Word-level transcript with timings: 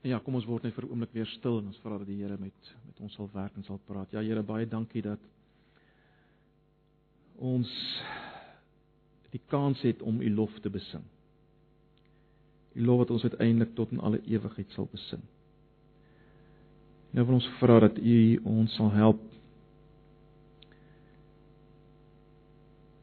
Ja, 0.00 0.16
kom 0.24 0.38
ons 0.38 0.46
word 0.48 0.64
net 0.64 0.72
vir 0.72 0.86
'n 0.86 0.92
oomblik 0.94 1.12
weer 1.12 1.26
stil 1.28 1.58
en 1.58 1.66
ons 1.66 1.80
vra 1.84 1.98
dat 1.98 2.06
die 2.06 2.22
Here 2.22 2.36
met 2.40 2.74
met 2.86 3.00
ons 3.00 3.14
sal 3.14 3.28
werk 3.34 3.56
en 3.56 3.64
sal 3.64 3.80
praat. 3.86 4.10
Ja 4.12 4.20
Here, 4.20 4.42
baie 4.42 4.66
dankie 4.66 5.02
dat 5.02 5.20
ons 7.36 7.68
die 9.30 9.40
kans 9.46 9.80
het 9.82 10.02
om 10.02 10.20
U 10.20 10.30
lof 10.34 10.58
te 10.60 10.70
besing. 10.70 11.04
U 12.74 12.84
lof 12.84 12.98
wat 12.98 13.10
ons 13.10 13.22
uiteindelik 13.22 13.74
tot 13.74 13.92
in 13.92 14.00
alle 14.00 14.20
ewigheid 14.24 14.70
sal 14.70 14.88
besing. 14.90 15.22
Nou 17.10 17.26
wil 17.26 17.34
ons 17.34 17.52
vra 17.58 17.80
dat 17.80 17.98
U 17.98 18.40
ons 18.44 18.74
sal 18.74 18.90
help 18.90 19.20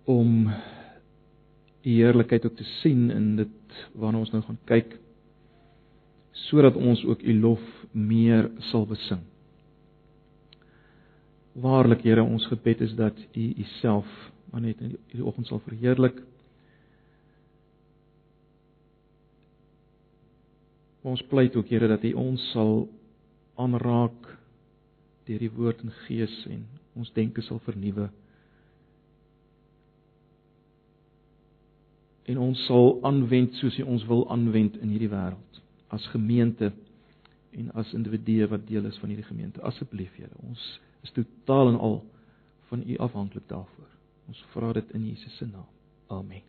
om 0.06 0.50
U 1.84 1.90
heerlikheid 1.90 2.46
ook 2.46 2.56
te 2.56 2.64
sien 2.82 3.12
in 3.12 3.36
dit 3.36 3.86
waarna 3.94 4.20
ons 4.20 4.32
nou 4.32 4.42
gaan 4.42 4.60
kyk 4.66 4.98
sodat 6.46 6.76
ons 6.76 7.04
ook 7.06 7.22
u 7.22 7.40
lof 7.40 7.64
meer 7.92 8.50
sal 8.70 8.86
besing. 8.88 9.24
Waarlik 11.58 12.04
Here, 12.06 12.24
ons 12.24 12.46
gebed 12.52 12.82
is 12.86 12.94
dat 12.96 13.18
u 13.34 13.54
u 13.58 13.64
self 13.80 14.08
maar 14.52 14.62
net 14.62 14.80
in 14.82 14.96
die 15.12 15.24
oggend 15.26 15.48
sal 15.48 15.60
verheerlik. 15.66 16.22
Ons 21.02 21.24
pleit 21.28 21.56
ook 21.56 21.68
Here 21.68 21.88
dat 21.88 22.04
u 22.04 22.14
ons 22.14 22.52
sal 22.52 22.88
aanraak 23.58 24.38
deur 25.28 25.44
die 25.44 25.52
woord 25.52 25.82
en 25.84 25.92
gees 26.06 26.36
en 26.48 26.64
ons 26.96 27.12
denke 27.14 27.42
sal 27.44 27.60
vernuwe. 27.66 28.08
En 32.28 32.40
ons 32.44 32.66
sal 32.68 33.00
aanwend 33.08 33.56
soos 33.60 33.80
u 33.80 33.84
ons 33.84 34.06
wil 34.08 34.28
aanwend 34.32 34.78
in 34.80 34.94
hierdie 34.94 35.12
wêreld 35.12 35.67
as 35.88 36.08
gemeente 36.08 36.72
en 37.52 37.72
as 37.74 37.94
individue 37.94 38.48
wat 38.48 38.68
deel 38.68 38.86
is 38.86 38.98
van 39.00 39.10
hierdie 39.10 39.28
gemeente. 39.28 39.62
Asseblief 39.62 40.16
Here, 40.16 40.34
ons 40.48 40.68
is 41.04 41.12
totaal 41.16 41.74
en 41.74 41.80
al 41.80 42.04
van 42.68 42.84
U 42.86 42.98
afhanklik 42.98 43.48
daarvoor. 43.48 43.90
Ons 44.28 44.44
vra 44.52 44.74
dit 44.76 44.92
in 44.92 45.08
Jesus 45.08 45.38
se 45.38 45.48
naam. 45.48 45.68
Amen. 46.08 46.44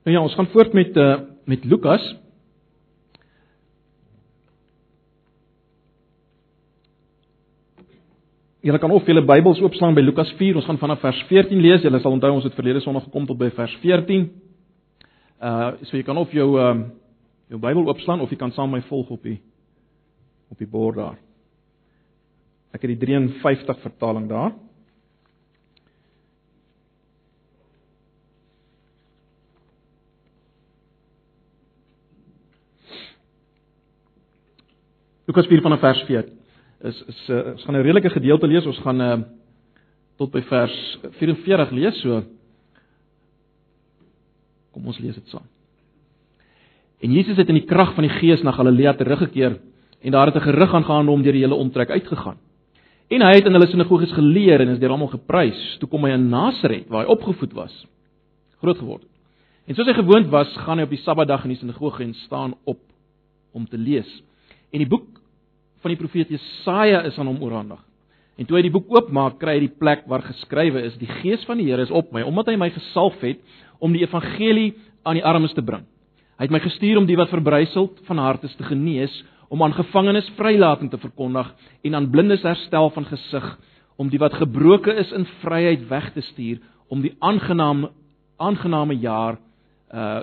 Nou 0.00 0.16
ja, 0.16 0.22
ons 0.22 0.34
gaan 0.34 0.48
voort 0.50 0.72
met 0.72 0.96
uh 0.96 1.20
met 1.44 1.64
Lukas 1.64 2.02
Julle 8.60 8.78
kan 8.78 8.92
of 8.92 9.06
julle 9.08 9.22
Bybels 9.24 9.60
oopslaan 9.64 9.94
by 9.96 10.02
Lukas 10.04 10.34
4. 10.36 10.58
Ons 10.60 10.66
gaan 10.68 10.78
vanaf 10.78 11.00
vers 11.00 11.20
14 11.30 11.60
lees. 11.64 11.80
Julle 11.80 12.00
sal 12.02 12.12
onthou 12.12 12.34
ons 12.34 12.44
het 12.44 12.56
verlede 12.58 12.82
Sondag 12.84 13.06
gekom 13.06 13.24
tot 13.24 13.38
by 13.40 13.48
vers 13.56 13.72
14. 13.80 14.26
Uh 15.40 15.68
so 15.88 15.96
jy 15.96 16.04
kan 16.04 16.18
of 16.20 16.32
jou 16.36 16.58
um 16.60 16.82
jou 17.48 17.60
Bybel 17.60 17.88
oopslaan 17.88 18.20
of 18.20 18.28
jy 18.28 18.36
kan 18.36 18.52
saam 18.52 18.68
my 18.70 18.82
volg 18.90 19.14
op 19.16 19.22
die 19.24 19.38
op 20.52 20.58
die 20.60 20.68
bord 20.68 20.98
daar. 20.98 21.16
Ek 22.76 22.84
het 22.84 22.92
die 22.92 23.00
53 23.00 23.80
vertaling 23.80 24.28
daar. 24.28 24.52
Lukas 35.30 35.48
4 35.48 35.64
vanaf 35.64 35.80
vers 35.80 36.04
14 36.04 36.39
is 36.82 37.04
is 37.06 37.28
uh, 37.28 37.52
ons 37.52 37.64
gaan 37.64 37.76
'n 37.76 37.82
redelike 37.82 38.10
gedeelte 38.10 38.46
lees. 38.46 38.66
Ons 38.66 38.78
gaan 38.78 39.00
uh, 39.00 39.16
tot 40.16 40.30
by 40.30 40.42
vers 40.42 40.98
44 41.18 41.70
lees. 41.70 42.00
So 42.00 42.22
kom 44.72 44.86
ons 44.86 44.98
lees 44.98 45.14
dit 45.14 45.28
saam. 45.28 45.46
En 47.00 47.12
Jesus 47.12 47.36
het 47.36 47.48
in 47.48 47.54
die 47.54 47.66
krag 47.66 47.94
van 47.94 48.04
die 48.04 48.12
Gees 48.20 48.42
na 48.42 48.52
Galilea 48.52 48.94
teruggekeer 48.94 49.58
en 50.00 50.12
daar 50.12 50.26
het 50.26 50.36
'n 50.36 50.48
gerug 50.48 50.74
aangaan 50.74 51.08
om 51.08 51.22
deur 51.22 51.32
die 51.32 51.42
hele 51.42 51.54
omtrek 51.54 51.90
uitgegaan. 51.90 52.38
En 53.08 53.22
hy 53.22 53.32
het 53.34 53.46
in 53.46 53.52
hulle 53.52 53.66
sinagoges 53.66 54.12
geleer 54.12 54.60
en 54.60 54.68
is 54.68 54.78
deur 54.78 54.90
almal 54.90 55.08
geprys. 55.08 55.76
Toe 55.78 55.88
kom 55.88 56.04
hy 56.04 56.10
in 56.10 56.28
Nasaret 56.28 56.88
waar 56.88 57.04
hy 57.04 57.10
opgevoed 57.10 57.52
was, 57.52 57.86
groot 58.60 58.78
geword. 58.78 59.02
En 59.66 59.74
soos 59.74 59.86
hy 59.86 59.94
gewoond 59.94 60.28
was, 60.30 60.56
gaan 60.56 60.78
hy 60.78 60.84
op 60.84 60.90
die 60.90 61.02
Sabbatdag 61.02 61.44
in 61.44 61.48
die 61.48 61.58
sinagoge 61.58 62.02
en 62.02 62.14
staan 62.14 62.54
op 62.64 62.78
om 63.52 63.66
te 63.66 63.78
lees. 63.78 64.22
En 64.70 64.78
die 64.78 64.88
boek 64.88 65.09
van 65.80 65.94
die 65.94 65.98
profeet 66.00 66.30
Jesaja 66.32 67.02
is 67.08 67.18
aan 67.18 67.30
hom 67.30 67.40
oorhandig. 67.42 67.80
En 68.40 68.48
toe 68.48 68.56
hy 68.56 68.62
die 68.64 68.72
boek 68.72 68.88
oopmaak, 68.88 69.38
kry 69.40 69.58
hy 69.58 69.64
die 69.66 69.78
plek 69.80 70.06
waar 70.08 70.24
geskrywe 70.24 70.82
is: 70.88 70.96
"Die 71.00 71.10
Gees 71.20 71.44
van 71.48 71.58
die 71.60 71.68
Here 71.68 71.82
is 71.82 71.90
op 71.90 72.12
my, 72.12 72.22
omdat 72.22 72.48
hy 72.48 72.56
my 72.56 72.70
gesalf 72.70 73.20
het 73.20 73.40
om 73.78 73.92
die 73.92 74.04
evangelie 74.04 74.74
aan 75.04 75.16
die 75.18 75.24
armes 75.24 75.52
te 75.52 75.62
bring. 75.62 75.84
Hy 76.38 76.46
het 76.48 76.54
my 76.54 76.60
gestuur 76.60 76.96
om 76.96 77.06
die 77.06 77.16
wat 77.16 77.28
verbryseld 77.28 77.98
van 78.06 78.18
harte 78.18 78.48
te 78.48 78.64
genees, 78.64 79.12
om 79.48 79.62
aan 79.62 79.74
gevangenes 79.74 80.30
vrylating 80.38 80.90
te 80.90 80.98
verkondig 80.98 81.48
en 81.84 81.94
aan 81.94 82.10
blindes 82.10 82.42
herstel 82.42 82.90
van 82.90 83.04
gesig, 83.04 83.58
om 83.96 84.08
die 84.08 84.18
wat 84.18 84.34
gebroke 84.38 84.94
is 84.94 85.10
in 85.12 85.26
vryheid 85.42 85.88
weg 85.88 86.12
te 86.14 86.20
stuur, 86.20 86.60
om 86.88 87.02
die 87.02 87.16
aangename 87.20 87.90
aangename 88.40 88.96
jaar 88.96 89.36
uh 89.92 90.22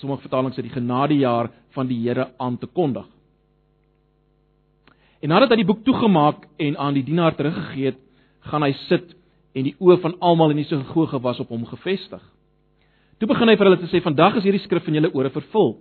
sommige 0.00 0.24
vertalings 0.24 0.56
sê 0.58 0.64
die 0.64 0.74
genadejaar 0.74 1.52
van 1.76 1.86
die 1.86 2.00
Here 2.02 2.32
aan 2.42 2.56
te 2.58 2.66
kondig. 2.66 3.06
En 5.22 5.30
nadat 5.30 5.52
hy 5.54 5.60
die 5.60 5.68
boek 5.68 5.84
toegemaak 5.86 6.48
en 6.58 6.76
aan 6.82 6.96
die 6.98 7.04
dienaar 7.06 7.36
teruggegee 7.38 7.92
het, 7.92 7.98
gaan 8.50 8.64
hy 8.66 8.72
sit 8.88 9.12
en 9.54 9.68
die 9.68 9.76
oë 9.78 10.00
van 10.02 10.16
almal 10.18 10.50
in 10.50 10.58
die 10.58 10.66
sinagoge 10.66 11.20
was 11.22 11.38
op 11.42 11.52
hom 11.54 11.62
gefestig. 11.68 12.22
Toe 13.22 13.28
begin 13.30 13.52
hy 13.52 13.54
vir 13.54 13.68
hulle 13.68 13.78
te 13.78 13.90
sê: 13.92 14.00
"Vandag 14.02 14.40
is 14.40 14.46
hierdie 14.48 14.64
skrif 14.64 14.88
in 14.90 14.98
julle 14.98 15.12
ore 15.14 15.30
vervul." 15.30 15.76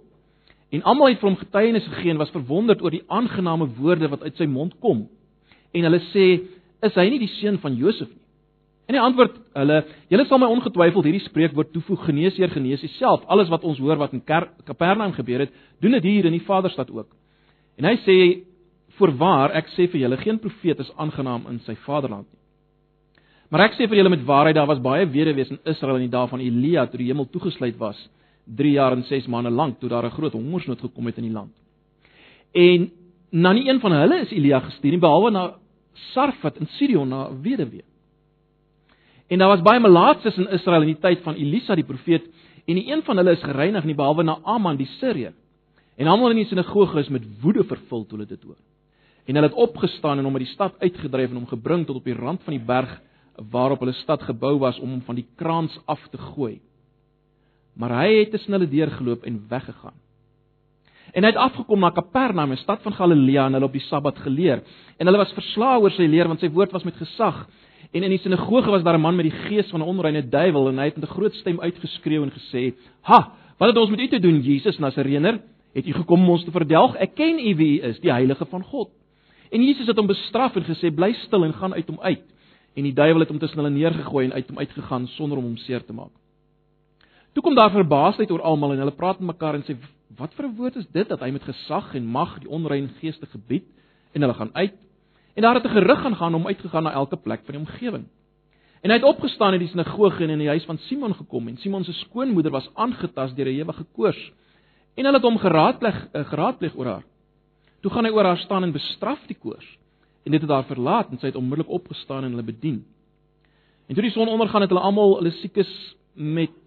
En 0.72 0.84
almal 0.86 1.10
het 1.10 1.20
vir 1.20 1.30
hom 1.30 1.40
getuienis 1.40 1.88
gegee 1.90 2.12
en 2.12 2.22
was 2.22 2.30
verwonderd 2.32 2.84
oor 2.84 2.94
die 2.94 3.04
aangename 3.10 3.66
woorde 3.80 4.08
wat 4.12 4.22
uit 4.22 4.38
sy 4.38 4.46
mond 4.46 4.78
kom. 4.80 5.08
En 5.74 5.84
hulle 5.90 6.00
sê: 6.14 6.46
"Is 6.84 6.94
hy 6.94 7.10
nie 7.10 7.20
die 7.20 7.34
seun 7.42 7.58
van 7.58 7.76
Josef 7.76 8.10
nie?" 8.10 8.22
En 8.88 8.96
hy 8.96 9.02
antwoord 9.02 9.42
hulle: 9.56 9.86
"Julle 10.10 10.26
sal 10.26 10.38
my 10.38 10.48
ongetwyfeld 10.54 11.04
hierdie 11.04 11.26
spreekwoord 11.26 11.74
toevoeg: 11.74 12.06
Geneesheer, 12.06 12.50
genees 12.50 12.82
jouself. 12.82 13.26
Alles 13.26 13.50
wat 13.50 13.64
ons 13.64 13.80
hoor 13.80 13.98
wat 13.98 14.14
in 14.14 14.22
Kapernaum 14.22 15.14
gebeur 15.14 15.40
het, 15.40 15.52
doen 15.80 15.92
dit 15.92 16.04
hier 16.04 16.26
in 16.26 16.38
die 16.38 16.46
Vaderstad 16.46 16.92
ook." 16.92 17.10
En 17.78 17.86
hy 17.86 17.98
sê: 18.06 18.46
Voorwaar, 19.02 19.56
ek 19.58 19.72
sê 19.74 19.88
vir 19.90 20.04
julle, 20.04 20.18
geen 20.22 20.38
profeet 20.40 20.80
is 20.84 20.92
aangenaam 21.02 21.48
in 21.50 21.58
sy 21.66 21.74
vaderland 21.88 22.28
nie. 22.30 22.40
Maar 23.52 23.66
ek 23.66 23.76
sê 23.76 23.88
vir 23.90 23.98
julle 23.98 24.12
met 24.14 24.24
waarheid, 24.28 24.56
daar 24.56 24.70
was 24.70 24.80
baie 24.84 25.08
weduwees 25.10 25.50
in 25.52 25.60
Israel 25.68 25.98
in 25.98 26.06
die 26.06 26.14
dae 26.14 26.30
van 26.30 26.44
Elia 26.44 26.86
toe 26.88 27.02
die 27.02 27.10
hemel 27.10 27.28
toegesluit 27.34 27.80
was, 27.82 27.98
3 28.46 28.72
jaar 28.78 28.94
en 28.96 29.04
6 29.08 29.28
maande 29.32 29.52
lank 29.52 29.80
toe 29.80 29.90
daar 29.90 30.06
'n 30.06 30.16
groot 30.18 30.34
hongersnood 30.34 30.80
gekom 30.80 31.06
het 31.06 31.18
in 31.18 31.28
die 31.28 31.34
land. 31.34 31.52
En 32.54 32.92
na 33.32 33.54
nie 33.54 33.68
een 33.68 33.80
van 33.80 33.92
hulle 33.92 34.22
is 34.22 34.32
Elia 34.32 34.60
gestuur 34.60 34.92
nie 34.92 35.00
behalwe 35.00 35.32
na 35.32 35.56
Sarfat 36.14 36.58
in 36.58 36.68
Sidon 36.78 37.10
na 37.10 37.30
weduwee. 37.42 37.84
En 39.28 39.40
daar 39.40 39.48
was 39.48 39.62
baie 39.62 39.80
malaatses 39.80 40.38
in 40.38 40.48
Israel 40.48 40.82
in 40.82 40.94
die 40.94 41.02
tyd 41.02 41.22
van 41.24 41.36
Elisa 41.36 41.76
die 41.76 41.88
profeet 41.88 42.24
en 42.68 42.76
nie 42.76 42.92
een 42.92 43.04
van 43.04 43.18
hulle 43.18 43.32
is 43.32 43.44
gereinig 43.44 43.84
nie 43.84 43.96
behalwe 43.96 44.24
na 44.24 44.40
Aman 44.44 44.78
die 44.78 44.90
Siriër. 45.00 45.34
En 45.98 46.08
almal 46.08 46.30
in 46.30 46.36
die 46.36 46.46
sinagoge 46.46 47.00
is 47.00 47.10
met 47.10 47.24
woede 47.42 47.64
vervul 47.64 48.06
toe 48.06 48.18
hulle 48.18 48.28
dit 48.28 48.44
hoor. 48.44 48.58
En 49.26 49.36
hulle 49.36 49.48
het 49.48 49.58
opgestaan 49.58 50.18
en 50.18 50.24
hom 50.24 50.36
uit 50.36 50.46
die 50.46 50.54
stad 50.54 50.74
uitgedryf 50.80 51.30
en 51.30 51.36
hom 51.36 51.48
gebring 51.48 51.86
tot 51.86 51.96
op 51.96 52.04
die 52.04 52.18
rand 52.18 52.44
van 52.44 52.54
die 52.58 52.66
berg 52.66 53.02
waarop 53.52 53.80
hulle 53.80 53.96
stad 54.02 54.22
gebou 54.22 54.58
was 54.60 54.80
om 54.80 54.90
hom 54.90 55.02
van 55.02 55.16
die 55.16 55.28
kraans 55.36 55.80
af 55.86 56.02
te 56.12 56.18
gooi. 56.18 56.60
Maar 57.74 57.96
hy 58.02 58.14
het 58.20 58.32
tussen 58.32 58.52
hulle 58.52 58.70
deurgeloop 58.70 59.24
en 59.24 59.46
weggegaan. 59.50 59.98
En 61.12 61.26
hy 61.26 61.32
het 61.34 61.40
afgekom 61.40 61.80
na 61.80 61.90
Kapernaum, 61.92 62.52
'n 62.52 62.58
stad 62.58 62.82
van 62.82 62.94
Galilea, 62.94 63.46
en 63.46 63.54
hulle 63.54 63.66
op 63.66 63.72
die 63.74 63.88
Sabbat 63.88 64.18
geleer. 64.18 64.64
En 64.98 65.06
hulle 65.06 65.18
was 65.18 65.34
verslae 65.34 65.80
oor 65.80 65.92
sy 65.92 66.08
leer 66.08 66.28
want 66.28 66.40
sy 66.40 66.50
woord 66.50 66.72
was 66.72 66.84
met 66.84 66.96
gesag. 66.96 67.48
En 67.92 68.04
in 68.04 68.10
die 68.10 68.20
sinagoge 68.20 68.70
was 68.70 68.84
daar 68.84 68.98
'n 68.98 69.02
man 69.02 69.16
met 69.16 69.26
die 69.26 69.40
gees 69.48 69.70
van 69.70 69.82
'n 69.82 69.88
onreine 69.88 70.30
duiwel 70.30 70.70
en 70.70 70.78
hy 70.78 70.86
het 70.86 70.96
met 70.96 71.10
'n 71.10 71.14
groot 71.14 71.34
stem 71.34 71.60
uitgeskreeu 71.60 72.24
en 72.24 72.32
gesê: 72.32 72.74
"Ha, 73.02 73.32
wat 73.58 73.68
het 73.68 73.78
ons 73.78 73.90
met 73.90 74.00
u 74.00 74.08
te 74.08 74.20
doen, 74.20 74.42
Jesus 74.42 74.78
Nasareëner? 74.78 75.42
Het 75.74 75.88
u 75.88 75.94
gekom 75.94 76.22
om 76.22 76.30
ons 76.30 76.44
te 76.44 76.52
verdelg? 76.52 76.96
Ek 76.96 77.16
ken 77.16 77.40
u 77.40 77.56
wie 77.56 77.82
u 77.82 77.84
is, 77.84 78.00
die 78.00 78.12
heilige 78.12 78.46
van 78.46 78.64
God." 78.64 78.90
En 79.52 79.64
Jesus 79.64 79.88
het 79.88 79.98
hom 80.00 80.08
bestraf 80.08 80.56
en 80.56 80.64
gesê 80.64 80.90
bly 80.96 81.12
stil 81.26 81.44
en 81.44 81.54
gaan 81.54 81.74
uit 81.74 81.88
hom 81.92 82.00
uit. 82.00 82.24
En 82.76 82.88
die 82.88 82.96
duiwel 82.96 83.26
het 83.26 83.32
hom 83.34 83.40
tussen 83.40 83.60
hulle 83.60 83.74
neergegooi 83.74 84.26
en 84.26 84.34
uit 84.34 84.48
hom 84.48 84.62
uitgegaan 84.64 85.08
sonder 85.18 85.38
om 85.38 85.50
hom 85.50 85.58
seer 85.58 85.84
te 85.84 85.94
maak. 85.94 86.14
Toe 87.36 87.44
kom 87.44 87.56
daar 87.56 87.72
verbaasdheid 87.72 88.32
oor 88.32 88.44
almal 88.48 88.74
en 88.74 88.84
hulle 88.84 88.96
praat 88.96 89.20
met 89.20 89.34
mekaar 89.34 89.60
en 89.60 89.66
sê 89.68 89.76
wat 90.20 90.34
vir 90.36 90.46
'n 90.46 90.56
woord 90.56 90.76
is 90.76 90.88
dit 90.92 91.08
dat 91.08 91.20
hy 91.20 91.32
met 91.32 91.44
gesag 91.44 91.96
en 91.96 92.06
mag 92.06 92.40
die 92.40 92.50
onrein 92.50 92.90
geeste 93.00 93.26
gebied 93.26 93.68
en 94.14 94.22
hulle 94.22 94.34
gaan 94.34 94.56
uit. 94.56 94.76
En 95.36 95.42
daar 95.42 95.56
het 95.56 95.66
'n 95.66 95.76
gerug 95.80 96.02
gaan 96.02 96.16
gaan 96.16 96.36
om 96.36 96.48
uitgegaan 96.48 96.84
na 96.84 96.92
elke 96.92 97.18
plek 97.18 97.42
van 97.46 97.56
die 97.56 97.64
omgewing. 97.66 98.06
En 98.82 98.90
hy 98.90 98.96
het 98.96 99.06
opgestaan 99.06 99.54
in 99.54 99.60
die 99.60 99.68
sinagoge 99.68 100.24
en 100.24 100.30
in 100.30 100.40
die 100.40 100.48
huis 100.48 100.66
van 100.66 100.78
Simon 100.78 101.14
gekom 101.14 101.48
en 101.48 101.58
Simon 101.58 101.84
se 101.84 101.94
skoonmoeder 101.94 102.52
was 102.52 102.70
aangetast 102.74 103.36
deur 103.36 103.46
'n 103.46 103.60
ewige 103.60 103.86
koors. 103.94 104.32
En 104.96 105.06
hulle 105.06 105.18
het 105.18 105.26
hom 105.26 105.38
geraadpleeg 105.38 106.08
eh, 106.12 106.26
geraadpleeg 106.26 106.76
oor 106.76 106.86
haar. 106.86 107.04
Toe 107.82 107.92
gaan 107.92 108.06
hy 108.06 108.12
oor 108.14 108.30
haar 108.30 108.42
staan 108.42 108.64
en 108.64 108.74
bestraf 108.76 109.22
die 109.28 109.38
koors. 109.38 109.68
En 110.26 110.32
dit 110.36 110.42
het 110.42 110.50
haar 110.50 110.68
verlaat 110.70 111.10
en 111.10 111.20
sy 111.20 111.32
het 111.32 111.40
onmiddellik 111.40 111.72
opgestaan 111.72 112.24
en 112.24 112.36
hulle 112.36 112.46
bedien. 112.46 112.84
En 113.88 113.98
toe 113.98 114.04
die 114.06 114.14
son 114.14 114.30
ondergaan 114.30 114.62
het 114.62 114.70
hulle 114.70 114.84
almal 114.86 115.18
hulle 115.20 115.34
siekes 115.42 115.72
met 116.14 116.58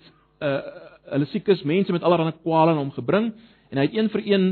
uh 0.43 0.59
hulle 1.05 1.27
siekes 1.29 1.61
mense 1.69 1.93
met 1.93 2.03
allerlei 2.03 2.33
kwale 2.33 2.71
aan 2.73 2.79
hom 2.81 2.93
gebring 2.97 3.27
en 3.69 3.77
hy 3.79 3.83
het 3.85 3.97
een 3.97 4.07
vir 4.09 4.23
een 4.25 4.47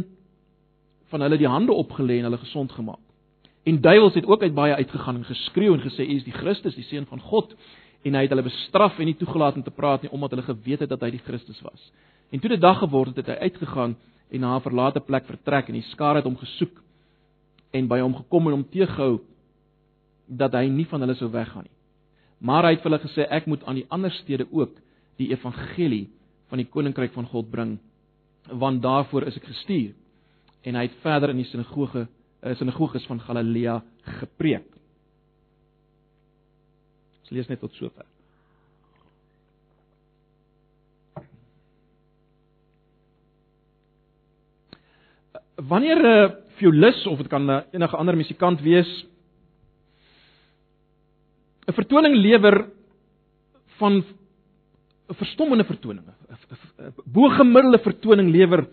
van 1.09 1.25
hulle 1.25 1.39
die 1.41 1.49
hande 1.49 1.73
opgelê 1.73 2.19
en 2.21 2.29
hulle 2.29 2.41
gesond 2.43 2.73
gemaak. 2.73 3.01
En 3.65 3.81
duiwels 3.81 4.15
het 4.15 4.27
ook 4.27 4.43
uit 4.43 4.55
baie 4.55 4.75
uitgegaan 4.75 5.17
en 5.17 5.25
geskreeu 5.25 5.73
en 5.73 5.81
gesê 5.81 6.05
u 6.05 6.19
is 6.19 6.27
die 6.29 6.37
Christus, 6.37 6.77
die 6.77 6.85
seun 6.85 7.07
van 7.09 7.21
God 7.21 7.55
en 8.03 8.15
hy 8.15 8.23
het 8.25 8.33
hulle 8.35 8.47
bestraf 8.47 8.99
en 8.99 9.07
nie 9.07 9.19
toegelaat 9.19 9.59
om 9.59 9.63
te 9.63 9.75
praat 9.75 10.03
nie 10.03 10.11
omdat 10.11 10.35
hulle 10.35 10.47
geweet 10.47 10.81
het 10.85 10.91
dat 10.91 11.03
hy 11.05 11.13
die 11.15 11.23
Christus 11.23 11.61
was. 11.63 11.91
En 12.33 12.41
toe 12.41 12.51
dit 12.51 12.61
dag 12.61 12.79
geword 12.79 13.13
het, 13.13 13.27
het 13.27 13.35
hy 13.35 13.51
uitgegaan 13.51 13.97
en 14.31 14.41
na 14.41 14.57
'n 14.57 14.65
verlate 14.65 15.01
plek 15.01 15.27
vertrek 15.27 15.69
en 15.69 15.75
die 15.75 15.91
skare 15.93 16.19
het 16.19 16.25
hom 16.25 16.37
gesoek 16.37 16.83
en 17.73 17.89
by 17.89 18.01
hom 18.01 18.15
gekom 18.15 18.47
en 18.47 18.53
hom 18.53 18.65
teëgehou 18.65 19.21
dat 20.29 20.53
hy 20.53 20.69
nie 20.69 20.87
van 20.87 21.01
hulle 21.01 21.15
sou 21.15 21.31
weggaan 21.31 21.63
nie. 21.63 21.77
Maar 22.41 22.65
hy 22.65 22.71
het 22.71 22.83
vir 22.83 22.91
hulle 22.91 23.07
gesê 23.07 23.27
ek 23.31 23.47
moet 23.47 23.65
aan 23.65 23.75
die 23.75 23.87
ander 23.89 24.11
stede 24.11 24.47
ook 24.51 24.75
die 25.17 25.31
evangelie 25.31 26.09
van 26.49 26.59
die 26.59 26.69
koninkryk 26.69 27.13
van 27.13 27.27
God 27.27 27.51
bring 27.51 27.79
want 28.51 28.83
daarvoor 28.83 29.23
is 29.23 29.37
ek 29.37 29.45
gestuur. 29.45 29.95
En 30.63 30.75
hy 30.75 30.83
het 30.83 30.99
verder 31.03 31.31
in 31.31 31.37
die 31.37 31.47
sinagoge, 31.47 32.09
die 32.43 32.55
sinagoges 32.55 33.07
van 33.07 33.21
Galilea 33.21 33.83
gepreek 34.03 34.67
lees 37.33 37.49
net 37.49 37.61
tot 37.61 37.73
sover. 37.75 38.05
Wanneer 45.57 45.99
'n 45.99 46.07
uh, 46.07 46.31
violis 46.59 47.07
of 47.07 47.19
dit 47.19 47.29
kan 47.29 47.51
uh, 47.51 47.63
enige 47.73 47.97
ander 47.97 48.17
musikant 48.17 48.61
wees 48.61 48.91
'n 51.67 51.73
vertoning 51.73 52.15
lewer 52.17 52.67
van 53.79 53.93
'n 54.03 55.15
verstommende 55.15 55.65
vertoning, 55.65 56.05
'n 56.07 56.95
bo-gemiddelde 57.05 57.79
vertoning 57.79 58.31
lewer, 58.31 58.67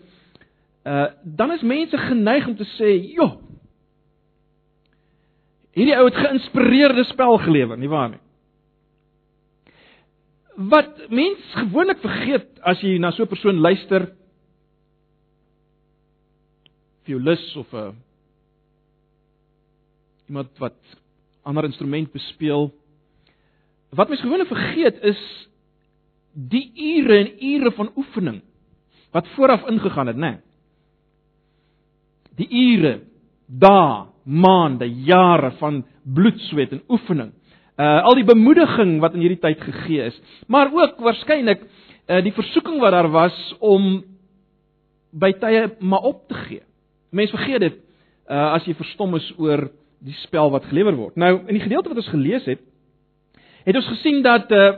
uh, 0.84 1.06
dan 1.22 1.52
is 1.52 1.62
mense 1.62 1.98
geneig 1.98 2.46
om 2.46 2.56
te 2.56 2.66
sê, 2.78 3.14
"Jo, 3.14 3.40
hierdie 5.72 5.96
ou 5.96 6.04
het 6.04 6.16
geïnspireerde 6.16 7.04
spel 7.04 7.38
gelewer, 7.38 7.78
nie 7.78 7.88
waar 7.88 8.10
nie?" 8.10 8.29
Wat 10.68 11.08
mens 11.08 11.40
gewoonlik 11.56 12.00
vergeet 12.04 12.58
as 12.68 12.80
jy 12.84 12.98
na 13.00 13.10
so 13.16 13.22
'n 13.24 13.28
persoon 13.32 13.60
luister 13.64 14.12
violis 17.04 17.56
of 17.56 17.72
'n 17.72 17.76
uh, 17.76 17.92
iemand 20.28 20.58
wat 20.58 20.76
ander 21.42 21.64
instrument 21.64 22.12
bespeel 22.12 22.70
wat 23.90 24.08
mens 24.08 24.20
gewoonlik 24.20 24.48
vergeet 24.48 25.00
is 25.02 25.48
die 26.32 26.70
ure 26.76 27.18
en 27.18 27.32
ure 27.42 27.72
van 27.72 27.92
oefening 27.96 28.42
wat 29.10 29.28
vooraf 29.34 29.66
ingegaan 29.66 30.06
het 30.06 30.16
nê 30.16 30.30
nee. 30.30 30.38
die 32.36 32.48
ure 32.50 33.00
dae 33.46 34.06
maande 34.24 34.86
jare 34.86 35.50
van 35.58 35.84
bloed 36.04 36.38
sweet 36.40 36.72
en 36.72 36.82
oefening 36.88 37.32
uh 37.80 38.02
al 38.04 38.18
die 38.18 38.26
bemoediging 38.28 38.98
wat 39.00 39.14
in 39.16 39.22
hierdie 39.24 39.40
tyd 39.40 39.60
gegee 39.64 40.08
is, 40.10 40.16
maar 40.48 40.72
ook 40.74 41.00
waarskynlik 41.00 41.62
uh 42.10 42.20
die 42.24 42.34
versoeking 42.36 42.80
wat 42.82 42.92
daar 42.92 43.08
was 43.10 43.36
om 43.58 44.02
by 45.10 45.32
tye 45.40 45.68
maar 45.80 46.04
op 46.10 46.26
te 46.28 46.34
gee. 46.46 46.62
Mense 47.10 47.36
vergeet 47.36 47.64
dit 47.64 47.78
uh 48.30 48.52
as 48.56 48.66
jy 48.68 48.74
verstom 48.78 49.16
is 49.18 49.30
oor 49.38 49.70
die 50.00 50.16
spel 50.24 50.52
wat 50.52 50.68
gelewer 50.68 50.96
word. 50.96 51.16
Nou 51.16 51.38
in 51.46 51.56
die 51.56 51.64
gedeelte 51.64 51.92
wat 51.92 52.02
ons 52.02 52.12
gelees 52.12 52.46
het, 52.48 52.60
het 53.64 53.76
ons 53.76 53.90
gesien 53.94 54.22
dat 54.26 54.52
uh 54.52 54.70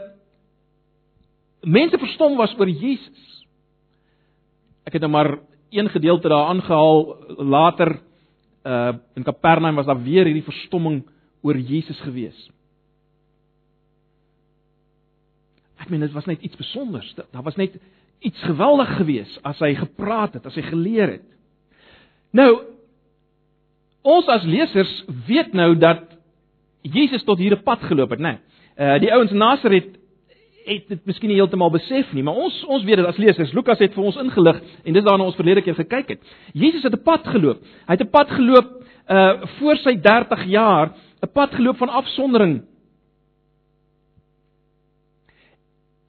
mense 1.62 1.99
verstom 1.99 2.37
was 2.37 2.54
oor 2.58 2.70
Jesus. 2.70 3.28
Ek 4.87 4.96
het 4.96 5.02
nou 5.04 5.12
maar 5.12 5.37
een 5.70 5.88
gedeelte 5.88 6.28
daar 6.28 6.50
aangehaal 6.54 7.04
later 7.38 7.96
uh 8.66 8.94
in 9.16 9.26
Kapernaum 9.26 9.75
was 9.75 9.87
daar 9.87 10.02
weer 10.02 10.25
hierdie 10.25 10.46
verstomming 10.46 11.02
oor 11.43 11.58
Jesus 11.58 12.00
gewees. 12.00 12.50
Ek 15.82 15.90
meen 15.90 16.05
dit 16.05 16.14
was 16.14 16.29
net 16.31 16.43
iets 16.43 16.55
spesiaals. 16.55 17.14
Daar 17.34 17.43
was 17.43 17.58
net 17.58 17.75
iets 18.23 18.43
geweldig 18.46 18.96
geweest 18.96 19.40
as 19.43 19.58
hy 19.58 19.75
gepraat 19.75 20.37
het, 20.38 20.46
as 20.46 20.55
hy 20.55 20.62
geleer 20.69 21.17
het. 21.19 21.26
Nou 22.32 22.50
ons 24.02 24.29
as 24.34 24.46
lesers 24.46 24.93
weet 25.29 25.52
nou 25.55 25.75
dat 25.79 26.06
Jesus 26.82 27.23
tot 27.26 27.38
hierdie 27.38 27.61
pad 27.62 27.82
geloop 27.87 28.14
het, 28.14 28.23
né? 28.23 28.37
Nee. 28.37 28.38
Uh 28.79 28.96
die 29.02 29.11
ouens 29.12 29.31
in 29.31 29.38
Nasaret 29.43 29.90
het 30.64 30.88
dit 30.88 31.06
miskien 31.06 31.31
nie 31.31 31.37
heeltemal 31.37 31.70
besef 31.75 32.11
nie, 32.14 32.23
maar 32.23 32.38
ons 32.38 32.56
ons 32.70 32.85
weet 32.87 33.02
dit 33.02 33.06
as 33.06 33.19
lesers. 33.19 33.52
Lukas 33.55 33.82
het 33.82 33.94
vir 33.94 34.06
ons 34.06 34.19
ingelig 34.23 34.58
en 34.62 34.96
dis 34.96 35.05
daarna 35.05 35.26
ons 35.26 35.38
verlede 35.38 35.62
keer 35.67 35.76
gekyk 35.78 36.14
het. 36.14 36.35
Jesus 36.55 36.82
het 36.82 36.94
'n 36.94 37.02
pad 37.02 37.26
geloop. 37.26 37.62
Hy 37.87 37.94
het 37.99 38.06
'n 38.06 38.11
pad 38.11 38.31
geloop 38.31 38.69
uh 39.11 39.43
voor 39.58 39.76
sy 39.76 39.94
30 40.00 40.44
jaar, 40.46 40.94
'n 41.23 41.32
pad 41.32 41.55
geloop 41.55 41.76
van 41.76 41.88
afsondering 41.88 42.62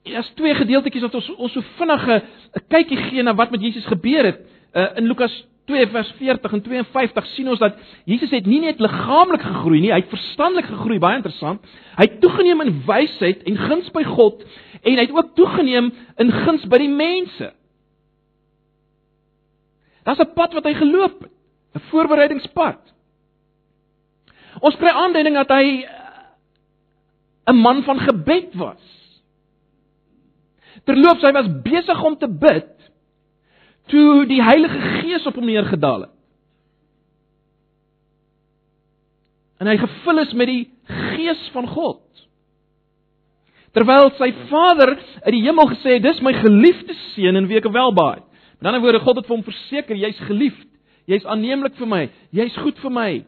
Daar's 0.04 0.32
twee 0.36 0.54
gedeeltetjies 0.54 1.06
wat 1.06 1.14
ons 1.14 1.30
ons 1.36 1.52
so 1.52 1.64
vinnige 1.78 2.22
'n 2.54 2.64
kykie 2.68 2.96
gee 2.96 3.22
na 3.22 3.34
wat 3.34 3.50
met 3.50 3.60
Jesus 3.60 3.86
gebeur 3.86 4.24
het. 4.24 4.40
Uh, 4.74 4.96
in 4.96 5.06
Lukas 5.06 5.32
2 5.64 5.86
vers 5.86 6.12
40 6.18 6.52
en 6.52 6.62
52 6.62 7.26
sien 7.26 7.48
ons 7.48 7.58
dat 7.58 7.76
Jesus 8.04 8.30
het 8.30 8.46
nie 8.46 8.60
net 8.60 8.80
liggaamlik 8.80 9.42
gegroei 9.42 9.80
nie, 9.80 9.92
hy 9.92 10.00
het 10.02 10.12
verstandelik 10.12 10.66
gegroei, 10.68 10.98
baie 10.98 11.16
interessant. 11.16 11.64
Hy 11.96 12.04
het 12.04 12.20
toegeneem 12.20 12.60
in 12.60 12.82
wysheid 12.86 13.42
en 13.48 13.56
guns 13.56 13.90
by 13.94 14.02
God 14.04 14.44
en 14.82 14.92
hy 14.92 15.06
het 15.06 15.14
ook 15.14 15.34
toegeneem 15.34 15.92
in 16.20 16.32
guns 16.44 16.66
by 16.68 16.78
die 16.78 16.92
mense. 16.92 17.52
Daar's 20.04 20.20
'n 20.20 20.34
pad 20.34 20.52
wat 20.52 20.64
hy 20.64 20.74
geloop 20.74 21.22
het, 21.22 21.32
'n 21.74 21.86
voorbereidingspad. 21.90 22.80
Ons 24.60 24.76
kry 24.76 24.88
aanduiding 24.88 25.34
dat 25.34 25.48
hy 25.48 25.86
'n 27.48 27.56
man 27.56 27.82
van 27.82 27.98
gebed 27.98 28.54
was. 28.54 28.93
Terloops, 30.84 31.22
hy 31.22 31.32
was 31.36 31.50
besig 31.64 32.02
om 32.04 32.16
te 32.18 32.28
bid 32.28 32.70
toe 33.92 34.24
die 34.28 34.40
Heilige 34.42 34.80
Gees 35.00 35.26
op 35.28 35.36
hom 35.38 35.46
neergedaal 35.48 36.06
het. 36.06 36.12
En 39.62 39.70
hy 39.70 39.76
gevul 39.80 40.22
is 40.24 40.32
met 40.36 40.50
die 40.50 40.62
Gees 41.14 41.42
van 41.54 41.68
God. 41.70 42.00
Terwyl 43.74 44.10
sy 44.18 44.28
Vader 44.50 44.92
uit 45.24 45.32
die 45.34 45.42
hemel 45.46 45.70
gesê 45.72 45.96
het, 45.96 46.02
"Dis 46.02 46.20
my 46.20 46.32
geliefde 46.32 46.94
seun 47.14 47.36
in 47.36 47.46
wie 47.46 47.56
ek 47.56 47.64
welbaai." 47.64 48.22
Met 48.60 48.66
ander 48.66 48.80
woorde, 48.80 49.00
God 49.00 49.16
het 49.16 49.26
vir 49.26 49.36
hom 49.36 49.44
verseker, 49.44 49.96
"Jy's 49.96 50.18
geliefd. 50.18 50.68
Jy's 51.06 51.24
aanneemlik 51.24 51.74
vir 51.76 51.86
my. 51.86 52.10
Jy's 52.30 52.56
goed 52.56 52.78
vir 52.78 52.90
my." 52.90 53.24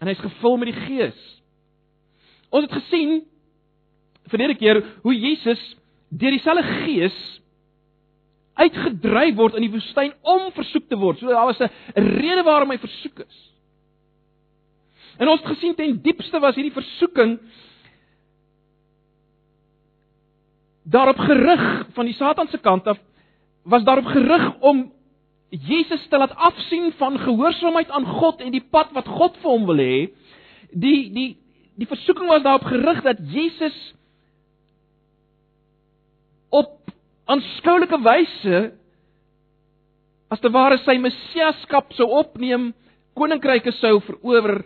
En 0.00 0.08
hy's 0.08 0.18
gevul 0.18 0.56
met 0.56 0.74
die 0.74 0.80
Gees. 0.80 1.42
Ons 2.50 2.64
het 2.64 2.82
gesien 2.82 3.24
verlede 4.26 4.54
keer 4.54 4.82
hoe 5.02 5.14
Jesus 5.14 5.76
deur 6.18 6.36
dieselfde 6.36 6.64
gees 6.84 7.16
uitgedryf 8.54 9.34
word 9.38 9.56
in 9.58 9.66
die 9.66 9.72
woestyn 9.72 10.12
om 10.22 10.50
versoek 10.54 10.86
te 10.88 10.98
word. 10.98 11.18
So 11.18 11.26
daar 11.28 11.50
was 11.50 11.60
'n 11.60 11.70
rede 12.20 12.42
waarom 12.42 12.70
hy 12.70 12.78
versoek 12.78 13.18
is. 13.26 13.38
En 15.18 15.28
ons 15.28 15.40
het 15.40 15.48
gesien 15.54 15.74
ten 15.74 16.00
diepste 16.02 16.40
was 16.40 16.54
hierdie 16.54 16.74
versoeking 16.74 17.38
daarop 20.84 21.18
gerig 21.18 21.86
van 21.94 22.04
die 22.04 22.14
Satan 22.14 22.48
se 22.48 22.58
kant 22.58 22.86
af 22.86 22.98
was 23.62 23.84
daarop 23.84 24.06
gerig 24.06 24.60
om 24.60 24.92
Jesus 25.48 26.06
te 26.08 26.18
laat 26.18 26.34
afsien 26.34 26.92
van 26.98 27.18
gehoorsaamheid 27.18 27.90
aan 27.90 28.06
God 28.06 28.40
en 28.40 28.52
die 28.52 28.64
pad 28.70 28.90
wat 28.92 29.06
God 29.06 29.36
vir 29.40 29.50
hom 29.50 29.66
wil 29.66 29.80
hê. 29.80 30.10
Die 30.70 31.10
die 31.14 31.30
die 31.78 31.86
versoeking 31.86 32.28
was 32.28 32.42
daarop 32.42 32.66
gerig 32.66 33.02
dat 33.02 33.18
Jesus 33.32 33.94
op 36.54 36.94
aanskoulike 37.30 37.98
wyse 38.04 38.62
as 40.32 40.40
te 40.42 40.50
ware 40.50 40.78
sy 40.82 40.96
messiaskap 41.00 41.92
sou 41.96 42.08
opneem, 42.20 42.72
koninkryke 43.14 43.72
sou 43.78 43.98
verower 44.06 44.64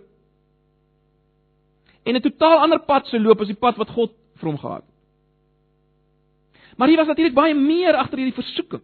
en 2.04 2.16
'n 2.16 2.24
totaal 2.24 2.64
ander 2.64 2.80
pad 2.80 3.06
sou 3.06 3.20
loop 3.20 3.40
as 3.40 3.50
die 3.52 3.62
pad 3.64 3.76
wat 3.76 3.90
God 3.90 4.12
vir 4.40 4.48
hom 4.48 4.58
gehad 4.58 4.82
het. 4.82 4.94
Maar 6.76 6.88
hier 6.88 6.96
was 6.96 7.06
natuurlik 7.06 7.34
baie 7.34 7.54
meer 7.54 7.94
agter 7.94 8.18
hierdie 8.18 8.42
versoeking. 8.42 8.82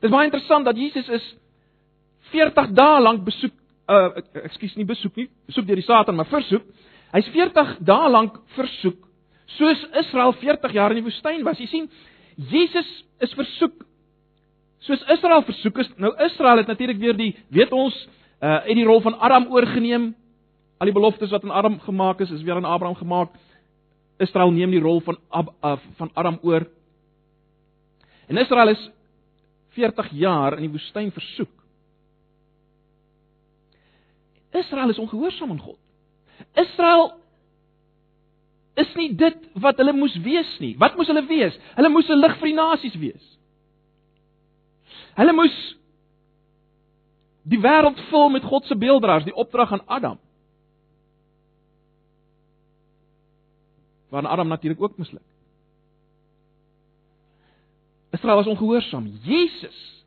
Dit 0.00 0.10
is 0.10 0.10
baie 0.10 0.28
interessant 0.28 0.64
dat 0.64 0.76
Jesus 0.76 1.08
is 1.08 1.36
40 2.30 2.72
dae 2.76 3.00
lank 3.00 3.24
besoek 3.24 3.54
uh 3.88 4.10
ekskuus 4.44 4.76
nie 4.76 4.86
besoek 4.86 5.16
nie, 5.16 5.28
besoek 5.46 5.66
deur 5.66 5.80
die 5.80 5.84
Satan, 5.84 6.14
maar 6.16 6.26
versoek. 6.30 6.62
Hy's 7.12 7.28
40 7.34 7.78
dae 7.80 8.10
lank 8.10 8.38
versoek 8.54 9.00
soos 9.46 9.86
Israel 10.00 10.32
40 10.32 10.72
jaar 10.72 10.90
in 10.90 11.02
die 11.02 11.06
woestyn 11.06 11.44
was. 11.44 11.58
Jy 11.58 11.66
sien, 11.66 11.90
Jesus 12.36 12.88
is 13.20 13.34
versoek 13.38 13.84
soos 14.82 15.02
Israel 15.14 15.44
versoek 15.46 15.78
is, 15.82 15.90
nou 16.00 16.10
Israel 16.26 16.62
het 16.62 16.70
natuurlik 16.70 16.98
weer 16.98 17.16
die 17.16 17.32
weet 17.54 17.72
ons 17.72 17.96
uh 18.42 18.58
het 18.66 18.74
die 18.74 18.86
rol 18.86 19.00
van 19.00 19.14
Adam 19.22 19.46
oorgeneem. 19.54 20.12
Al 20.82 20.90
die 20.90 20.94
beloftes 20.94 21.30
wat 21.30 21.44
aan 21.44 21.54
Adam 21.54 21.78
gemaak 21.80 22.20
is, 22.20 22.30
is 22.30 22.42
weer 22.42 22.58
aan 22.58 22.66
Abraham 22.66 22.96
gemaak. 22.98 23.36
Israel 24.18 24.50
neem 24.50 24.70
die 24.70 24.82
rol 24.82 25.00
van 25.00 25.18
Ab, 25.30 25.52
uh, 25.62 25.76
van 25.96 26.10
Adam 26.14 26.38
oor. 26.42 26.66
En 28.26 28.36
Israel 28.36 28.68
is 28.68 28.90
40 29.68 30.10
jaar 30.10 30.56
in 30.56 30.66
die 30.66 30.70
woestyn 30.70 31.12
versoek. 31.12 31.50
Israel 34.50 34.90
is 34.90 34.98
ongehoorsaam 34.98 35.50
aan 35.50 35.62
God. 35.62 35.78
Israel 36.54 37.12
is 38.74 38.94
nie 38.96 39.10
dit 39.16 39.38
wat 39.60 39.76
hulle 39.76 39.92
moes 39.92 40.14
wees 40.24 40.50
nie. 40.60 40.72
Wat 40.80 40.96
moes 40.96 41.10
hulle 41.10 41.26
wees? 41.28 41.56
Hulle 41.76 41.90
moes 41.92 42.08
'n 42.08 42.20
lig 42.20 42.36
vir 42.38 42.48
die 42.48 42.56
nasies 42.56 42.96
wees. 42.96 43.24
Hulle 45.16 45.32
moes 45.32 45.56
die 47.42 47.60
wêreld 47.60 47.98
vul 48.10 48.30
met 48.30 48.44
God 48.44 48.64
se 48.64 48.76
beelddraers, 48.76 49.24
die 49.24 49.34
opdrag 49.34 49.72
aan 49.72 49.86
Adam. 49.86 50.18
Waar 54.08 54.26
Adam 54.26 54.48
natuurlik 54.48 54.82
ook 54.82 54.98
misluk. 54.98 55.22
Israel 58.10 58.36
was 58.36 58.46
ongehoorsaam. 58.46 59.06
Jesus 59.22 60.04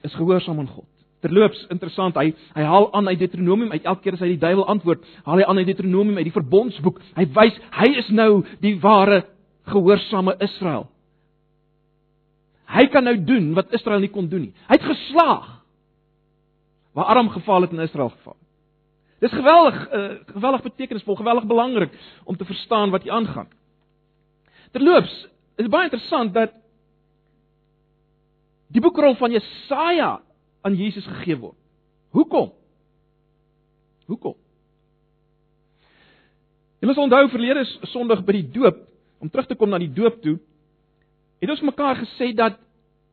is 0.00 0.14
gehoorsaam 0.14 0.58
aan 0.58 0.68
God. 0.68 0.91
Terloops, 1.22 1.60
interessant, 1.70 2.16
hy 2.18 2.32
hy 2.56 2.64
haal 2.66 2.88
aan 2.98 3.08
uit 3.08 3.20
Deuteronomium, 3.20 3.70
uit 3.70 3.84
elke 3.86 4.02
keer 4.02 4.16
as 4.16 4.24
hy 4.24 4.32
die 4.32 4.42
duiwel 4.42 4.66
antwoord, 4.72 5.04
haal 5.26 5.38
hy 5.38 5.46
aan 5.46 5.60
uit 5.60 5.68
Deuteronomium 5.70 6.18
uit 6.18 6.26
die 6.26 6.34
verbondsboek. 6.34 6.98
Hy 7.14 7.26
wys 7.36 7.60
hy 7.78 7.88
is 8.02 8.08
nou 8.10 8.30
die 8.64 8.74
ware 8.82 9.22
gehoorsame 9.70 10.34
Israel. 10.42 10.88
Hy 12.72 12.86
kan 12.90 13.06
nou 13.06 13.14
doen 13.22 13.52
wat 13.54 13.70
Israel 13.76 14.02
nie 14.02 14.10
kon 14.10 14.26
doen 14.32 14.48
nie. 14.48 14.54
Hy 14.66 14.78
het 14.80 14.88
geslaag. 14.88 15.46
Waar 16.96 17.12
Aram 17.14 17.30
geval 17.32 17.66
het 17.66 17.76
en 17.76 17.84
Israel 17.84 18.10
geval. 18.10 18.36
Dis 19.22 19.30
geweldig, 19.30 19.76
uh, 19.94 20.08
geweldig 20.34 20.64
betekenisvol, 20.66 21.16
geweldig 21.16 21.46
belangrik 21.46 21.94
om 22.24 22.36
te 22.36 22.44
verstaan 22.48 22.90
wat 22.90 23.06
hier 23.06 23.14
aangaan. 23.14 23.46
Terloops, 24.74 25.14
is 25.56 25.70
baie 25.70 25.86
interessant 25.86 26.34
dat 26.34 26.56
die 28.72 28.82
boekrol 28.82 29.14
van 29.20 29.36
Jesaja 29.36 30.16
aan 30.62 30.76
Jesus 30.78 31.06
gegee 31.06 31.36
word. 31.38 31.58
Hoekom? 32.12 32.52
Hoekom? 34.10 34.36
Jy 36.82 36.88
moet 36.90 36.98
onthou 36.98 37.28
verlede 37.30 37.62
Sondag 37.92 38.24
by 38.26 38.34
die 38.40 38.48
doop, 38.54 38.80
om 39.22 39.30
terug 39.30 39.46
te 39.46 39.56
kom 39.58 39.70
na 39.70 39.78
die 39.78 39.92
doop 39.94 40.18
toe, 40.22 40.36
het 41.42 41.50
ons 41.50 41.62
mekaar 41.66 42.00
gesê 42.02 42.32
dat 42.34 42.58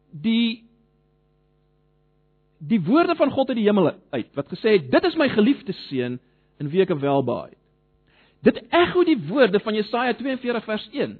die 0.09 0.65
die 2.59 2.81
woorde 2.83 3.15
van 3.15 3.31
God 3.31 3.53
uit 3.53 3.61
die 3.61 3.69
hemel 3.69 3.93
uit 4.11 4.33
wat 4.35 4.49
gesê 4.51 4.73
het 4.75 4.89
dit 4.91 5.05
is 5.07 5.15
my 5.15 5.29
geliefde 5.31 5.71
seun 5.85 6.17
in 6.59 6.69
wie 6.73 6.81
ek 6.83 6.91
welbehaag. 6.91 7.55
Dit 8.43 8.59
ekho 8.75 9.05
die 9.07 9.17
woorde 9.29 9.61
van 9.63 9.77
Jesaja 9.77 10.13
42 10.19 10.65
vers 10.65 10.87
1. 10.91 11.15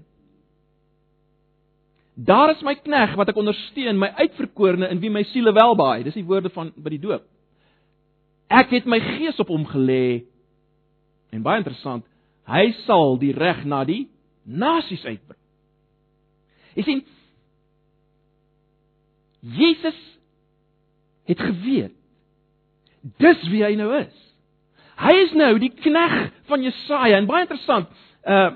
Daar 2.26 2.52
is 2.52 2.64
my 2.66 2.74
knegg 2.76 3.14
wat 3.16 3.30
ek 3.32 3.38
ondersteun, 3.40 4.00
my 4.00 4.10
uitverkorene 4.20 4.90
in 4.92 5.00
wie 5.00 5.12
my 5.14 5.24
siele 5.30 5.54
welbehaag. 5.56 6.04
Dis 6.08 6.18
die 6.20 6.26
woorde 6.28 6.52
van 6.52 6.74
by 6.76 6.92
die 6.92 7.04
doop. 7.04 7.24
Ek 8.52 8.74
het 8.74 8.88
my 8.90 9.00
gees 9.00 9.40
op 9.40 9.52
hom 9.54 9.64
gelê. 9.70 10.26
En 11.32 11.46
baie 11.46 11.62
interessant, 11.62 12.04
hy 12.50 12.72
sal 12.84 13.16
die 13.22 13.32
reg 13.38 13.62
na 13.70 13.84
die 13.88 14.08
nasies 14.44 15.06
uitbring. 15.06 15.38
Jy 16.76 16.86
sien 16.88 17.04
Jesus 19.56 20.00
het 21.30 21.40
geweet 21.40 21.96
dis 23.22 23.44
wie 23.48 23.62
hy 23.64 23.76
nou 23.80 23.94
is. 24.02 24.16
Hy 25.00 25.14
is 25.24 25.36
nou 25.38 25.54
die 25.62 25.72
knegg 25.72 26.34
van 26.50 26.66
Jesaja 26.66 27.22
en 27.22 27.30
baie 27.30 27.46
interessant. 27.48 27.88
Uh 28.28 28.50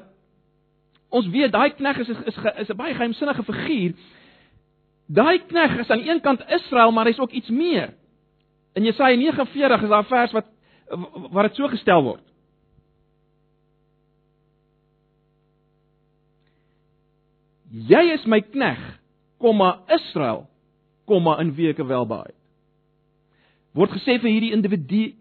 ons 1.14 1.30
weet 1.30 1.52
daai 1.54 1.70
knegg 1.78 2.02
is 2.02 2.10
is 2.10 2.22
is, 2.32 2.38
is 2.66 2.70
'n 2.70 2.78
baie 2.78 2.94
geheimsinnige 2.94 3.44
figuur. 3.44 3.94
Daai 5.08 5.40
knegg 5.46 5.78
is 5.80 5.90
aan 5.90 6.02
die 6.02 6.10
een 6.10 6.22
kant 6.22 6.42
Israel, 6.50 6.92
maar 6.92 7.06
hy's 7.06 7.20
ook 7.20 7.32
iets 7.32 7.50
meer. 7.50 7.94
In 8.74 8.84
Jesaja 8.84 9.16
49 9.16 9.82
is 9.82 9.90
daar 9.90 10.04
'n 10.04 10.06
vers 10.06 10.32
wat 10.32 10.46
waar 11.32 11.48
dit 11.48 11.56
so 11.56 11.68
gestel 11.68 12.04
word. 12.04 12.24
Jy 17.70 18.14
is 18.14 18.26
my 18.26 18.42
knegg, 18.42 19.00
komma 19.38 19.82
Israel, 19.88 20.48
komma 21.06 21.40
in 21.40 21.56
ek 21.68 21.78
welbehaag. 21.78 22.32
Word 23.74 23.92
gesê 23.92 24.20
vir 24.22 24.30
hierdie 24.30 24.54
individu 24.54 25.14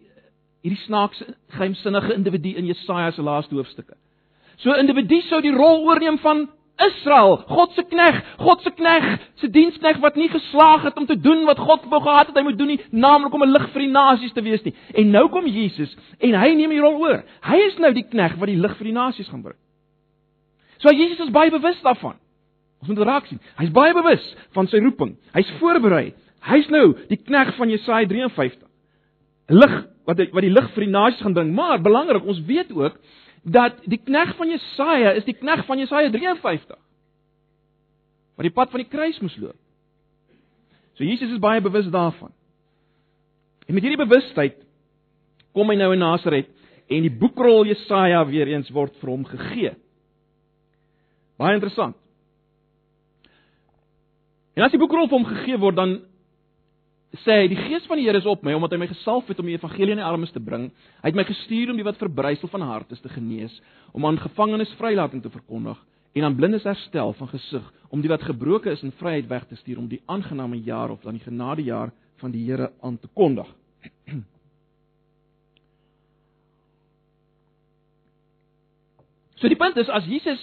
hierdie 0.63 0.85
snaakse 0.85 1.25
geheimsinnige 1.49 2.15
individu 2.15 2.53
in 2.57 2.67
Jesaja 2.67 3.11
se 3.11 3.23
laaste 3.23 3.55
hoofstukke. 3.55 3.97
So 4.57 4.75
individu 4.79 5.21
sou 5.29 5.41
die 5.41 5.55
rol 5.55 5.87
oorneem 5.87 6.19
van 6.19 6.49
Israel, 6.83 7.37
God 7.47 7.75
se 7.77 7.85
knegg, 7.87 8.21
God 8.41 8.63
se 8.65 8.71
knegg, 8.75 9.09
se 9.41 9.49
diensknegg 9.53 10.01
wat 10.03 10.17
nie 10.19 10.29
geslaag 10.33 10.87
het 10.89 10.97
om 10.99 11.07
te 11.07 11.19
doen 11.21 11.45
wat 11.47 11.61
God 11.61 11.85
wou 11.91 12.01
gehad 12.03 12.31
het 12.31 12.39
hy 12.39 12.45
moet 12.47 12.59
doen 12.59 12.73
nie, 12.73 12.81
naamlik 12.91 13.35
om 13.35 13.45
'n 13.45 13.53
lig 13.53 13.69
vir 13.73 13.83
die 13.85 13.93
nasies 13.93 14.33
te 14.33 14.43
wees 14.43 14.65
nie. 14.65 14.75
En 14.95 15.11
nou 15.11 15.29
kom 15.29 15.47
Jesus 15.47 15.97
en 16.19 16.35
hy 16.35 16.55
neem 16.55 16.71
die 16.71 16.81
rol 16.81 17.01
oor. 17.01 17.23
Hy 17.43 17.57
is 17.57 17.79
nou 17.79 17.93
die 17.93 18.09
knegg 18.09 18.39
wat 18.39 18.49
die 18.49 18.57
lig 18.57 18.77
vir 18.77 18.85
die 18.85 18.93
nasies 18.93 19.29
gaan 19.29 19.43
bring. 19.43 19.59
So 20.79 20.91
Jesus 20.91 21.21
is 21.21 21.31
baie 21.31 21.51
bewus 21.51 21.81
daarvan. 21.83 22.17
Ons 22.81 22.89
moet 22.89 23.07
raak 23.07 23.27
sien. 23.27 23.41
Hy's 23.59 23.71
baie 23.71 23.95
bewus 23.95 24.37
van 24.53 24.67
sy 24.67 24.81
roeping. 24.83 25.17
Hy's 25.35 25.51
voorberei. 25.61 26.15
Hy's 26.41 26.69
nou 26.69 26.97
die 27.09 27.17
knegg 27.17 27.55
van 27.57 27.71
Jesaja 27.71 28.09
53. 28.09 28.69
Lig 29.49 29.87
wat 30.07 30.17
die, 30.17 30.29
wat 30.33 30.43
die 30.43 30.51
lig 30.51 30.71
vir 30.75 30.85
die 30.85 30.91
nasies 30.91 31.23
gaan 31.23 31.35
bring. 31.35 31.55
Maar 31.55 31.79
belangrik, 31.83 32.27
ons 32.27 32.41
weet 32.49 32.73
ook 32.75 32.99
dat 33.43 33.81
die 33.91 33.99
knegg 33.99 34.37
van 34.39 34.51
Jesaja 34.51 35.13
is 35.19 35.27
die 35.27 35.35
knegg 35.35 35.65
van 35.67 35.79
Jesaja 35.79 36.11
53. 36.11 36.79
Wat 38.37 38.47
die 38.47 38.55
pad 38.55 38.71
van 38.71 38.83
die 38.83 38.89
kruis 38.89 39.19
moes 39.21 39.37
loop. 39.37 39.59
So 40.95 41.05
Jesus 41.05 41.33
is 41.33 41.43
baie 41.43 41.61
bewus 41.61 41.89
daarvan. 41.91 42.33
En 43.67 43.75
met 43.75 43.83
hierdie 43.83 44.05
bewustheid 44.05 44.59
kom 45.53 45.71
hy 45.71 45.77
nou 45.81 45.91
in 45.95 46.03
Nasaret 46.03 46.51
en 46.93 47.07
die 47.07 47.13
boekrol 47.13 47.67
Jesaja 47.67 48.23
weer 48.29 48.51
eens 48.53 48.71
word 48.75 48.95
vir 49.01 49.11
hom 49.11 49.25
gegee. 49.27 49.75
Baie 51.41 51.57
interessant. 51.57 51.97
En 54.53 54.67
as 54.67 54.75
die 54.75 54.81
boekrol 54.81 55.09
vir 55.09 55.19
hom 55.19 55.29
gegee 55.29 55.59
word 55.61 55.79
dan 55.79 55.95
sê 57.21 57.43
hy 57.43 57.49
die 57.53 57.61
gees 57.61 57.85
van 57.91 58.01
die 58.01 58.07
Here 58.07 58.17
is 58.17 58.27
op 58.29 58.45
my 58.45 58.55
omdat 58.57 58.73
hy 58.73 58.79
my 58.81 58.89
gesalf 58.89 59.29
het 59.29 59.41
om 59.43 59.49
die 59.49 59.59
evangelie 59.59 59.93
aan 59.93 60.01
die 60.01 60.09
armes 60.09 60.33
te 60.33 60.41
bring. 60.41 60.71
Hy 61.03 61.11
het 61.11 61.19
my 61.19 61.27
gestuur 61.29 61.71
om 61.71 61.77
die 61.77 61.85
wat 61.85 62.01
verbrysel 62.01 62.49
van 62.49 62.65
hartes 62.65 63.03
te 63.05 63.13
genees, 63.13 63.53
om 63.93 64.07
aan 64.09 64.21
gevangenes 64.21 64.73
vrylating 64.81 65.23
te 65.25 65.33
verkondig 65.33 65.81
en 66.13 66.25
aan 66.25 66.37
blindes 66.37 66.65
herstel 66.69 67.15
van 67.17 67.29
gesig, 67.29 67.65
om 67.89 68.01
die 68.05 68.11
wat 68.13 68.25
gebroke 68.25 68.69
is 68.73 68.83
in 68.85 68.93
vryheid 68.99 69.29
weg 69.31 69.47
te 69.49 69.57
stuur 69.57 69.79
om 69.81 69.89
die 69.89 70.03
aangename 70.13 70.59
jaar 70.61 70.93
of 70.93 71.01
dan 71.05 71.17
die 71.17 71.25
genadejaar 71.25 71.93
van 72.21 72.33
die 72.33 72.45
Here 72.45 72.73
aan 72.81 72.99
te 72.99 73.09
kondig. 73.15 73.49
So 79.43 79.51
die 79.51 79.59
punt 79.59 79.75
is 79.77 79.89
as 79.91 80.05
Jesus 80.07 80.39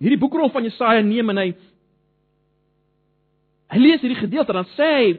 hierdie 0.00 0.16
boekrol 0.16 0.48
van 0.48 0.64
Jesaja 0.64 1.02
neem 1.04 1.28
en 1.34 1.36
hy 1.36 1.50
hy 3.74 3.80
lees 3.82 4.00
hierdie 4.00 4.22
gedeelte 4.22 4.54
dan 4.56 4.68
sê 4.72 4.86
hy 4.94 5.10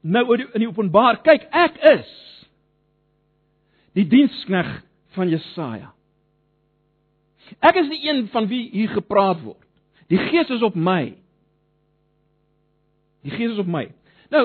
nou 0.00 0.24
in 0.36 0.60
die 0.62 0.68
openbaar, 0.68 1.22
kyk, 1.26 1.48
ek 1.50 1.78
is 1.96 2.10
die 3.98 4.06
dienskneg 4.08 4.68
van 5.16 5.30
Jesaja. 5.32 5.92
Ek 7.64 7.80
is 7.80 7.88
die 7.90 8.02
een 8.06 8.26
van 8.32 8.46
wie 8.50 8.68
hier 8.70 8.92
gepraat 8.92 9.40
word. 9.42 9.64
Die 10.08 10.20
Gees 10.28 10.50
is 10.52 10.62
op 10.64 10.76
my. 10.76 11.16
Die 13.26 13.34
Gees 13.34 13.56
is 13.56 13.60
op 13.60 13.68
my. 13.68 13.86
Nou, 14.32 14.44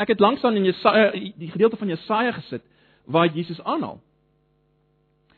ek 0.00 0.14
het 0.14 0.20
langs 0.20 0.44
aan 0.44 0.56
in 0.56 0.68
Jesaja 0.68 1.10
die 1.12 1.50
gedeelte 1.52 1.78
van 1.80 1.92
Jesaja 1.92 2.32
gesit 2.38 2.64
waar 3.10 3.28
Jesus 3.32 3.60
aanhaal. 3.62 4.00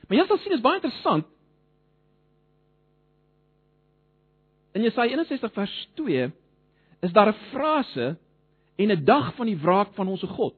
Maar 0.09 0.19
jy 0.19 0.27
sal 0.29 0.41
sien 0.43 0.55
is 0.57 0.63
baie 0.65 0.79
interessant. 0.79 1.27
In 4.77 4.87
Jesaja 4.87 5.13
61 5.13 5.53
vers 5.53 5.77
2 5.99 6.31
is 7.03 7.13
daar 7.13 7.33
'n 7.33 7.41
frase 7.51 8.17
en 8.77 8.91
'n 8.91 9.05
dag 9.05 9.35
van 9.35 9.47
die 9.47 9.59
wraak 9.59 9.95
van 9.95 10.09
ons 10.09 10.23
God. 10.23 10.55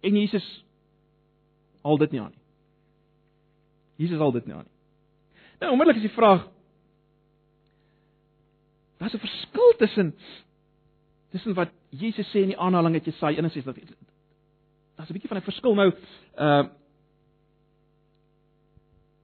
En 0.00 0.16
Jesus 0.16 0.64
al 1.82 1.98
dit 1.98 2.10
nie 2.10 2.20
aan 2.20 2.30
nie. 2.30 2.44
Jesus 4.06 4.18
al 4.18 4.32
dit 4.32 4.46
nie 4.46 4.54
aan 4.54 4.64
nie. 4.64 4.78
Nou 5.60 5.72
onmiddellik 5.72 6.02
is 6.02 6.08
die 6.08 6.16
vraag 6.16 6.48
Daar's 9.00 9.14
'n 9.14 9.18
verskil 9.18 9.74
tussen 9.78 10.14
tussen 11.30 11.54
wat 11.54 11.70
Jesus 11.88 12.28
sê 12.30 12.42
in 12.42 12.52
die 12.52 12.58
aanhaling 12.58 12.94
uit 12.94 13.04
Jesaja 13.04 13.36
61. 13.36 13.96
Daar's 14.96 15.08
'n 15.08 15.12
bietjie 15.12 15.28
van 15.28 15.38
'n 15.38 15.42
verskil 15.42 15.74
nou. 15.74 15.94
Uh 16.36 16.68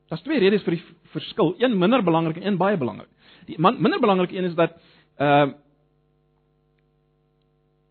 Daar's 0.09 0.23
twee 0.23 0.39
redes 0.39 0.63
vir 0.63 0.75
die 0.75 0.85
verskil. 1.03 1.55
Een 1.59 1.79
minder 1.79 2.03
belangrik 2.03 2.37
en 2.37 2.47
een 2.47 2.57
baie 2.57 2.77
belangrik. 2.77 3.09
Die 3.47 3.59
minder 3.59 4.01
belangrike 4.01 4.37
een 4.37 4.45
is 4.45 4.55
dat 4.55 4.73
Ehm 5.17 5.49
uh, 5.49 5.55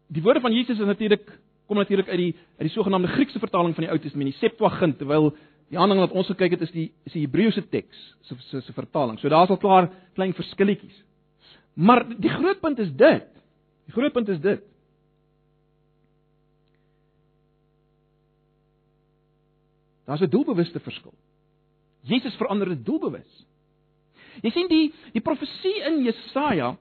Die 0.07 0.21
woorde 0.21 0.39
van 0.39 0.53
Jesus 0.53 0.79
is 0.79 0.85
natuurlik 0.85 1.39
kom 1.65 1.77
natuurlik 1.77 2.09
uit 2.09 2.17
die 2.17 2.35
uit 2.35 2.67
die 2.67 2.75
sogenaamde 2.75 3.07
Griekse 3.07 3.39
vertaling 3.39 3.73
van 3.75 3.83
die 3.83 3.91
Ou 3.91 3.99
Testament, 3.99 4.29
die 4.29 4.39
Septuagint, 4.39 4.97
terwyl 4.97 5.31
die 5.73 5.79
ander 5.81 5.97
wat 5.97 6.13
ons 6.13 6.29
gekyk 6.29 6.57
het 6.57 6.61
is 6.67 6.73
die 6.73 6.91
is 7.09 7.15
die 7.15 7.23
Hebreëse 7.25 7.63
teks 7.69 8.01
se 8.27 8.37
se 8.49 8.61
se 8.61 8.73
vertaling. 8.73 9.17
So 9.19 9.29
daar's 9.29 9.49
al 9.49 9.61
klaar 9.61 9.89
klein 10.13 10.33
verskilletjies. 10.33 11.03
Maar 11.73 12.05
die 12.17 12.29
groot 12.29 12.61
punt 12.61 12.79
is 12.79 12.91
dit. 12.93 13.27
Die 13.85 13.93
groot 13.93 14.13
punt 14.13 14.29
is 14.29 14.39
dit. 14.39 14.61
Daar's 20.05 20.21
'n 20.21 20.29
doelbewuste 20.29 20.79
verskil. 20.79 21.13
Jesus 22.01 22.35
verander 22.35 22.69
dit 22.69 22.85
doelbewus. 22.85 23.45
Jy 24.41 24.51
sien 24.51 24.67
die 24.67 24.93
die 25.13 25.21
profesie 25.21 25.81
in 25.87 26.03
Jesaja 26.03 26.77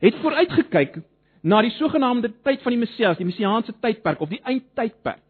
het 0.00 0.14
vooruitgekyk 0.14 1.02
na 1.40 1.62
die 1.64 1.72
sogenaamde 1.78 2.32
tyd 2.44 2.62
van 2.62 2.74
die 2.74 2.80
Messias, 2.80 3.16
die 3.16 3.28
messiaanse 3.28 3.72
tydperk 3.80 4.20
of 4.20 4.28
die 4.28 4.42
eindtydperk. 4.44 5.24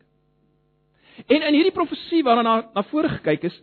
En 1.26 1.42
in 1.46 1.54
hierdie 1.54 1.74
profesie 1.74 2.22
waarna 2.26 2.42
na, 2.42 2.54
na 2.74 2.84
vore 2.90 3.10
gekyk 3.18 3.44
is, 3.50 3.56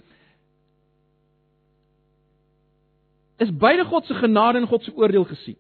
is 3.38 3.54
beide 3.54 3.86
God 3.86 4.06
se 4.06 4.18
genade 4.18 4.62
en 4.62 4.68
God 4.70 4.84
se 4.84 4.94
oordeel 4.96 5.26
gesien. 5.30 5.58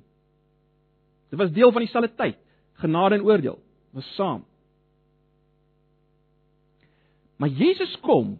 Dit 1.29 1.39
was 1.39 1.51
deel 1.51 1.71
van 1.71 1.83
dieselfde 1.83 2.13
tyd, 2.15 2.37
genade 2.81 3.17
en 3.17 3.25
oordeel 3.25 3.59
was 3.95 4.07
saam. 4.15 4.45
Maar 7.37 7.49
Jesus 7.49 7.99
kom 8.01 8.37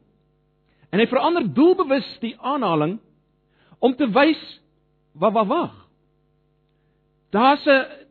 en 0.89 1.01
hy 1.01 1.05
verander 1.09 1.45
doelbewus 1.53 2.07
die 2.23 2.33
aanhaling 2.39 2.97
om 3.83 3.93
te 3.95 4.07
wys 4.09 4.41
wat 5.17 5.35
wat 5.35 5.49
wag. 5.51 5.75
Daar's 7.35 7.65
'n 7.65 8.06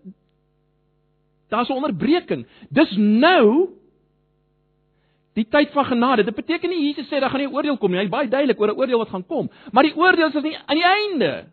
daar's 1.48 1.68
'n 1.68 1.72
onderbreking. 1.72 2.46
Dis 2.70 2.96
nou 2.96 3.68
die 5.34 5.46
tyd 5.48 5.70
van 5.70 5.84
genade. 5.84 6.24
Dit 6.24 6.34
beteken 6.34 6.70
nie 6.70 6.86
Jesus 6.86 7.06
sê 7.06 7.20
daar 7.20 7.30
gaan 7.30 7.40
nie 7.40 7.52
oordeel 7.52 7.76
kom 7.76 7.90
nie. 7.90 8.00
Hy's 8.00 8.08
baie 8.08 8.28
duidelik 8.28 8.60
oor 8.60 8.68
'n 8.68 8.78
oordeel 8.78 8.98
wat 8.98 9.08
gaan 9.08 9.26
kom, 9.26 9.50
maar 9.72 9.82
die 9.82 9.96
oordeel 9.96 10.26
is 10.26 10.42
nie 10.42 10.58
aan 10.66 10.76
die 10.76 10.84
einde. 10.84 11.44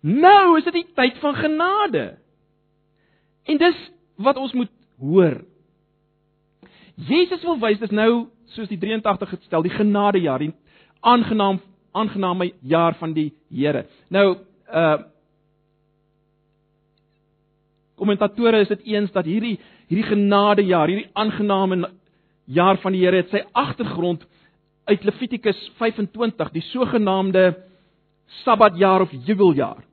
Nou 0.00 0.58
is 0.58 0.64
dit 0.64 0.72
die 0.72 0.86
tyd 0.94 1.18
van 1.18 1.34
genade. 1.34 2.18
En 3.44 3.56
dis 3.56 3.90
wat 4.16 4.36
ons 4.36 4.52
moet 4.52 4.70
hoor. 4.98 5.44
Jesus 6.94 7.42
wil 7.42 7.58
wys 7.58 7.78
dis 7.78 7.90
nou 7.90 8.28
soos 8.54 8.68
die 8.68 8.78
83 8.78 9.28
gestel, 9.28 9.62
die 9.62 9.70
genadejaar, 9.70 10.38
die 10.38 10.54
aangenaam 11.00 11.60
aangename 11.96 12.52
jaar 12.60 12.94
van 12.94 13.12
die 13.16 13.32
Here. 13.50 13.86
Nou 14.08 14.36
uh 14.68 14.96
kommentatore 17.96 18.60
is 18.60 18.68
dit 18.68 18.84
eens 18.94 19.12
dat 19.12 19.24
hierdie 19.24 19.56
hierdie 19.86 20.08
genadejaar, 20.08 20.90
hierdie 20.90 21.10
aangename 21.14 21.90
jaar 22.46 22.78
van 22.82 22.94
die 22.94 23.04
Here 23.04 23.22
het 23.22 23.30
sy 23.30 23.42
agtergrond 23.54 24.24
uit 24.86 25.04
Levitikus 25.06 25.58
25, 25.78 26.50
die 26.54 26.64
sogenaamde 26.72 27.56
Sabbatjaar 28.42 29.04
of 29.04 29.12
jubeljaar. 29.26 29.84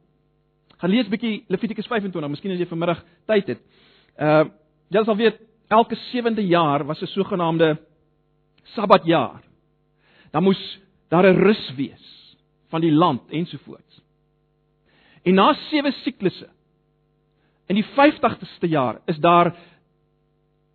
Gaan 0.81 0.89
lees 0.89 1.09
bietjie 1.09 1.43
Levitikus 1.53 1.87
25, 1.89 2.29
miskien 2.33 2.53
as 2.53 2.61
jy 2.61 2.69
vanmiddag 2.69 3.03
tyd 3.29 3.53
het. 3.53 3.63
Uh 4.17 4.43
jy 4.93 5.01
sal 5.07 5.17
weet 5.17 5.39
elke 5.73 5.97
sewende 6.11 6.43
jaar 6.45 6.83
was 6.85 7.01
'n 7.01 7.07
sogenaamde 7.07 7.77
Sabbatjaar. 8.75 9.41
Dan 10.31 10.43
moes 10.43 10.79
daar 11.09 11.25
'n 11.25 11.41
rus 11.41 11.73
wees 11.75 12.35
van 12.69 12.81
die 12.81 12.91
land 12.91 13.21
ensovoorts. 13.29 14.01
En 15.23 15.33
na 15.33 15.53
sewe 15.53 15.91
siklusse 15.91 16.49
in 17.71 17.79
die 17.79 17.85
50ste 17.95 18.69
jaar 18.69 18.99
is 19.07 19.19
daar 19.23 19.53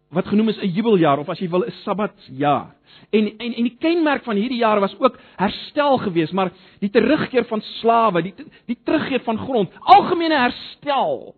wat 0.09 0.27
genoem 0.27 0.49
is 0.49 0.59
'n 0.59 0.73
jubeljaar 0.73 1.19
of 1.19 1.29
as 1.29 1.39
jy 1.39 1.49
wil 1.49 1.65
'n 1.65 1.71
sabbatjaar. 1.85 2.75
En 3.11 3.27
en 3.39 3.53
en 3.55 3.65
die 3.65 3.77
kenmerk 3.79 4.25
van 4.25 4.37
hierdie 4.37 4.59
jaar 4.59 4.81
was 4.81 4.99
ook 4.99 5.19
herstel 5.37 5.99
geweest, 5.99 6.33
maar 6.33 6.53
die 6.81 6.91
terugkeer 6.91 7.45
van 7.45 7.61
slawe, 7.61 8.23
die 8.23 8.35
die 8.67 8.79
terugkeer 8.85 9.21
van 9.21 9.39
grond, 9.39 9.71
algemene 9.81 10.39
herstel. 10.39 11.35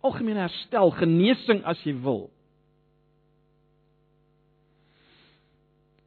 Algemene 0.00 0.38
herstel, 0.38 0.90
genesing 0.90 1.64
as 1.64 1.82
jy 1.82 2.00
wil. 2.00 2.30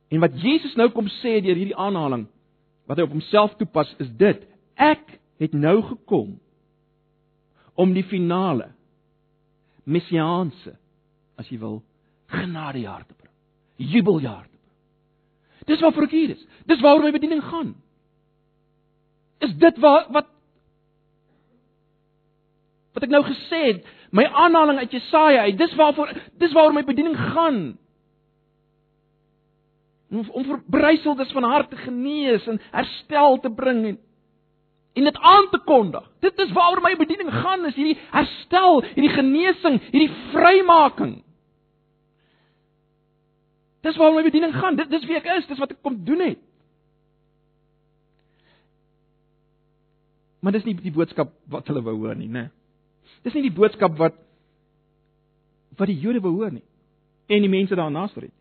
En 0.10 0.20
wat 0.20 0.42
Jesus 0.42 0.76
nou 0.76 0.90
kom 0.90 1.08
sê 1.08 1.42
deur 1.42 1.56
hierdie 1.56 1.76
aanhaling 1.76 2.28
wat 2.86 2.98
hy 2.98 3.04
op 3.04 3.14
homself 3.16 3.56
toepas 3.56 3.96
is 4.00 4.10
dit: 4.18 4.44
Ek 4.76 5.20
het 5.40 5.54
nou 5.54 5.82
gekom 5.82 6.40
om 7.82 7.94
die 7.96 8.06
finale 8.06 8.70
messiaanse 9.90 10.76
as 11.42 11.50
jy 11.50 11.58
wil, 11.62 11.80
genadejaar 12.30 13.06
te 13.08 13.16
bring. 13.16 13.34
Jubeljaar 13.82 14.46
te 14.46 14.58
bring. 14.58 15.70
Dis 15.72 15.82
waarvoor 15.82 16.06
ek 16.06 16.14
hier 16.16 16.36
is. 16.36 16.44
Dis 16.70 16.84
waaroor 16.84 17.08
my 17.08 17.14
bediening 17.16 17.42
gaan. 17.48 17.74
Is 19.42 19.56
dit 19.58 19.82
wat 19.82 20.12
wat 20.14 20.30
wat 22.92 23.08
ek 23.08 23.14
nou 23.14 23.22
gesê 23.24 23.62
het, 23.70 23.86
my 24.12 24.26
aanhaling 24.28 24.82
uit 24.82 24.92
Jesaja, 24.92 25.46
dis 25.56 25.76
waarvoor 25.80 26.12
dis 26.42 26.54
waaroor 26.54 26.76
my 26.76 26.84
bediening 26.86 27.16
gaan. 27.16 27.62
Om 30.12 30.28
om 30.28 30.48
verbryseldes 30.50 31.32
van 31.32 31.48
harte 31.48 31.80
genees 31.86 32.46
en 32.52 32.60
herstel 32.76 33.40
te 33.40 33.52
bring 33.56 33.86
en 33.94 34.00
en 34.94 35.04
dit 35.04 35.18
aan 35.18 35.50
te 35.52 35.60
kondig. 35.66 36.08
Dit 36.20 36.40
is 36.40 36.52
waaroor 36.52 36.82
my 36.84 36.96
bediening 37.00 37.32
gaan, 37.32 37.66
is 37.66 37.76
hierdie 37.76 37.98
herstel, 38.12 38.82
hierdie 38.94 39.14
genesing, 39.16 39.80
hierdie 39.92 40.12
vrymaking. 40.34 41.22
Dis 43.82 43.98
waarom 43.98 44.20
my 44.20 44.26
bediening 44.26 44.54
gaan. 44.54 44.76
Dit 44.78 44.92
dis 44.92 45.06
wie 45.10 45.18
ek 45.18 45.30
is, 45.38 45.48
dis 45.50 45.62
wat 45.62 45.72
ek 45.74 45.82
kom 45.82 45.96
doen 46.06 46.26
het. 46.26 46.42
Maar 50.42 50.58
dis 50.58 50.66
nie 50.66 50.76
die 50.82 50.94
boodskap 50.94 51.32
wat 51.54 51.70
hulle 51.70 51.84
wou 51.86 51.96
hoor 52.02 52.18
nie, 52.18 52.30
né? 52.30 52.50
Dis 53.26 53.36
nie 53.38 53.46
die 53.46 53.56
boodskap 53.56 53.98
wat 54.00 54.18
wat 55.80 55.88
die 55.88 56.02
Jode 56.02 56.20
wou 56.22 56.34
hoor 56.36 56.52
nie 56.52 56.66
en 57.32 57.46
die 57.46 57.50
mense 57.50 57.78
daar 57.78 57.92
naastor 57.94 58.26
het. 58.26 58.34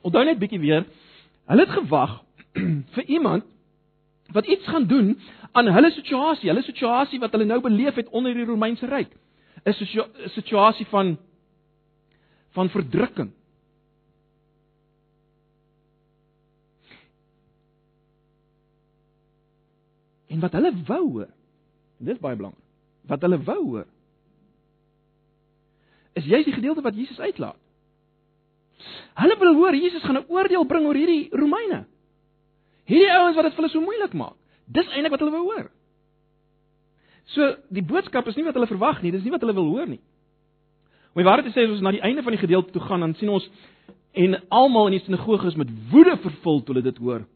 Onthou 0.00 0.22
net 0.24 0.38
bietjie 0.40 0.60
weer, 0.62 0.86
hulle 1.50 1.66
het 1.66 1.74
gewag 1.74 2.14
vir 2.94 3.04
iemand 3.06 3.44
wat 4.32 4.46
iets 4.46 4.66
gaan 4.68 4.86
doen 4.86 5.14
aan 5.52 5.70
hulle 5.72 5.90
situasie, 5.90 6.50
hulle 6.50 6.62
situasie 6.62 7.20
wat 7.20 7.32
hulle 7.32 7.48
nou 7.48 7.60
beleef 7.64 7.96
het 7.96 8.08
onder 8.08 8.34
die 8.34 8.44
Romeinse 8.44 8.86
ryk. 8.86 9.10
'n 9.64 9.74
situasie 10.34 10.86
van 10.86 11.18
van 12.50 12.68
verdrukking. 12.68 13.30
En 20.28 20.40
wat 20.40 20.52
hulle 20.52 20.72
wou 20.86 21.04
hoor, 21.12 21.30
dis 21.96 22.18
baie 22.18 22.36
belangrik. 22.36 22.64
Wat 23.08 23.20
hulle 23.20 23.42
wou 23.42 23.62
hoor 23.64 23.86
is 26.18 26.26
jy 26.26 26.42
die 26.42 26.52
gedeelte 26.52 26.82
wat 26.82 26.96
Jesus 26.98 27.20
uitlaat. 27.20 27.58
Hulle 29.18 29.36
wil 29.38 29.54
hoor 29.54 29.74
Jesus 29.74 30.02
gaan 30.02 30.18
'n 30.18 30.26
oordeel 30.28 30.66
bring 30.66 30.86
oor 30.86 30.94
hierdie 30.94 31.28
Romeine. 31.30 31.86
Hierdie 32.88 33.10
ouens 33.12 33.36
wat 33.36 33.48
dit 33.48 33.56
vir 33.56 33.64
hulle 33.64 33.72
so 33.74 33.84
moeilik 33.84 34.14
maak. 34.16 34.36
Dis 34.72 34.88
eintlik 34.92 35.12
wat 35.14 35.24
hulle 35.24 35.34
wou 35.34 35.44
hoor. 35.50 35.66
So 37.34 37.48
die 37.74 37.84
boodskap 37.84 38.28
is 38.30 38.36
nie 38.38 38.46
wat 38.46 38.56
hulle 38.56 38.68
verwag 38.70 39.02
nie, 39.04 39.12
dis 39.12 39.24
nie 39.24 39.32
wat 39.34 39.44
hulle 39.44 39.56
wil 39.56 39.68
hoor 39.74 39.88
nie. 39.88 40.00
Om 41.12 41.20
die 41.20 41.26
waarheid 41.28 41.48
te 41.50 41.52
sê, 41.52 41.66
as 41.66 41.74
ons 41.76 41.84
na 41.84 41.92
die 41.92 42.04
einde 42.04 42.24
van 42.24 42.36
die 42.36 42.40
gedeelte 42.40 42.72
toe 42.72 42.84
gaan, 42.84 43.04
dan 43.04 43.16
sien 43.18 43.32
ons 43.32 43.48
en 44.18 44.38
almal 44.54 44.88
in 44.88 44.96
die 44.96 45.04
sinagoge 45.04 45.50
is 45.50 45.58
met 45.60 45.72
woede 45.92 46.16
vervul 46.22 46.62
toe 46.62 46.74
hulle 46.74 46.86
dit 46.88 47.00
hoor. 47.04 47.26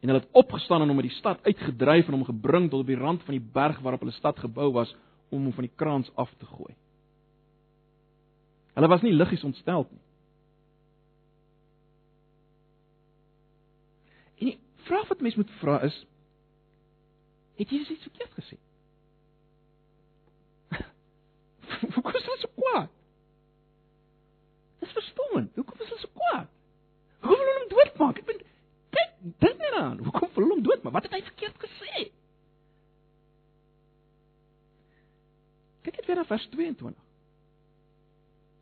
En 0.00 0.08
hulle 0.10 0.22
het 0.22 0.38
opgestaan 0.38 0.84
en 0.84 0.92
hom 0.92 1.00
uit 1.02 1.08
die 1.10 1.18
stad 1.18 1.42
uitgedryf 1.44 2.08
en 2.08 2.18
hom 2.18 2.28
gebring 2.28 2.70
tot 2.70 2.84
op 2.84 2.92
die 2.92 2.98
rand 2.98 3.24
van 3.26 3.36
die 3.36 3.48
berg 3.54 3.80
waarop 3.82 4.04
hulle 4.04 4.14
stad 4.16 4.38
gebou 4.40 4.70
was 4.78 4.94
om 5.30 5.42
hom 5.42 5.56
van 5.56 5.66
die 5.66 5.74
kraans 5.76 6.10
af 6.14 6.30
te 6.38 6.46
gooi. 6.46 6.72
Hulle 8.78 8.88
was 8.88 9.02
nie 9.02 9.12
liggies 9.12 9.44
ontstel 9.44 9.88
nie. 9.90 10.02
Vraag 14.90 15.08
wat 15.08 15.20
mense 15.24 15.38
moet 15.38 15.50
vra 15.62 15.80
is: 15.86 15.96
Het 17.60 17.70
Jesus 17.70 17.90
iets 17.96 18.08
verkeerd 18.08 18.32
gesê? 18.38 18.56
Hoekom 21.94 22.14
is 22.18 22.28
hulle 22.28 22.40
so 22.40 22.54
kwaad? 22.54 22.88
Dis 24.80 24.96
verstommend. 24.96 25.54
Hoekom 25.54 25.84
is 25.84 25.92
hulle 25.92 26.00
so 26.00 26.14
kwaad? 26.14 26.48
Hoekom 27.20 27.36
wil 27.36 27.50
hulle 27.50 27.60
hom 27.60 27.72
doodmaak? 27.74 28.22
Ek 28.22 28.30
bedoel, 28.30 28.48
kyk, 28.96 29.12
dink 29.44 29.60
net 29.66 29.76
aan. 29.82 30.00
Hoekom 30.06 30.32
wil 30.34 30.44
hulle 30.44 30.56
hom 30.56 30.64
doodmaak? 30.66 30.96
Wat 30.96 31.06
het 31.08 31.18
hy 31.18 31.22
verkeerd 31.28 31.62
gesê? 31.66 32.08
Kyk 35.84 36.00
net 36.00 36.08
weer 36.08 36.20
na 36.20 36.26
vers 36.28 36.48
22. 36.56 36.96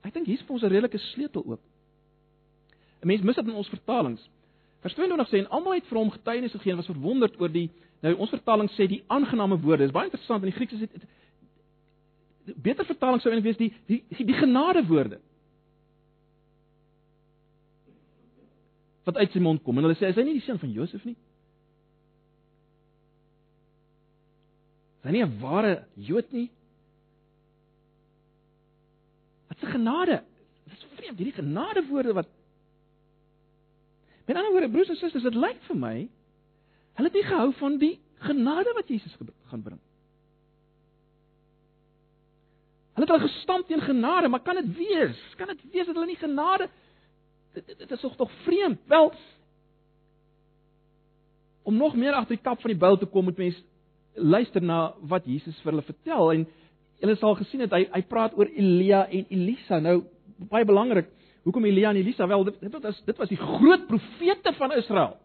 Ek 0.07 0.15
dink 0.15 0.29
hier's 0.31 0.45
vir 0.47 0.57
ons 0.57 0.65
'n 0.67 0.73
redelike 0.75 1.01
sleutel 1.13 1.45
ook. 1.45 1.63
'n 3.03 3.07
Mens 3.07 3.23
mis 3.23 3.37
dit 3.37 3.47
in 3.47 3.61
ons 3.63 3.75
vertalings. 3.77 4.29
Vers 4.85 4.95
22 4.95 5.29
sê 5.29 5.41
en 5.43 5.51
almal 5.51 5.79
het 5.79 5.87
vir 5.91 5.99
hom 5.99 6.11
getuienis 6.15 6.55
gegee 6.55 6.73
en 6.73 6.81
was 6.81 6.91
verwonderd 6.91 7.39
oor 7.41 7.51
die 7.51 7.69
nou 8.05 8.13
ons 8.23 8.31
vertaling 8.31 8.69
sê 8.77 8.87
die 8.87 9.03
aangename 9.11 9.59
woorde. 9.59 9.83
Dit 9.83 9.91
is 9.91 9.97
baie 9.97 10.07
interessant 10.07 10.45
in 10.45 10.53
die 10.53 10.59
Grieks 10.59 10.77
is 10.77 10.85
dit 10.87 11.09
beter 12.63 12.87
vertaling 12.87 13.21
sou 13.21 13.33
wees 13.43 13.59
die 13.59 13.73
die 13.91 14.03
die 14.09 14.39
genade 14.39 14.85
woorde. 14.87 15.19
Wat 19.09 19.17
uit 19.17 19.35
sy 19.35 19.43
mond 19.43 19.65
kom 19.65 19.79
en 19.79 19.89
hulle 19.89 19.99
sê 19.99 20.13
is 20.13 20.21
hy 20.21 20.27
nie 20.29 20.39
die 20.39 20.47
seun 20.47 20.61
van 20.63 20.73
Josef 20.73 21.05
nie? 21.09 21.17
Is 25.01 25.11
hy 25.11 25.17
nie 25.17 25.25
'n 25.25 25.39
ware 25.41 25.85
Jood 25.97 26.33
nie? 26.33 26.51
Wat 29.49 29.63
'n 29.63 29.73
genade. 29.75 30.23
Dit 30.65 30.79
is 30.79 30.87
vreemd 30.97 31.19
hierdie 31.19 31.43
genade 31.43 31.87
woorde 31.89 32.13
wat 32.13 32.29
Met 34.29 34.37
ander 34.37 34.53
woorde 34.53 34.71
broers 34.71 34.91
en 34.93 34.99
susters, 35.01 35.25
dit 35.25 35.37
lyk 35.41 35.61
vir 35.71 35.79
my 35.81 35.97
hulle 36.99 37.09
het 37.09 37.15
nie 37.17 37.29
gehou 37.29 37.53
van 37.61 37.77
die 37.79 37.95
genade 38.27 38.73
wat 38.75 38.89
Jesus 38.91 39.15
gaan 39.49 39.63
bring. 39.63 39.79
Hulle 42.99 43.07
het 43.07 43.13
hulle 43.15 43.29
gestamp 43.29 43.69
teen 43.69 43.85
genade, 43.87 44.29
maar 44.29 44.43
kan 44.43 44.59
dit 44.59 44.73
wees? 44.77 45.21
Kan 45.39 45.53
dit 45.53 45.61
wees 45.71 45.87
dat 45.87 45.95
hulle 45.95 46.11
nie 46.11 46.19
genade 46.19 46.67
dit, 47.55 47.67
dit, 47.67 47.79
dit 47.79 47.91
is 47.95 48.01
tog 48.01 48.17
tog 48.17 48.33
vreemd. 48.43 48.81
Wel 48.91 49.13
om 51.63 51.77
nog 51.77 51.95
meer 51.97 52.13
agter 52.13 52.37
die 52.37 52.43
kap 52.43 52.61
van 52.61 52.73
die 52.73 52.79
Bybel 52.81 52.99
te 52.99 53.07
kom, 53.07 53.25
moet 53.29 53.39
mens 53.39 53.63
luister 54.15 54.63
na 54.65 54.95
wat 55.07 55.27
Jesus 55.29 55.57
vir 55.63 55.73
hulle 55.73 55.87
vertel 55.87 56.33
en 56.33 56.47
julle 56.99 57.17
sal 57.21 57.37
gesien 57.39 57.63
het 57.63 57.75
hy 57.77 57.85
hy 57.93 58.03
praat 58.11 58.35
oor 58.39 58.49
Elia 58.51 59.05
en 59.07 59.29
Elisa. 59.31 59.79
Nou 59.79 60.01
baie 60.51 60.67
belangrik, 60.67 61.11
hoekom 61.49 61.65
Elia 61.65 61.91
en 61.91 61.97
Elisa? 61.97 62.27
Wel 62.29 62.45
dit 62.45 62.61
dit 62.61 62.73
was 62.83 63.01
dit 63.05 63.17
was 63.17 63.31
die 63.33 63.41
groot 63.41 63.87
profete 63.89 64.53
van 64.59 64.75
Israel. 64.77 65.17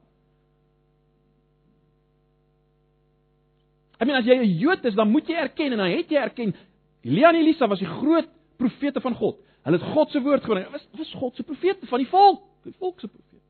Ek 4.00 4.08
meen 4.08 4.20
as 4.20 4.28
jy 4.28 4.38
'n 4.40 4.58
Jood 4.60 4.86
is, 4.86 4.96
dan 4.96 5.12
moet 5.12 5.28
jy 5.28 5.36
erken 5.36 5.72
en 5.72 5.78
dan 5.78 5.92
het 5.92 6.10
jy 6.10 6.20
erken 6.20 6.56
Elia 7.04 7.30
en 7.30 7.36
Elisa 7.36 7.68
was 7.68 7.80
die 7.80 7.88
groot 7.88 8.30
profete 8.58 9.02
van 9.02 9.16
God. 9.16 9.38
Hulle 9.64 9.78
het 9.78 9.92
God 9.94 10.12
se 10.12 10.22
woord 10.22 10.44
gebring. 10.44 10.72
Was 10.72 10.88
was 10.98 11.14
God 11.14 11.36
se 11.36 11.44
profete 11.44 11.88
van 11.88 12.00
die 12.00 12.08
volk, 12.08 12.42
die 12.64 12.76
volk 12.80 13.00
se 13.00 13.08
profete. 13.08 13.42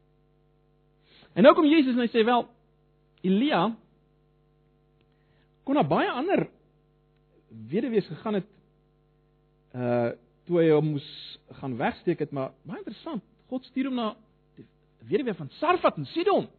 En 1.33 1.43
nou 1.43 1.53
kom 1.55 1.65
Jesus 1.65 1.93
en 1.93 2.01
hy 2.01 2.09
sê 2.09 2.25
wel 2.25 2.47
Elia 3.21 3.75
kon 5.63 5.75
na 5.75 5.83
baie 5.83 6.11
ander 6.11 6.47
weduwees 7.69 8.07
gegaan 8.09 8.41
het 8.41 8.49
uh 9.73 10.11
toe 10.47 10.59
hy 10.59 10.69
hom 10.73 10.93
moes 10.95 11.07
gaan 11.59 11.77
wegsteek 11.79 12.23
het, 12.25 12.33
maar 12.35 12.51
baie 12.67 12.81
interessant. 12.81 13.23
God 13.51 13.65
stuur 13.69 13.89
hom 13.89 13.99
na 13.99 14.09
die 14.57 14.67
weduwee 15.11 15.37
van 15.37 15.51
Sarfat 15.59 15.97
en 16.01 16.09
Sidon. 16.11 16.49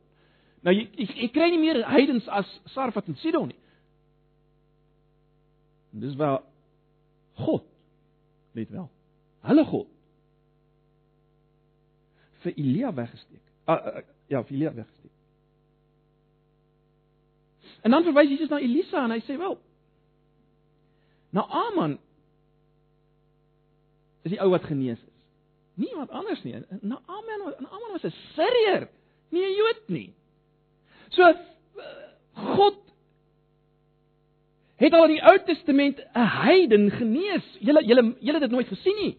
Nou 0.64 0.74
jy 0.74 0.86
jy, 0.96 1.08
jy 1.24 1.28
kry 1.34 1.50
nie 1.52 1.60
meer 1.60 1.82
heidens 1.88 2.28
as 2.32 2.48
Sarfat 2.74 3.10
en 3.10 3.18
Sidon 3.22 3.50
nie. 3.52 3.60
En 5.94 6.04
dis 6.04 6.16
waar 6.18 6.42
God 7.44 7.66
let 8.54 8.70
wel. 8.70 8.88
Hulle 9.44 9.64
God 9.68 9.90
vir 12.44 12.56
Elia 12.60 12.92
weggesteek. 12.92 13.42
Uh, 13.64 13.74
uh, 13.74 14.02
ja, 14.28 14.42
vir 14.44 14.56
Elia 14.56 14.72
weggesteek. 14.74 15.12
En 17.84 17.90
dan 17.90 18.04
verwys 18.04 18.28
Jesus 18.28 18.48
na 18.48 18.60
Elisa 18.64 19.04
en 19.04 19.12
hy 19.12 19.20
sê 19.26 19.36
wel 19.36 19.58
Naaman 21.36 21.98
is 24.24 24.32
die 24.32 24.40
ou 24.40 24.50
wat 24.50 24.64
genees 24.64 24.98
is. 24.98 25.14
Nie 25.74 25.90
iemand 25.90 26.10
anders 26.10 26.42
nie. 26.42 26.54
Naaman 26.80 27.54
Naaman 27.58 27.92
was 27.92 28.04
'n 28.04 28.14
Sirier, 28.34 28.88
nie 29.30 29.44
'n 29.44 29.56
Jood 29.56 29.82
nie. 29.88 30.14
So 31.10 31.34
God 32.34 32.78
het 34.76 34.92
al 34.92 35.04
in 35.04 35.16
die 35.16 35.22
Ou 35.22 35.38
Testament 35.44 35.98
'n 35.98 36.26
heiden 36.26 36.90
genees. 36.90 37.56
Julle 37.60 37.84
julle 37.84 38.14
julle 38.20 38.38
het 38.38 38.48
dit 38.48 38.50
nooit 38.50 38.68
gesien 38.68 38.96
nie. 38.96 39.18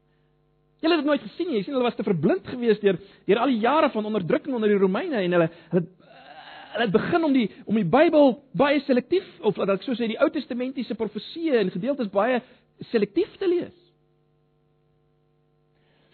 Julle 0.80 0.94
het 0.94 1.04
dit 1.04 1.10
nooit 1.10 1.22
gesien 1.22 1.46
nie. 1.46 1.56
Jy 1.56 1.62
sien 1.62 1.72
hulle 1.72 1.84
was 1.84 1.94
te 1.94 2.02
verblind 2.02 2.46
geweest 2.46 2.80
deur 2.80 2.98
deur 3.24 3.38
al 3.38 3.46
die 3.46 3.58
jare 3.58 3.90
van 3.90 4.04
onderdrukking 4.04 4.54
onder 4.54 4.68
die 4.68 4.78
Romeine 4.78 5.16
en 5.16 5.32
hulle 5.32 5.50
hulle 5.70 6.84
het 6.84 6.92
begin 6.92 7.24
om 7.24 7.32
die 7.32 7.50
om 7.64 7.74
die 7.74 7.84
Bybel 7.84 8.42
baie 8.52 8.80
selektief 8.80 9.40
of 9.40 9.56
laat 9.56 9.68
ek 9.68 9.82
so 9.82 9.92
sê 9.92 10.06
die 10.06 10.20
Ou 10.20 10.30
Testamentiese 10.30 10.94
profesieë 10.94 11.60
en 11.60 11.70
gedeeltes 11.70 12.10
baie 12.10 12.42
selektief 12.90 13.36
te 13.36 13.48
lees. 13.48 13.87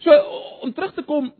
So 0.05 0.13
om 0.61 0.73
terug 0.73 0.93
te 0.93 1.03
kom 1.03 1.33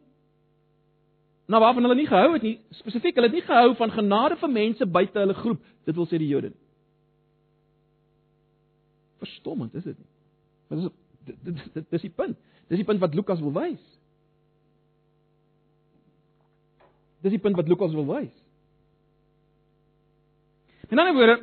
na 1.45 1.59
waarvan 1.61 1.85
hulle 1.85 1.97
nie 1.99 2.09
gehou 2.09 2.33
het 2.33 2.41
nie, 2.41 2.55
spesifiek 2.73 3.17
hulle 3.17 3.29
het 3.29 3.37
nie 3.37 3.45
gehou 3.45 3.75
van 3.77 3.91
genade 3.93 4.37
vir 4.41 4.49
mense 4.49 4.85
buite 4.89 5.21
hulle 5.21 5.35
groep, 5.37 5.59
dit 5.85 5.97
wil 5.97 6.07
sê 6.09 6.17
die 6.17 6.29
Jode. 6.31 6.49
Verstommend 9.21 9.75
is 9.77 9.85
dit 9.85 9.97
nie. 9.97 10.09
Maar 10.67 10.81
dis 10.81 10.95
dit 11.25 11.75
dit 11.75 11.91
dis 11.93 12.07
die 12.07 12.13
punt. 12.13 12.39
Dis 12.69 12.81
die 12.81 12.87
punt 12.87 13.01
wat 13.03 13.13
Lukas 13.13 13.41
wil 13.45 13.53
wys. 13.53 13.81
Dis 17.21 17.33
die 17.33 17.41
punt 17.41 17.57
wat 17.57 17.69
Lukas 17.69 17.93
wil 17.93 18.09
wys. 18.09 18.33
In 20.89 21.01
ander 21.01 21.13
woorde 21.17 21.37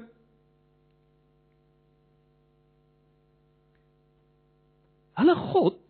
Hulle 5.19 5.35
God 5.37 5.82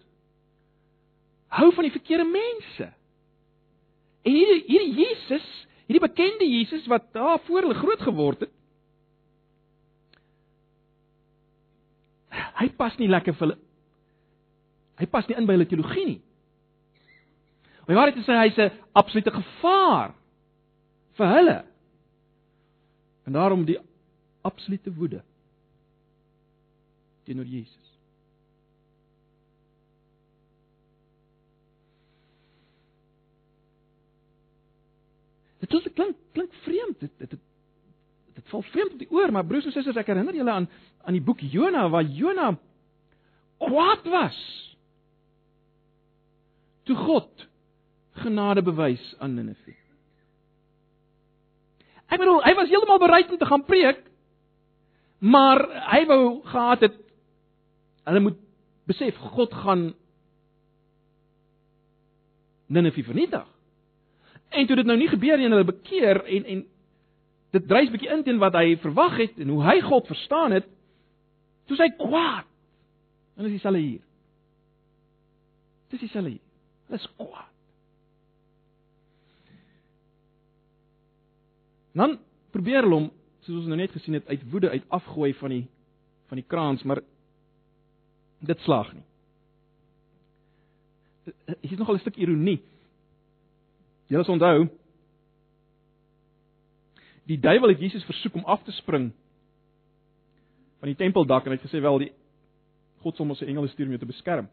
hou 1.58 1.68
van 1.76 1.86
die 1.86 1.94
verkeerde 1.94 2.26
mense. 2.28 2.88
En 4.22 4.36
hierdie 4.36 4.64
hierdie 4.68 5.04
Jesus, 5.04 5.46
hierdie 5.88 6.04
bekende 6.04 6.48
Jesus 6.48 6.86
wat 6.90 7.10
daar 7.16 7.40
voor 7.46 7.64
hulle 7.64 7.78
groot 7.80 8.04
geword 8.08 8.46
het. 8.46 8.52
Hy 12.62 12.68
pas 12.78 12.94
nie 13.00 13.10
lekker 13.10 13.34
vir 13.36 13.46
hulle. 13.46 13.58
Hy 15.00 15.08
pas 15.10 15.26
nie 15.28 15.36
in 15.36 15.48
by 15.48 15.56
hulle 15.56 15.68
teologie 15.68 16.06
nie. 16.06 16.20
Maar 17.82 17.98
waar 17.98 18.12
dit 18.12 18.24
sê 18.24 18.38
hy's 18.38 18.58
'n 18.58 18.70
absolute 18.94 19.30
gevaar 19.30 20.14
vir 21.18 21.26
hulle. 21.36 21.58
En 23.26 23.32
daarom 23.32 23.64
die 23.64 23.78
absolute 24.42 24.92
woede 24.94 25.22
teenoor 27.24 27.46
Jesus. 27.46 27.81
Dit 35.62 35.72
is 35.78 35.92
klink 35.94 36.18
klink 36.34 36.54
vreemd. 36.66 37.00
Dit 37.00 37.12
dit 37.18 37.38
dit 38.32 38.48
val 38.50 38.62
vreemd 38.72 38.96
op 38.96 38.98
die 38.98 39.10
oor, 39.12 39.30
maar 39.32 39.46
broers 39.46 39.68
en 39.68 39.74
susters, 39.74 39.98
ek 40.00 40.10
herinner 40.10 40.34
julle 40.34 40.50
aan 40.50 40.68
aan 41.06 41.16
die 41.16 41.22
boek 41.22 41.42
Jona 41.52 41.88
waar 41.92 42.06
Jona 42.06 42.52
kwaad 43.62 44.08
was. 44.10 44.38
Toe 46.88 46.96
God 46.98 47.46
genade 48.22 48.62
bewys 48.62 49.02
aan 49.22 49.36
Ninive. 49.38 49.76
Ek 52.12 52.20
bedoel, 52.20 52.42
hy 52.44 52.52
was 52.58 52.68
heeltemal 52.68 53.00
bereid 53.00 53.30
om 53.32 53.38
te 53.40 53.48
gaan 53.48 53.64
preek, 53.64 54.02
maar 55.22 55.62
hy 55.94 56.02
wou 56.10 56.22
gehad 56.50 56.88
het 56.88 56.98
hulle 58.02 58.24
moet 58.26 58.38
besef 58.90 59.16
God 59.36 59.54
gaan 59.62 59.92
Ninive 62.72 63.04
vernietig. 63.04 63.51
En 64.52 64.66
toe 64.66 64.76
dit 64.76 64.86
nou 64.86 64.98
nie 64.98 65.08
gebeur 65.08 65.38
nie 65.38 65.48
en 65.48 65.56
hulle 65.56 65.70
bekeer 65.72 66.24
en 66.24 66.44
en 66.44 66.64
dit 67.52 67.68
dreig 67.68 67.88
'n 67.88 67.92
bietjie 67.92 68.12
in 68.12 68.22
teen 68.24 68.38
wat 68.38 68.54
hy 68.56 68.76
verwag 68.80 69.16
het 69.16 69.38
en 69.38 69.48
hoe 69.48 69.62
hy 69.62 69.80
God 69.80 70.06
verstaan 70.06 70.52
het, 70.52 70.66
toe 71.66 71.76
sy 71.76 71.88
kwaad. 71.96 72.46
En 73.36 73.44
dis 73.44 73.52
dieselfde 73.52 73.80
hier. 73.80 74.00
Dis 75.88 76.00
dieselfde 76.00 76.30
hier. 76.30 76.44
Hulle 76.86 76.98
is 76.98 77.08
kwaad. 77.16 77.52
Dan 81.92 82.18
probeer 82.50 82.82
hulle 82.82 82.94
hom, 82.94 83.10
soos 83.44 83.62
ons 83.62 83.70
nou 83.70 83.76
net 83.76 83.92
gesien 83.92 84.16
het, 84.16 84.28
uit 84.28 84.50
woede 84.50 84.70
uit 84.70 84.84
afgooi 84.88 85.32
van 85.34 85.56
die 85.56 85.64
van 86.32 86.40
die 86.40 86.48
kraans, 86.48 86.82
maar 86.82 87.02
dit 88.40 88.60
slaag 88.64 88.94
nie. 88.94 89.02
Hier 91.60 91.72
is 91.72 91.78
nog 91.78 91.90
'n 91.92 91.98
stuk 91.98 92.16
ironie. 92.16 92.62
Julle 94.12 94.24
sal 94.28 94.36
onthou 94.36 94.68
die 97.30 97.38
duiwel 97.40 97.70
het 97.70 97.80
Jesus 97.80 98.04
versoek 98.04 98.34
om 98.34 98.48
af 98.50 98.64
te 98.66 98.74
spring 98.76 99.12
van 100.82 100.90
die 100.90 100.98
tempeldak 100.98 101.46
en 101.46 101.54
hy 101.54 101.56
het 101.56 101.64
gesê 101.64 101.80
wel 101.80 102.00
die 102.02 102.10
God 103.02 103.16
sal 103.16 103.30
ons 103.30 103.40
sy 103.40 103.48
engele 103.48 103.70
stuur 103.70 103.88
om 103.88 103.94
jou 103.96 104.02
te 104.02 104.10
beskerm. 104.10 104.48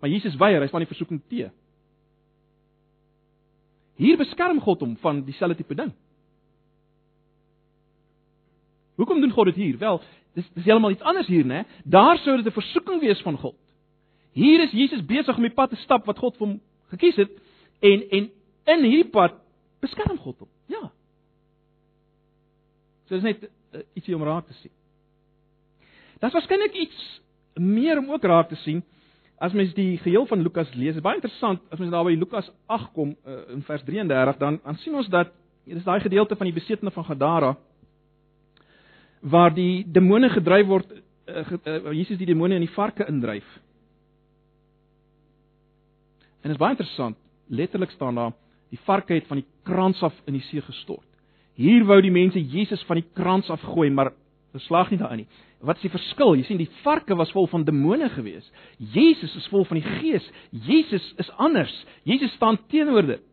Maar 0.00 0.12
Jesus 0.12 0.36
weier, 0.40 0.62
hy 0.62 0.68
staan 0.70 0.84
die 0.84 0.88
versoeking 0.88 1.18
te. 1.28 1.48
Hier 3.98 4.20
beskerm 4.20 4.60
God 4.64 4.84
hom 4.84 4.94
van 5.02 5.24
dieselfde 5.26 5.58
tipe 5.58 5.74
ding. 5.76 5.90
Hoekom 9.00 9.20
doen 9.20 9.34
God 9.34 9.50
dit 9.50 9.58
hier? 9.60 9.80
Wel, 9.80 10.00
dis 10.38 10.46
dis 10.54 10.68
heeltemal 10.68 10.94
iets 10.94 11.04
anders 11.06 11.28
hier, 11.28 11.44
né? 11.44 11.64
Daar 11.84 12.18
sou 12.22 12.36
dit 12.36 12.46
'n 12.46 12.60
versoeking 12.60 13.00
wees 13.00 13.20
van 13.22 13.36
God. 13.36 13.58
Hier 14.32 14.62
is 14.62 14.70
Jesus 14.70 15.04
besig 15.04 15.36
om 15.36 15.42
die 15.42 15.54
pad 15.54 15.70
te 15.70 15.76
stap 15.76 16.06
wat 16.06 16.18
God 16.18 16.36
vir 16.36 16.46
hom 16.46 16.60
gekies 16.90 17.16
het 17.16 17.30
en 17.80 18.04
en 18.10 18.30
in 18.68 18.84
hierdie 18.84 19.10
pad 19.10 19.38
beskerm 19.80 20.18
God 20.18 20.44
hom. 20.44 20.50
Ja. 20.66 20.90
So 23.08 23.16
dis 23.16 23.24
net 23.24 23.46
uh, 23.48 23.82
ietsie 23.96 24.16
om 24.16 24.24
raak 24.26 24.46
te 24.48 24.56
sien. 24.60 24.72
Daar's 26.18 26.34
waarskynlik 26.34 26.74
iets 26.74 27.04
meer 27.58 27.98
om 27.98 28.10
ook 28.12 28.24
raak 28.24 28.50
te 28.50 28.58
sien 28.64 28.82
as 29.38 29.54
mens 29.54 29.70
die 29.74 29.98
geheel 30.02 30.26
van 30.26 30.42
Lukas 30.42 30.70
lees. 30.74 30.96
Dit 30.96 31.00
is 31.00 31.06
baie 31.06 31.18
interessant 31.20 31.62
as 31.70 31.78
mens 31.78 31.94
daar 31.94 32.06
by 32.06 32.16
Lukas 32.18 32.50
8 32.66 32.90
kom 32.94 33.14
uh, 33.14 33.44
in 33.54 33.62
vers 33.66 33.84
33 33.86 34.40
dan 34.42 34.60
dan 34.64 34.80
sien 34.82 34.98
ons 34.98 35.08
dat 35.08 35.30
dit 35.64 35.76
is 35.76 35.86
daai 35.86 36.00
gedeelte 36.00 36.36
van 36.36 36.48
die 36.48 36.56
besetene 36.56 36.90
van 36.90 37.04
Gadara 37.04 37.54
waar 39.20 39.54
die 39.54 39.84
demone 39.86 40.30
gedryf 40.30 40.66
word 40.66 40.92
uh, 40.92 41.44
uh, 41.64 41.92
Jesus 41.92 42.18
die 42.18 42.26
demone 42.26 42.54
in 42.54 42.64
die 42.64 42.74
varke 42.74 43.06
indryf. 43.06 43.46
En 46.42 46.50
dit 46.50 46.54
is 46.54 46.60
baie 46.60 46.76
interessant. 46.76 47.16
Letterlik 47.48 47.90
staan 47.90 48.14
daar 48.14 48.32
die 48.68 48.80
varke 48.84 49.14
het 49.16 49.26
van 49.26 49.40
die 49.40 49.46
krans 49.64 50.02
af 50.04 50.14
in 50.28 50.36
die 50.36 50.44
see 50.44 50.60
gestort. 50.60 51.06
Hier 51.58 51.84
wou 51.88 51.98
die 52.04 52.12
mense 52.12 52.40
Jesus 52.40 52.82
van 52.86 53.00
die 53.00 53.06
krans 53.16 53.48
af 53.50 53.62
gooi, 53.64 53.88
maar 53.90 54.12
verslag 54.52 54.90
nie 54.92 55.00
daarin 55.00 55.24
nie. 55.24 55.30
Wat 55.58 55.80
is 55.80 55.88
die 55.88 55.90
verskil? 55.90 56.36
Jy 56.38 56.44
sien 56.46 56.60
die 56.60 56.70
varke 56.84 57.16
was 57.18 57.32
vol 57.34 57.48
van 57.50 57.64
demone 57.66 58.06
gewees. 58.14 58.46
Jesus 58.78 59.34
is 59.40 59.48
vol 59.50 59.64
van 59.66 59.80
die 59.80 59.96
Gees. 59.98 60.26
Jesus 60.50 61.02
is 61.18 61.30
anders. 61.36 61.72
Jesus 62.06 62.34
staan 62.38 62.60
teenoor 62.70 63.08
dit. 63.08 63.24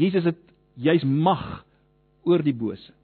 Jesus 0.00 0.24
het 0.24 0.40
juis 0.80 1.04
mag 1.04 1.66
oor 2.24 2.40
die 2.44 2.56
bose. 2.56 2.94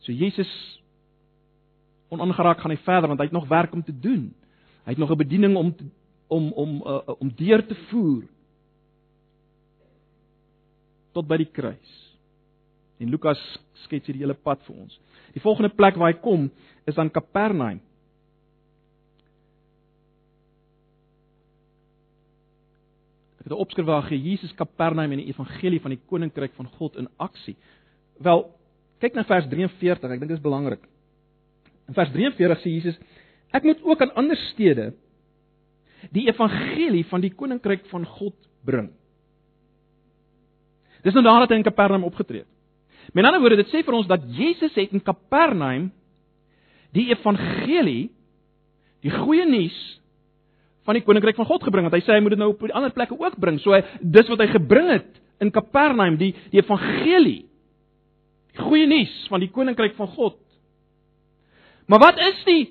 So 0.00 0.12
Jesus 0.12 0.50
onaangeraak 2.10 2.60
gaan 2.60 2.74
hy 2.74 2.80
verder 2.84 3.08
want 3.08 3.20
hy 3.20 3.28
het 3.28 3.36
nog 3.36 3.48
werk 3.48 3.72
om 3.76 3.82
te 3.84 3.94
doen. 3.94 4.30
Hy 4.84 4.94
het 4.94 4.98
nog 4.98 5.10
'n 5.10 5.16
bediening 5.16 5.56
om 5.56 5.74
te, 5.76 5.84
om 6.26 6.52
om 6.52 6.82
uh, 6.86 7.00
om 7.18 7.32
deur 7.34 7.66
te 7.66 7.74
voer 7.74 8.24
tot 11.12 11.26
by 11.26 11.36
die 11.36 11.50
kruis. 11.50 12.16
En 12.98 13.08
Lukas 13.08 13.40
skets 13.72 14.06
hier 14.06 14.14
die 14.14 14.24
hele 14.24 14.34
pad 14.34 14.62
vir 14.66 14.76
ons. 14.76 15.00
Die 15.34 15.42
volgende 15.42 15.72
plek 15.74 15.96
waar 15.96 16.12
hy 16.12 16.20
kom 16.20 16.50
is 16.84 16.94
dan 16.94 17.10
Kapernaum. 17.10 17.80
Ek 23.40 23.48
het 23.48 23.52
'n 23.52 23.62
opskrif 23.64 23.86
waar 23.86 24.02
gee 24.02 24.20
Jesus 24.20 24.54
Kapernaum 24.54 25.12
en 25.12 25.18
die 25.18 25.32
evangelie 25.32 25.80
van 25.80 25.90
die 25.90 26.02
koninkryk 26.06 26.54
van 26.54 26.66
God 26.66 26.96
in 26.96 27.08
aksie. 27.16 27.56
Wel, 28.18 28.59
kyk 29.00 29.16
na 29.16 29.24
vers 29.28 29.48
43, 29.50 30.04
ek 30.12 30.20
dink 30.20 30.30
dit 30.30 30.38
is 30.38 30.44
belangrik. 30.44 30.82
In 31.90 31.96
vers 31.96 32.12
43 32.14 32.62
sê 32.62 32.72
Jesus: 32.76 32.98
Ek 33.50 33.66
moet 33.66 33.82
ook 33.82 34.02
aan 34.04 34.14
ander 34.20 34.38
stede 34.50 34.92
die 36.14 36.28
evangelie 36.30 37.04
van 37.10 37.24
die 37.24 37.32
koninkryk 37.34 37.88
van 37.90 38.06
God 38.06 38.36
bring. 38.64 38.88
Dis 41.04 41.16
nou 41.16 41.24
nadat 41.24 41.52
hy 41.52 41.60
in 41.60 41.66
Kapernaum 41.66 42.06
opgetree 42.08 42.44
het. 42.44 42.50
Met 43.16 43.26
ander 43.26 43.40
woorde, 43.42 43.62
dit 43.62 43.72
sê 43.72 43.82
vir 43.84 43.96
ons 43.96 44.08
dat 44.08 44.24
Jesus 44.36 44.74
het 44.76 44.92
in 44.94 45.02
Kapernaum 45.02 45.88
die 46.94 47.08
evangelie, 47.10 48.10
die 49.02 49.12
goeie 49.14 49.46
nuus 49.48 49.76
van 50.86 50.96
die 50.98 51.04
koninkryk 51.04 51.38
van 51.38 51.48
God 51.48 51.64
gebring. 51.66 51.86
Want 51.88 51.96
hy 51.98 52.04
sê 52.04 52.16
hy 52.16 52.22
moet 52.24 52.36
dit 52.36 52.40
nou 52.40 52.52
op 52.52 52.64
ander 52.70 52.92
plekke 52.94 53.18
ook 53.18 53.38
bring. 53.40 53.58
So 53.62 53.74
hy 53.74 53.82
dis 54.00 54.30
wat 54.30 54.44
hy 54.44 54.50
gebring 54.52 54.92
het 54.92 55.20
in 55.40 55.52
Kapernaum, 55.54 56.18
die 56.20 56.32
die 56.52 56.60
evangelie. 56.62 57.49
Die 58.52 58.62
goeie 58.62 58.86
nuus 58.90 59.14
van 59.30 59.42
die 59.42 59.50
koninkryk 59.50 59.96
van 59.98 60.08
God. 60.16 60.38
Maar 61.90 62.02
wat 62.02 62.18
is 62.18 62.44
die 62.46 62.62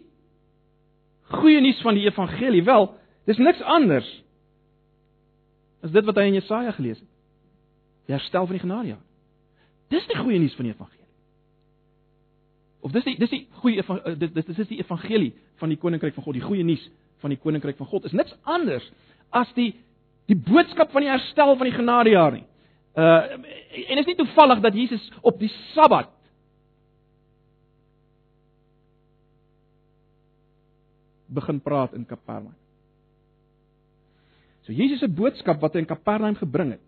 goeie 1.39 1.62
nuus 1.62 1.82
van 1.86 1.98
die 1.98 2.08
evangelie? 2.08 2.63
Wel, 2.63 2.89
dis 3.30 3.38
niks 3.38 3.62
anders 3.62 4.08
as 5.84 5.92
dit 5.96 6.06
wat 6.06 6.18
hy 6.20 6.28
in 6.28 6.39
Jesaja 6.39 6.74
gelees 6.76 7.00
het. 7.00 7.08
Die 8.10 8.15
herstel 8.15 8.48
van 8.48 8.58
die 8.58 8.63
genadejaar. 8.63 9.04
Dis 9.94 10.08
die 10.10 10.18
goeie 10.20 10.39
nuus 10.42 10.56
van 10.58 10.68
die 10.68 10.74
evangelie. 10.74 11.00
Of 12.80 12.92
dis 12.96 13.06
die 13.08 13.15
dis 13.20 13.32
die 13.34 13.44
goeie 13.60 13.84
eh, 13.84 14.15
dis 14.20 14.48
dis 14.48 14.72
die 14.72 14.80
evangelie 14.80 15.34
van 15.60 15.72
die 15.72 15.78
koninkryk 15.80 16.15
van 16.15 16.24
God, 16.24 16.38
die 16.38 16.46
goeie 16.46 16.63
nuus 16.63 16.84
van 17.20 17.34
die 17.34 17.39
koninkryk 17.39 17.78
van 17.78 17.89
God 17.92 18.08
is 18.08 18.15
niks 18.15 18.36
anders 18.48 18.86
as 19.36 19.52
die 19.58 19.74
die 20.30 20.38
boodskap 20.38 20.94
van 20.94 21.04
die 21.04 21.12
herstel 21.12 21.56
van 21.58 21.68
die 21.68 21.76
genadejaar 21.76 22.38
nie. 22.38 22.46
Uh 22.97 23.38
en 23.89 23.97
is 24.02 24.06
nie 24.06 24.17
toevallig 24.17 24.62
dat 24.63 24.73
Jesus 24.73 25.12
op 25.21 25.38
die 25.39 25.52
Sabbat 25.73 26.10
begin 31.30 31.62
praat 31.62 31.93
in 31.93 32.06
Kapernaum. 32.06 32.56
So 34.65 34.73
Jesus 34.73 34.99
se 34.99 35.10
boodskap 35.10 35.62
wat 35.62 35.73
hy 35.73 35.84
in 35.84 35.89
Kapernaum 35.89 36.38
gebring 36.39 36.75
het 36.78 36.86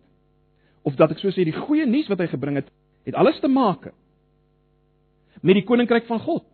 of 0.82 0.96
dat 0.98 1.14
ek 1.14 1.20
so 1.22 1.30
sê 1.30 1.44
die 1.46 1.54
goeie 1.54 1.86
nuus 1.86 2.08
wat 2.10 2.18
hy 2.18 2.26
gebring 2.30 2.58
het, 2.58 2.70
het 3.06 3.14
alles 3.14 3.38
te 3.38 3.50
maak 3.50 3.92
met 5.42 5.54
die 5.58 5.66
koninkryk 5.66 6.08
van 6.08 6.20
God. 6.22 6.44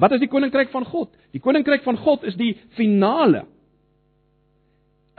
Wat 0.00 0.12
is 0.16 0.20
die 0.22 0.28
koninkryk 0.32 0.70
van 0.72 0.84
God? 0.88 1.10
Die 1.32 1.40
koninkryk 1.40 1.84
van 1.84 1.96
God 2.00 2.24
is 2.28 2.36
die 2.40 2.54
finale 2.76 3.46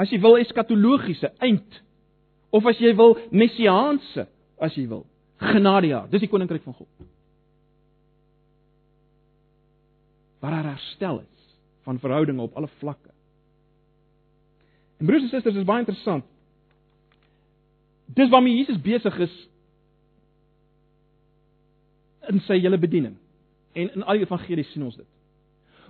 as 0.02 0.10
jy 0.10 0.22
wil 0.22 0.40
eskatologiese 0.42 1.34
eind 1.44 1.82
of 2.52 2.68
as 2.68 2.80
jy 2.84 2.92
wil 2.96 3.16
messiaanse 3.32 4.28
as 4.62 4.76
jy 4.76 4.86
wil 4.92 5.06
genadejaar. 5.42 6.10
Dis 6.12 6.24
die 6.24 6.30
koninkryk 6.30 6.64
van 6.68 6.76
God. 6.78 6.90
Waar 10.42 10.58
daar 10.58 10.74
herstel 10.74 11.22
is 11.24 11.56
van 11.88 12.00
verhoudinge 12.00 12.42
op 12.42 12.58
alle 12.58 12.70
vlakke. 12.80 13.10
En 15.02 15.08
broers 15.10 15.24
en 15.24 15.30
susters, 15.30 15.56
dit 15.56 15.64
is 15.64 15.70
baie 15.70 15.82
interessant. 15.82 16.26
Dis 18.06 18.30
waarmee 18.30 18.60
Jesus 18.60 18.82
besig 18.82 19.18
is 19.26 19.34
in 22.30 22.42
sy 22.46 22.60
hele 22.62 22.78
bediening. 22.78 23.16
En 23.74 23.90
in 23.96 24.06
al 24.06 24.20
die 24.20 24.28
evangelies 24.28 24.70
sien 24.74 24.86
ons 24.86 25.00
dit. 25.00 25.08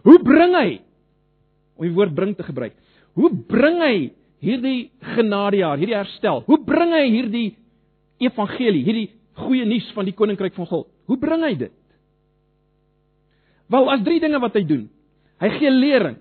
Hoe 0.06 0.18
bring 0.24 0.56
hy 0.56 0.80
om 1.76 1.86
die 1.88 1.96
woord 1.96 2.16
bring 2.16 2.36
te 2.38 2.46
gebruik? 2.46 2.78
Hoe 3.20 3.32
bring 3.50 3.82
hy 3.84 3.96
hierdie 4.42 4.92
genadejaar, 5.16 5.80
hierdie 5.82 5.98
herstel? 5.98 6.44
Hoe 6.48 6.60
bring 6.66 6.94
hy 6.96 7.06
hierdie 7.10 7.48
evangelie, 8.22 8.84
hierdie 8.86 9.08
goeie 9.42 9.66
nuus 9.66 9.88
van 9.96 10.08
die 10.10 10.16
koninkryk 10.18 10.58
van 10.58 10.70
God? 10.70 10.90
Hoe 11.10 11.20
bring 11.22 11.46
hy 11.46 11.54
dit? 11.60 11.74
Wel, 13.72 13.88
as 13.94 14.04
drie 14.04 14.20
dinge 14.20 14.42
wat 14.44 14.58
hy 14.58 14.66
doen. 14.68 14.88
Hy 15.42 15.50
gee 15.56 15.72
lering. 15.72 16.18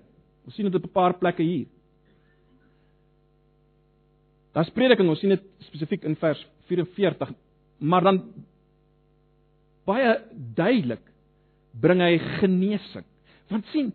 Ons 0.47 0.55
sien 0.55 0.65
dit 0.65 0.75
op 0.75 0.85
'n 0.85 0.93
paar 0.93 1.17
plekke 1.19 1.43
hier. 1.43 1.67
Daar's 4.53 4.71
prediking, 4.75 5.09
ons 5.09 5.19
sien 5.19 5.29
dit 5.29 5.43
spesifiek 5.59 6.03
in 6.03 6.15
vers 6.15 6.39
44, 6.67 7.31
maar 7.79 8.03
dan 8.03 8.21
baie 9.85 10.19
duidelik 10.55 11.03
bring 11.79 12.01
hy 12.03 12.17
genesing. 12.39 13.05
Want 13.49 13.65
sien, 13.71 13.93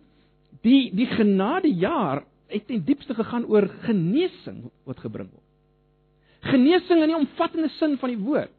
die 0.63 0.91
die 0.97 1.07
genadejaar 1.07 2.25
het 2.47 2.67
ten 2.67 2.85
diepste 2.85 3.15
gegaan 3.15 3.47
oor 3.47 3.69
genesing 3.87 4.71
wat 4.85 5.01
gebring 5.01 5.31
word. 5.31 5.45
Genesing 6.47 7.03
in 7.03 7.11
die 7.11 7.19
omvattende 7.19 7.69
sin 7.79 7.97
van 7.99 8.13
die 8.13 8.19
woord. 8.19 8.53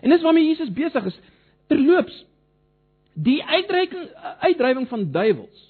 En 0.00 0.10
dis 0.10 0.22
waarmee 0.22 0.46
Jesus 0.46 0.72
besig 0.72 1.04
is. 1.04 1.18
Terloops, 1.66 2.24
die 3.14 3.42
uitdrywing 3.44 4.08
uitdrywing 4.40 4.88
van 4.88 5.10
duiwels 5.12 5.66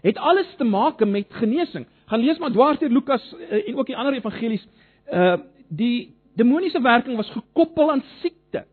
het 0.00 0.16
alles 0.16 0.48
te 0.56 0.64
maak 0.64 1.04
met 1.04 1.26
genesing 1.28 1.84
gaan 2.10 2.20
lees 2.24 2.38
maar 2.38 2.50
dwars 2.50 2.78
deur 2.78 2.90
Lukas 2.90 3.34
uh, 3.36 3.68
en 3.68 3.76
ook 3.76 3.86
die 3.86 3.96
ander 3.96 4.14
evangelies. 4.14 4.66
Uh 5.12 5.38
die 5.70 6.16
demoniese 6.34 6.80
werking 6.82 7.16
was 7.16 7.30
gekoppel 7.30 7.92
aan 7.92 8.02
siekte. 8.20 8.64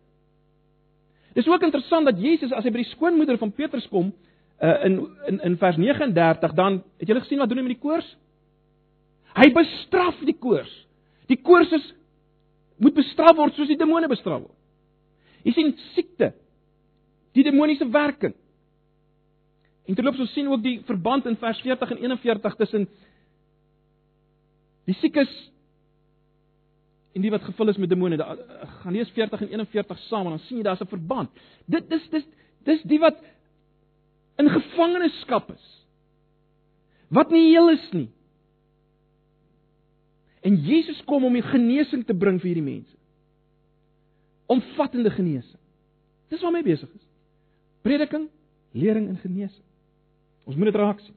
Dis 1.34 1.48
ook 1.48 1.62
interessant 1.62 2.06
dat 2.06 2.18
Jesus 2.22 2.52
as 2.52 2.66
hy 2.66 2.72
by 2.74 2.82
die 2.82 2.90
skoonmoeder 2.90 3.38
van 3.38 3.52
Petrus 3.54 3.86
kom 3.92 4.10
uh 4.62 4.86
in 4.86 4.98
in 5.28 5.40
in 5.40 5.58
vers 5.58 5.78
39 5.78 6.54
dan 6.54 6.84
het 6.98 7.08
julle 7.08 7.22
gesien 7.22 7.40
wat 7.40 7.50
doen 7.50 7.62
hy 7.62 7.68
met 7.68 7.76
die 7.76 7.84
koors? 7.84 8.08
Hy 9.38 9.52
bestraf 9.54 10.18
die 10.26 10.38
koors. 10.38 10.74
Die 11.28 11.38
koors 11.42 11.72
is 11.72 11.94
moet 12.78 12.94
bestraf 12.94 13.36
word 13.38 13.54
soos 13.54 13.68
die 13.68 13.78
demone 13.78 14.08
bestraf 14.08 14.42
word. 14.42 14.58
Jy 15.44 15.54
sien 15.54 15.74
siekte. 15.94 16.34
Die 17.34 17.44
demoniese 17.46 17.86
werking. 17.90 18.34
En 19.88 19.96
terloops 19.96 20.20
ons 20.20 20.34
sien 20.34 20.48
ook 20.48 20.64
die 20.64 20.80
verband 20.86 21.26
in 21.26 21.38
vers 21.38 21.60
40 21.62 21.92
en 21.92 22.02
41 22.10 22.56
tussen 22.56 22.88
Die 24.88 24.96
siekes 25.02 25.32
en 27.18 27.24
die 27.26 27.32
wat 27.34 27.44
gevul 27.48 27.72
is 27.74 27.80
met 27.82 27.90
demone, 27.90 28.18
gaan 28.84 28.94
lees 28.94 29.10
40 29.16 29.42
en 29.48 29.50
41 29.58 30.04
saam 30.06 30.30
en 30.30 30.36
dan 30.38 30.44
sien 30.46 30.60
jy 30.60 30.64
daar's 30.64 30.82
'n 30.82 30.88
verband. 30.88 31.30
Dit 31.66 31.90
dis 31.90 32.10
dis 32.10 32.26
dis 32.64 32.82
die 32.84 33.00
wat 33.00 33.18
in 34.38 34.50
gevangenskap 34.54 35.50
is. 35.54 35.66
Wat 37.14 37.32
nie 37.34 37.50
heel 37.50 37.72
is 37.74 37.86
nie. 37.92 38.10
En 40.46 40.56
Jesus 40.64 41.00
kom 41.10 41.26
om 41.26 41.34
die 41.36 41.46
genesing 41.46 42.06
te 42.06 42.16
bring 42.16 42.40
vir 42.40 42.52
hierdie 42.52 42.66
mense. 42.66 42.96
Omvattende 44.48 45.12
genesing. 45.12 45.60
Dis 46.32 46.44
waarmee 46.44 46.64
hy 46.64 46.70
besig 46.70 46.92
is. 46.92 47.06
Prediking, 47.84 48.28
lering 48.78 49.10
en 49.12 49.18
genesing. 49.24 49.64
Ons 50.48 50.56
moet 50.56 50.70
dit 50.70 50.80
raak 50.80 51.02
sien. 51.04 51.16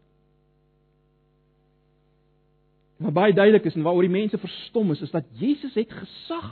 Wat 3.00 3.14
baie 3.16 3.34
duidelik 3.34 3.68
is 3.70 3.76
en 3.78 3.84
waaroor 3.86 4.04
die 4.04 4.12
mense 4.12 4.38
verstom 4.38 4.90
is, 4.92 5.02
is 5.06 5.12
dat 5.14 5.28
Jesus 5.40 5.74
het 5.78 5.92
gesag. 5.94 6.48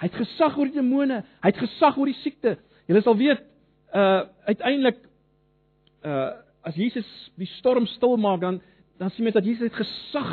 Hy 0.00 0.08
het 0.08 0.18
gesag 0.20 0.56
oor 0.56 0.68
die 0.70 0.78
demone, 0.78 1.22
hy 1.42 1.50
het 1.50 1.60
gesag 1.60 1.98
oor 1.98 2.08
die 2.08 2.20
siekte. 2.20 2.56
Julle 2.88 3.02
sal 3.04 3.18
weet, 3.18 3.42
uh 3.90 4.20
uiteindelik 4.46 5.00
uh 6.06 6.30
as 6.60 6.76
Jesus 6.76 7.08
die 7.40 7.48
storm 7.56 7.86
stil 7.88 8.18
maak, 8.20 8.42
dan 8.42 8.60
dan 9.00 9.08
sien 9.14 9.24
jy 9.24 9.32
dat 9.32 9.46
Jesus 9.48 9.70
het 9.70 9.78
gesag 9.80 10.32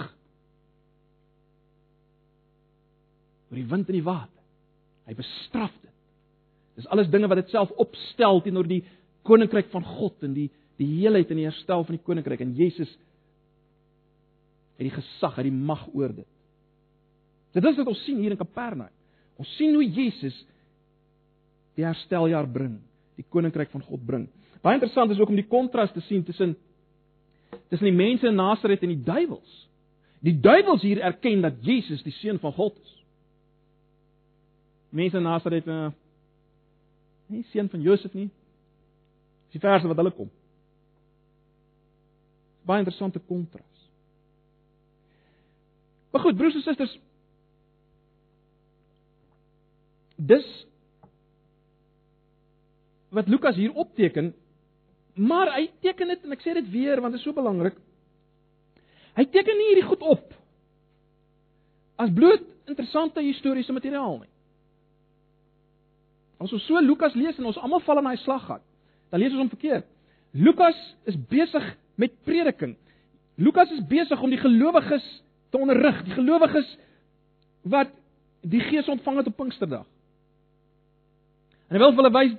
oor 3.48 3.56
die 3.56 3.70
wind 3.70 3.88
en 3.88 3.96
die 3.96 4.04
water. 4.04 4.44
Hy 5.08 5.16
bestraf 5.16 5.72
dit. 5.80 5.94
Dis 6.82 6.90
alles 6.92 7.08
dinge 7.14 7.30
wat 7.32 7.40
dit 7.40 7.54
self 7.56 7.72
opstel 7.80 8.42
teenoor 8.44 8.68
die 8.68 8.84
koninkryk 9.28 9.72
van 9.72 9.86
God 9.88 10.28
en 10.28 10.36
die 10.36 10.50
die 10.78 10.90
heelheid 11.00 11.32
en 11.34 11.40
die 11.40 11.48
herstel 11.48 11.86
van 11.88 11.96
die 11.96 12.04
koninkryk 12.06 12.44
en 12.44 12.52
Jesus 12.54 12.92
het 14.78 14.86
die 14.86 14.94
gesag, 14.94 15.40
het 15.40 15.48
die 15.48 15.56
mag 15.56 15.88
oor 15.90 16.12
dit. 16.14 16.28
Dit 17.58 17.66
is 17.66 17.80
wat 17.80 17.90
ons 17.90 18.04
sien 18.06 18.20
hier 18.22 18.36
in 18.36 18.38
Kapernaum. 18.38 18.92
Ons 19.42 19.50
sien 19.58 19.74
hoe 19.74 19.86
Jesus 19.86 20.36
die 21.78 21.86
hersteljaar 21.86 22.46
bring, 22.50 22.76
die 23.18 23.26
koninkryk 23.34 23.72
van 23.74 23.86
God 23.88 24.04
bring. 24.06 24.28
Baie 24.62 24.78
interessant 24.80 25.12
is 25.12 25.20
ook 25.20 25.30
om 25.30 25.39
die 25.39 25.48
kontras 25.48 25.91
te 25.91 26.02
sien 26.02 26.24
tussen 26.24 26.56
tussen 27.70 27.88
die 27.88 27.96
mense 27.96 28.28
in 28.28 28.36
Nasaret 28.36 28.82
en 28.84 28.91
die 28.91 29.04
duiwels. 29.04 29.54
Die 30.24 30.36
duiwels 30.39 30.82
hier 30.82 31.00
erken 31.04 31.41
dat 31.41 31.62
Jesus 31.63 32.04
die 32.04 32.12
seun 32.12 32.39
van 32.39 32.54
God 32.54 32.76
is. 32.82 32.93
Mense 34.89 35.17
in 35.17 35.28
Nasaret 35.28 35.67
uh 35.67 35.89
nie 37.28 37.43
seun 37.52 37.67
van 37.70 37.82
Josef 37.84 38.13
nie. 38.15 38.30
Dis 39.48 39.60
die 39.60 39.63
verse 39.63 39.88
wat 39.88 40.00
hulle 40.00 40.13
kom. 40.15 40.30
Baie 42.67 42.84
interessante 42.84 43.20
kontras. 43.20 43.65
Maar 46.12 46.22
goed, 46.24 46.38
broers 46.39 46.56
en 46.56 46.63
susters, 46.63 46.93
dis 50.15 50.48
wat 53.13 53.28
Lukas 53.28 53.56
hier 53.56 53.74
opteken, 53.74 54.34
maar 55.18 55.52
hy 55.56 55.68
teken 55.82 56.14
dit 56.14 56.26
en 56.26 56.36
ek 56.36 56.44
sê 56.46 56.54
dit 56.58 56.72
weer 56.72 57.02
want 57.02 57.16
dit 57.16 57.22
is 57.22 57.26
so 57.26 57.36
belangrik. 57.36 57.78
Hy 59.18 59.26
teken 59.34 59.58
nie 59.58 59.72
hierdie 59.72 59.88
goed 59.90 60.04
op 60.06 60.34
as 61.98 62.14
bloot 62.14 62.44
interessante 62.70 63.24
historiese 63.26 63.74
materiaal 63.74 64.20
nie. 64.22 64.30
As 66.38 66.52
ons 66.54 66.66
so 66.70 66.78
Lukas 66.84 67.16
lees 67.18 67.38
en 67.40 67.48
ons 67.50 67.58
almal 67.58 67.82
val 67.82 68.04
in 68.04 68.10
daai 68.12 68.20
slaggat, 68.22 68.62
dan 69.10 69.22
lees 69.22 69.34
ons 69.34 69.42
hom 69.42 69.54
verkeerd. 69.54 69.88
Lukas 70.38 70.78
is 71.10 71.18
besig 71.32 71.66
met 71.98 72.14
prediking. 72.28 72.76
Lukas 73.42 73.72
is 73.74 73.82
besig 73.90 74.22
om 74.22 74.30
die 74.30 74.42
gelowiges 74.42 75.06
te 75.50 75.58
onderrig, 75.58 76.04
die 76.06 76.18
gelowiges 76.18 76.70
wat 77.66 77.90
die 78.48 78.62
Gees 78.62 78.90
ontvang 78.92 79.22
het 79.22 79.30
op 79.32 79.38
Pinksterdag. 79.40 79.88
En 81.68 81.76
hy 81.76 81.82
wil 81.82 81.96
vir 81.96 82.04
hulle 82.04 82.16
wys 82.16 82.36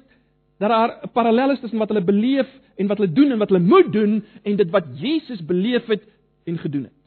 dat 0.59 0.69
daar 0.71 1.01
'n 1.03 1.11
parallel 1.13 1.51
is 1.51 1.61
tussen 1.61 1.79
wat 1.79 1.89
hulle 1.89 2.05
beleef 2.05 2.49
en 2.77 2.87
wat 2.87 2.99
hulle 2.99 3.13
doen 3.13 3.31
en 3.31 3.39
wat 3.39 3.49
hulle 3.49 3.65
moet 3.65 3.93
doen 3.93 4.25
en 4.43 4.57
dit 4.57 4.71
wat 4.71 4.85
Jesus 4.95 5.45
beleef 5.45 5.87
het 5.87 6.03
en 6.45 6.59
gedoen 6.59 6.85
het. 6.85 6.99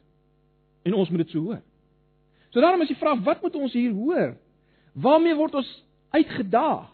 En 0.82 0.94
ons 0.94 1.08
moet 1.08 1.18
dit 1.18 1.30
so 1.30 1.40
hoor. 1.40 1.62
So 2.50 2.60
daarom 2.60 2.80
is 2.80 2.88
die 2.88 2.96
vraag, 2.96 3.22
wat 3.24 3.42
moet 3.42 3.54
ons 3.54 3.72
hier 3.72 3.92
hoor? 3.92 4.36
Waarmee 4.92 5.34
word 5.34 5.54
ons 5.54 5.84
uitgedaag? 6.10 6.90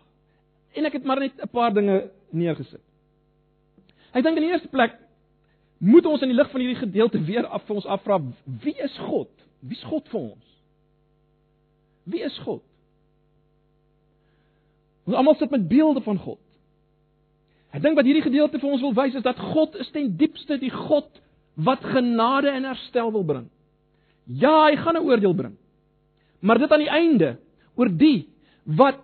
En 0.72 0.84
ek 0.84 0.92
het 0.92 1.04
maar 1.04 1.18
net 1.18 1.32
'n 1.42 1.48
paar 1.48 1.74
dinge 1.74 2.10
neergesit. 2.30 2.82
Ek 4.12 4.22
dink 4.22 4.36
in 4.36 4.42
die 4.42 4.52
eerste 4.52 4.68
plek 4.68 4.96
moet 5.78 6.06
ons 6.06 6.22
in 6.22 6.28
die 6.28 6.36
lig 6.36 6.50
van 6.50 6.60
hierdie 6.60 6.80
gedeelte 6.80 7.20
weer 7.24 7.46
af 7.46 7.62
vir 7.66 7.74
ons 7.74 7.86
afvra, 7.86 8.20
wie 8.44 8.74
is 8.82 8.98
God? 8.98 9.30
Wie 9.60 9.76
is 9.76 9.84
God 9.84 10.08
vir 10.08 10.20
ons? 10.20 10.44
Wie 12.04 12.22
is 12.22 12.38
God? 12.38 12.62
Ons 15.04 15.16
almal 15.16 15.34
sit 15.34 15.50
met 15.50 15.68
beelde 15.68 16.00
van 16.00 16.18
God. 16.18 16.38
Ek 17.74 17.82
dink 17.84 17.98
wat 17.98 18.06
hierdie 18.08 18.24
gedeelte 18.24 18.60
vir 18.60 18.70
ons 18.70 18.82
wil 18.84 18.94
wys 18.96 19.18
is 19.18 19.26
dat 19.26 19.38
God 19.52 19.76
is 19.82 19.90
ten 19.92 20.14
diepste 20.16 20.56
die 20.60 20.72
God 20.72 21.08
wat 21.58 21.84
genade 21.84 22.50
en 22.54 22.68
herstel 22.68 23.12
wil 23.12 23.26
bring. 23.26 23.48
Ja, 24.26 24.68
hy 24.68 24.76
gaan 24.76 24.96
'n 24.96 25.04
oordeel 25.04 25.34
bring. 25.34 25.56
Maar 26.40 26.58
dit 26.58 26.72
aan 26.72 26.84
die 26.84 26.90
einde 26.90 27.36
oor 27.74 27.88
die 27.88 28.28
wat 28.64 29.00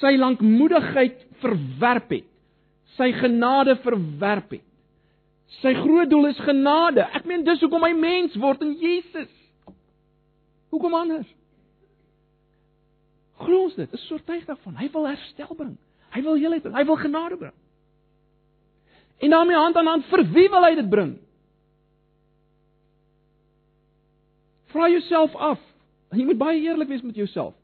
sy 0.00 0.16
lankmoedigheid 0.16 1.26
verwerp 1.42 2.10
het, 2.10 2.26
sy 2.96 3.12
genade 3.12 3.76
verwerp 3.76 4.50
het. 4.50 4.64
Sy 5.60 5.74
groot 5.74 6.10
doel 6.10 6.26
is 6.26 6.40
genade. 6.42 7.04
Ek 7.14 7.24
meen 7.24 7.44
dis 7.44 7.60
hoekom 7.60 7.82
hy 7.82 7.92
mens 7.92 8.34
word 8.40 8.62
in 8.62 8.74
Jesus. 8.80 9.30
Hoekom 10.70 10.94
anders? 10.94 11.28
Glo 13.44 13.64
ons 13.68 13.74
dit? 13.74 13.92
Is 13.92 14.10
oortuig 14.10 14.44
daarvan. 14.48 14.76
Hy 14.80 14.88
wil 14.94 15.06
herstel 15.06 15.54
bring. 15.54 15.76
Hy 16.14 16.22
wil 16.22 16.38
heelheid 16.38 16.62
bring. 16.62 16.76
Hy 16.76 16.84
wil 16.86 17.00
genade 17.00 17.38
bring. 17.40 17.54
En 19.24 19.30
daarmee 19.30 19.56
hand 19.56 19.76
aan 19.76 19.86
hand 19.86 20.06
vir 20.10 20.24
wie 20.34 20.48
wil 20.50 20.66
hy 20.66 20.74
dit 20.78 20.88
bring? 20.90 21.12
Vra 24.74 24.88
jouself 24.90 25.34
af. 25.34 25.60
En 26.10 26.20
jy 26.20 26.26
moet 26.28 26.38
baie 26.38 26.62
eerlik 26.62 26.90
wees 26.90 27.02
met 27.02 27.18
jouself. 27.18 27.54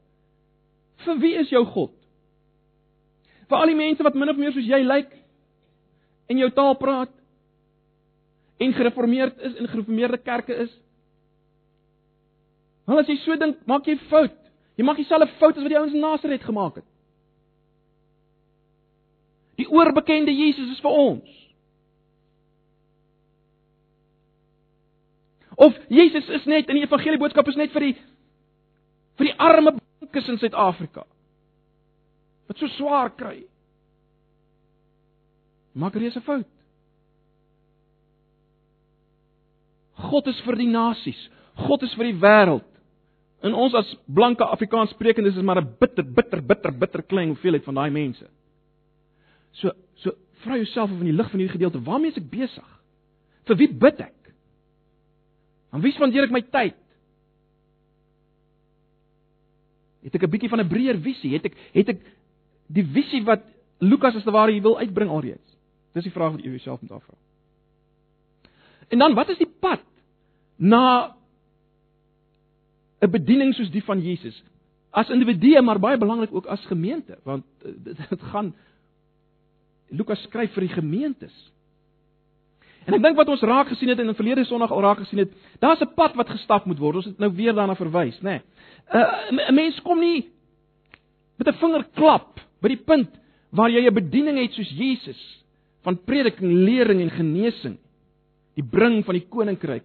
Vir 1.05 1.19
wie 1.23 1.33
is 1.39 1.51
jou 1.51 1.63
God? 1.65 1.93
Vir 3.47 3.57
al 3.59 3.71
die 3.71 3.79
mense 3.79 4.03
wat 4.03 4.15
min 4.15 4.31
of 4.31 4.39
meer 4.39 4.53
soos 4.55 4.67
jy 4.67 4.79
lyk 4.83 5.11
en 6.31 6.39
jou 6.39 6.47
taal 6.55 6.77
praat 6.79 7.11
en 8.61 8.75
gereformeerd 8.77 9.39
is 9.41 9.57
in 9.59 9.67
gereformeerde 9.71 10.21
kerke 10.23 10.55
is? 10.67 10.71
Want 12.87 13.03
as 13.03 13.11
jy 13.11 13.17
so 13.23 13.35
dink, 13.39 13.59
maak 13.67 13.87
jy 13.87 13.97
fout. 14.11 14.35
Jy 14.79 14.85
maak 14.87 14.99
dieselfde 14.99 15.31
fout 15.39 15.57
as 15.57 15.63
wat 15.63 15.71
die 15.71 15.79
ouens 15.79 15.95
in 15.95 16.03
Nasaret 16.03 16.43
gemaak 16.43 16.79
het. 16.79 16.90
Die 19.61 19.69
oorbekende 19.69 20.33
Jesus 20.33 20.73
is 20.73 20.81
vir 20.81 20.97
ons. 20.97 21.37
Of 25.61 25.77
Jesus 25.93 26.29
is 26.33 26.47
net 26.49 26.71
in 26.71 26.79
die 26.79 26.87
evangelie 26.87 27.19
boodskap 27.21 27.49
is 27.51 27.59
net 27.59 27.73
vir 27.75 27.91
die 27.91 27.95
vir 29.19 29.27
die 29.29 29.37
arme 29.37 29.75
bankes 29.75 30.29
in 30.31 30.39
Suid-Afrika. 30.41 31.03
Wat 32.49 32.57
so 32.57 32.71
swaar 32.79 33.11
kry. 33.13 33.43
Maak 35.77 35.99
reuse 35.99 36.23
fout. 36.25 36.49
God 40.01 40.27
is 40.31 40.41
vir 40.47 40.57
die 40.57 40.71
nasies. 40.71 41.19
God 41.67 41.85
is 41.85 41.93
vir 41.99 42.09
die 42.09 42.17
wêreld. 42.23 42.65
En 43.45 43.53
ons 43.57 43.75
as 43.77 43.89
blanke 44.09 44.45
Afrikaans 44.45 44.95
sprekendes 44.95 45.37
is 45.37 45.45
maar 45.45 45.61
'n 45.61 45.75
bitter 45.79 46.03
bitter 46.03 46.41
bitter 46.41 46.71
bitter 46.71 47.03
klein 47.03 47.29
hoeveelheid 47.35 47.63
van 47.63 47.75
daai 47.75 47.91
mense. 47.91 48.25
So 49.59 49.73
so 49.95 50.15
vra 50.43 50.57
jouself 50.57 50.91
of 50.91 50.99
in 50.99 51.11
die 51.11 51.17
lig 51.17 51.29
van 51.29 51.39
hierdie 51.39 51.57
gedeelte, 51.57 51.83
waarmee 51.85 52.11
is 52.11 52.17
ek 52.17 52.29
besig? 52.31 52.67
Vir 53.45 53.59
wie 53.59 53.69
bid 53.83 53.99
ek? 54.01 54.31
Aan 55.71 55.83
wie 55.83 55.93
spandeer 55.95 56.27
ek 56.27 56.33
my 56.35 56.41
tyd? 56.41 56.77
Het 60.01 60.15
ek 60.15 60.23
'n 60.23 60.31
bietjie 60.31 60.49
van 60.49 60.61
'n 60.61 60.67
breër 60.67 60.97
visie? 60.97 61.33
Het 61.33 61.45
ek 61.45 61.55
het 61.73 61.89
ek 61.89 62.01
die 62.67 62.83
visie 62.83 63.23
wat 63.23 63.43
Lukas 63.79 64.15
as 64.15 64.23
te 64.23 64.31
ware 64.31 64.61
wil 64.61 64.77
uitbring 64.77 65.09
alreeds? 65.09 65.57
Dis 65.93 66.03
die 66.03 66.11
vraag 66.11 66.31
wat 66.31 66.43
jy 66.43 66.49
jouself 66.49 66.81
moet 66.81 66.91
afvra. 66.91 67.15
En 68.91 68.99
dan, 68.99 69.13
wat 69.15 69.29
is 69.29 69.37
die 69.37 69.49
pad 69.59 69.83
na 70.57 71.15
'n 73.01 73.11
bediening 73.11 73.53
soos 73.53 73.71
die 73.71 73.83
van 73.83 74.01
Jesus? 74.01 74.43
As 74.91 75.09
individue, 75.09 75.61
maar 75.61 75.79
baie 75.79 75.97
belangrik 75.97 76.33
ook 76.33 76.45
as 76.45 76.65
gemeente, 76.65 77.17
want 77.23 77.45
eh, 77.63 77.71
dit, 77.77 78.09
dit 78.09 78.21
gaan 78.21 78.53
Lukas 79.91 80.21
skryf 80.23 80.53
vir 80.55 80.67
die 80.67 80.75
gemeentes. 80.75 81.33
En 82.87 82.95
ek 82.97 83.03
dink 83.03 83.17
wat 83.19 83.29
ons 83.29 83.43
raak 83.45 83.69
gesien 83.69 83.91
het 83.91 83.99
en 84.01 84.09
in 84.09 84.17
verlede 84.17 84.45
Sondag 84.45 84.71
al 84.73 84.81
raak 84.81 85.03
gesien 85.03 85.19
het, 85.19 85.33
daar's 85.59 85.81
'n 85.81 85.93
pad 85.95 86.15
wat 86.15 86.29
gestap 86.29 86.65
moet 86.65 86.79
word. 86.79 86.95
Ons 86.95 87.05
het 87.05 87.19
nou 87.19 87.31
weer 87.31 87.53
daarna 87.53 87.75
verwys, 87.75 88.17
nê. 88.21 88.23
Nee. 88.23 88.41
Uh, 88.93 89.49
'n 89.49 89.55
Mens 89.55 89.81
kom 89.81 89.99
nie 89.99 90.29
met 91.37 91.47
'n 91.47 91.59
vinger 91.59 91.85
klap 91.93 92.39
by 92.61 92.67
die 92.67 92.83
punt 92.85 93.09
waar 93.51 93.69
jy 93.69 93.85
'n 93.85 93.93
bediening 93.93 94.37
het 94.37 94.53
soos 94.53 94.69
Jesus 94.69 95.43
van 95.83 95.97
prediking, 96.03 96.51
lering 96.51 97.01
en 97.01 97.09
genesing, 97.09 97.77
die 98.55 98.63
bring 98.63 99.05
van 99.05 99.13
die 99.13 99.27
koninkryk. 99.29 99.83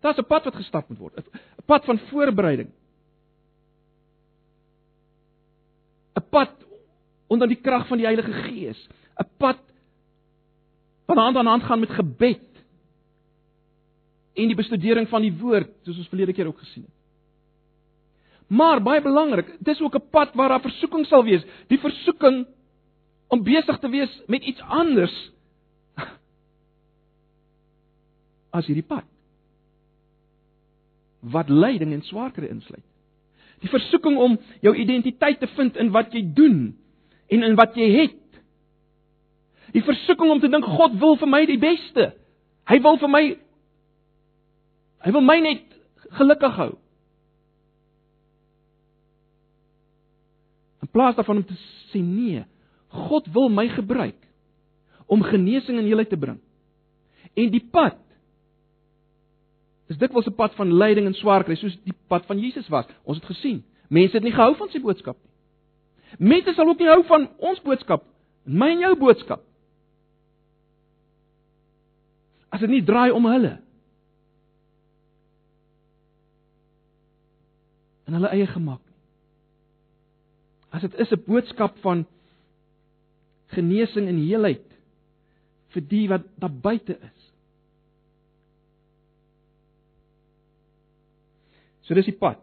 Daar's 0.00 0.18
'n 0.18 0.26
pad 0.26 0.44
wat 0.44 0.56
gestap 0.56 0.88
moet 0.88 0.98
word, 0.98 1.18
'n 1.18 1.64
pad 1.66 1.84
van 1.84 1.98
voorbereiding. 1.98 2.70
'n 6.16 6.28
Pad 6.30 6.50
onder 7.28 7.48
die 7.48 7.60
krag 7.60 7.86
van 7.86 7.98
die 7.98 8.06
Heilige 8.06 8.32
Gees, 8.32 8.88
'n 9.20 9.28
pad 9.36 9.58
wat 11.06 11.16
hand 11.18 11.36
aan 11.36 11.46
hand 11.46 11.62
gaan 11.62 11.80
met 11.80 11.90
gebed 11.90 12.46
en 14.34 14.46
die 14.46 14.56
bestudering 14.56 15.08
van 15.08 15.22
die 15.22 15.34
woord, 15.36 15.70
soos 15.84 15.98
ons 15.98 16.08
verlede 16.08 16.32
keer 16.32 16.46
ook 16.46 16.58
gesien 16.58 16.86
het. 16.86 16.96
Maar 18.50 18.82
baie 18.82 19.02
belangrik, 19.02 19.56
dis 19.58 19.80
ook 19.80 19.94
'n 19.94 20.08
pad 20.10 20.34
waar 20.34 20.48
daar 20.48 20.60
versoeking 20.60 21.06
sal 21.06 21.24
wees. 21.24 21.44
Die 21.66 21.78
versoeking 21.78 22.46
om 23.28 23.42
besig 23.42 23.78
te 23.78 23.88
wees 23.88 24.22
met 24.26 24.42
iets 24.42 24.60
anders 24.60 25.30
as 28.56 28.66
hierdie 28.66 28.86
pad 28.86 29.04
wat 31.20 31.48
lyding 31.48 31.92
en 31.92 32.02
swaarkry 32.02 32.46
insluit. 32.46 32.84
Die 33.60 33.68
versoeking 33.68 34.16
om 34.18 34.38
jou 34.60 34.76
identiteit 34.76 35.40
te 35.40 35.46
vind 35.46 35.76
in 35.76 35.90
wat 35.90 36.12
jy 36.12 36.24
doen 36.34 36.78
en 37.28 37.42
in 37.42 37.54
wat 37.54 37.76
jy 37.76 37.90
het. 37.98 38.16
Die 39.74 39.82
versoeking 39.86 40.30
om 40.30 40.40
te 40.40 40.50
dink 40.50 40.66
God 40.66 40.96
wil 41.00 41.16
vir 41.20 41.30
my 41.30 41.44
die 41.48 41.58
beste. 41.60 42.10
Hy 42.70 42.78
wil 42.84 42.98
vir 43.00 43.12
my 43.12 43.24
hy 45.00 45.12
wil 45.16 45.24
my 45.24 45.38
net 45.40 45.64
gelukkig 46.18 46.56
hou. 46.58 46.72
In 50.84 50.90
plaas 50.92 51.16
daarvan 51.16 51.40
om 51.40 51.46
te 51.48 51.56
sê 51.92 52.02
nee, 52.04 52.42
God 52.90 53.30
wil 53.32 53.48
my 53.48 53.68
gebruik 53.72 54.18
om 55.10 55.24
genesing 55.26 55.78
en 55.78 55.88
heelheid 55.88 56.10
te 56.10 56.18
bring. 56.20 56.38
En 57.38 57.50
die 57.50 57.64
pad 57.72 57.98
is 59.90 59.98
dikwels 59.98 60.26
'n 60.26 60.34
pad 60.34 60.54
van 60.54 60.72
lyding 60.72 61.06
en 61.06 61.14
swaar 61.14 61.44
kry, 61.44 61.54
soos 61.54 61.78
die 61.82 61.94
pad 62.08 62.26
van 62.26 62.38
Jesus 62.38 62.68
was. 62.68 62.86
Ons 63.04 63.18
het 63.18 63.26
gesien. 63.26 63.64
Mense 63.88 64.14
het 64.14 64.22
nie 64.22 64.32
gehou 64.32 64.54
van 64.54 64.68
sy 64.68 64.78
boodskap 64.78 65.16
nie. 65.16 65.30
Mense 66.18 66.54
sal 66.54 66.68
ook 66.68 66.78
nie 66.78 66.88
hou 66.88 67.02
van 67.06 67.28
ons 67.38 67.60
boodskap, 67.62 68.04
my 68.44 68.70
en 68.74 68.84
jou 68.84 68.94
boodskap. 68.98 69.42
As 72.50 72.60
dit 72.60 72.70
nie 72.70 72.84
draai 72.84 73.10
om 73.14 73.26
hulle 73.30 73.56
en 78.10 78.16
hulle 78.18 78.32
eie 78.34 78.46
gemaak 78.50 78.82
nie. 78.82 78.98
As 80.74 80.82
dit 80.82 80.94
is 81.02 81.12
'n 81.12 81.24
boodskap 81.26 81.78
van 81.82 82.06
genesing 83.54 84.08
en 84.08 84.18
heelheid 84.18 84.66
vir 85.74 85.82
die 85.82 86.08
wat 86.08 86.26
daar 86.38 86.50
buite 86.50 86.98
is. 86.98 87.20
So 91.82 91.94
dis 91.94 92.06
die 92.06 92.18
pad. 92.18 92.38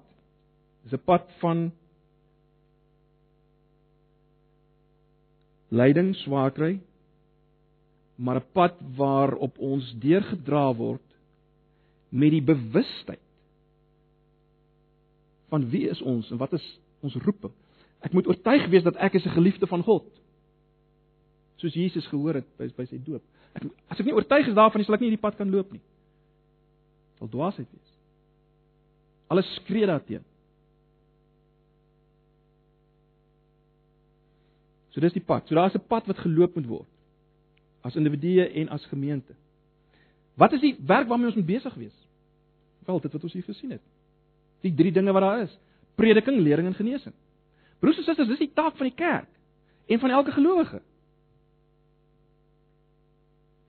Dis 0.83 0.93
'n 0.93 1.03
pad 1.03 1.27
van 1.39 1.71
lyding, 5.69 6.15
swaarkry, 6.15 6.79
maar 8.17 8.35
'n 8.35 8.51
pad 8.51 8.73
waarop 8.95 9.57
ons 9.57 9.93
deurgedra 9.99 10.75
word 10.75 11.05
met 12.09 12.31
die 12.31 12.41
bewustheid 12.41 13.19
van 15.49 15.69
wie 15.69 15.89
is 15.89 16.01
ons 16.01 16.31
en 16.31 16.37
wat 16.37 16.53
is 16.53 16.79
ons 16.99 17.15
roeping. 17.15 17.53
Ek 17.99 18.11
moet 18.11 18.27
oortuig 18.27 18.67
wees 18.67 18.83
dat 18.83 18.95
ek 18.95 19.13
is 19.13 19.25
'n 19.25 19.37
geliefde 19.37 19.67
van 19.67 19.83
God. 19.83 20.05
Soos 21.55 21.73
Jesus 21.73 22.07
gehoor 22.07 22.33
het 22.33 22.57
by 22.57 22.67
by 22.75 22.85
sy 22.85 22.97
doop. 23.03 23.23
Ek 23.53 23.63
as 23.87 23.99
ek 23.99 24.05
nie 24.05 24.13
oortuig 24.13 24.47
is 24.47 24.53
daarvan 24.53 24.77
nie, 24.77 24.85
sal 24.85 24.95
ek 24.95 25.01
nie 25.01 25.09
hierdie 25.09 25.21
pad 25.21 25.35
kan 25.35 25.49
loop 25.49 25.71
nie. 25.71 25.81
Sal 27.17 27.27
dwaasheid 27.27 27.67
wees. 27.71 27.93
Alles 29.27 29.55
skree 29.55 29.85
daarteen. 29.85 30.23
So 34.89 35.01
dis 35.01 35.13
die 35.13 35.21
pad. 35.25 35.47
So 35.47 35.55
daar's 35.55 35.75
'n 35.75 35.87
pad 35.87 36.07
wat 36.07 36.17
geloop 36.17 36.55
moet 36.55 36.65
word 36.65 36.96
as 37.87 37.95
individue 37.95 38.45
en 38.61 38.69
as 38.75 38.85
gemeente. 38.91 39.33
Wat 40.37 40.53
is 40.53 40.61
die 40.61 40.75
werk 40.85 41.07
waarmee 41.07 41.31
ons 41.31 41.39
moet 41.39 41.47
besig 41.47 41.73
wees? 41.79 41.95
Wel, 42.85 42.99
dit 43.03 43.15
wat 43.15 43.23
ons 43.23 43.33
hier 43.33 43.47
gesien 43.47 43.73
het. 43.75 43.81
Die 44.65 44.73
drie 44.73 44.91
dinge 44.91 45.15
wat 45.15 45.25
daar 45.25 45.41
is: 45.47 45.57
prediking, 45.95 46.39
lering 46.43 46.67
en 46.67 46.77
genesing. 46.77 47.15
Broers 47.79 47.97
en 47.97 48.03
susters, 48.03 48.29
dis 48.29 48.45
die 48.45 48.53
taak 48.53 48.77
van 48.77 48.89
die 48.89 48.95
kerk 48.95 49.29
en 49.87 49.99
van 49.99 50.09
elke 50.09 50.31
gelowige. 50.35 50.81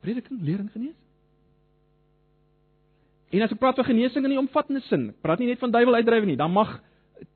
Prediking, 0.00 0.42
lering, 0.42 0.70
genesing. 0.72 1.04
En 3.28 3.44
as 3.44 3.52
ek 3.52 3.60
praat 3.60 3.76
van 3.76 3.88
genesing 3.90 4.24
in 4.24 4.32
die 4.32 4.40
omvattende 4.40 4.80
sin, 4.88 5.10
praat 5.20 5.40
nie 5.42 5.50
net 5.50 5.60
van 5.60 5.72
duiwel 5.72 5.98
uitdrywe 6.00 6.30
nie, 6.30 6.38
dan 6.40 6.52
mag 6.52 6.78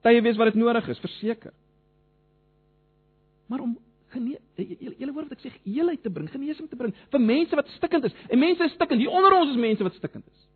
tye 0.05 0.23
wees 0.25 0.39
wat 0.41 0.53
dit 0.53 0.61
nodig 0.63 0.89
is, 0.89 1.01
verseker. 1.03 1.53
Maar 3.53 3.61
om 3.61 3.75
julle 4.15 5.13
hoor 5.13 5.27
wat 5.29 5.37
ek 5.39 5.45
sê, 5.45 5.53
heelheid 5.65 6.03
te 6.03 6.11
bring, 6.11 6.29
genesing 6.31 6.69
te 6.71 6.77
bring 6.77 6.95
vir 7.13 7.21
mense 7.21 7.57
wat 7.57 7.69
stikkend 7.77 8.09
is. 8.09 8.17
En 8.29 8.39
mense 8.39 8.65
is 8.65 8.75
stikkend. 8.77 9.01
Hier 9.01 9.11
onder 9.11 9.37
ons 9.39 9.51
is 9.51 9.61
mense 9.61 9.83
wat 9.83 9.95
stikkend 9.99 10.27
is. 10.27 10.47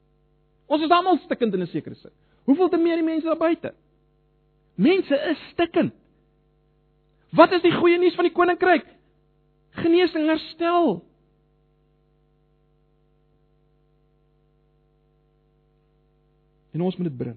Ons 0.66 0.82
is 0.82 0.90
almal 0.90 1.18
stikkend 1.24 1.54
in 1.54 1.62
'n 1.62 1.66
sekere 1.66 1.94
sin. 1.94 2.10
Hoeveel 2.44 2.68
te 2.68 2.76
meer 2.76 2.96
die 2.96 3.04
mense 3.04 3.26
daar 3.26 3.36
buite? 3.36 3.74
Mense 4.74 5.14
is 5.30 5.38
stikkend. 5.52 5.92
Wat 7.32 7.52
is 7.52 7.62
die 7.62 7.72
goeie 7.72 7.98
nuus 7.98 8.14
van 8.14 8.24
die 8.24 8.32
koninkryk? 8.32 8.86
Genesing, 9.70 10.26
herstel, 10.26 11.02
En 16.76 16.82
ons 16.82 16.96
moet 16.96 17.08
dit 17.08 17.16
bring. 17.16 17.36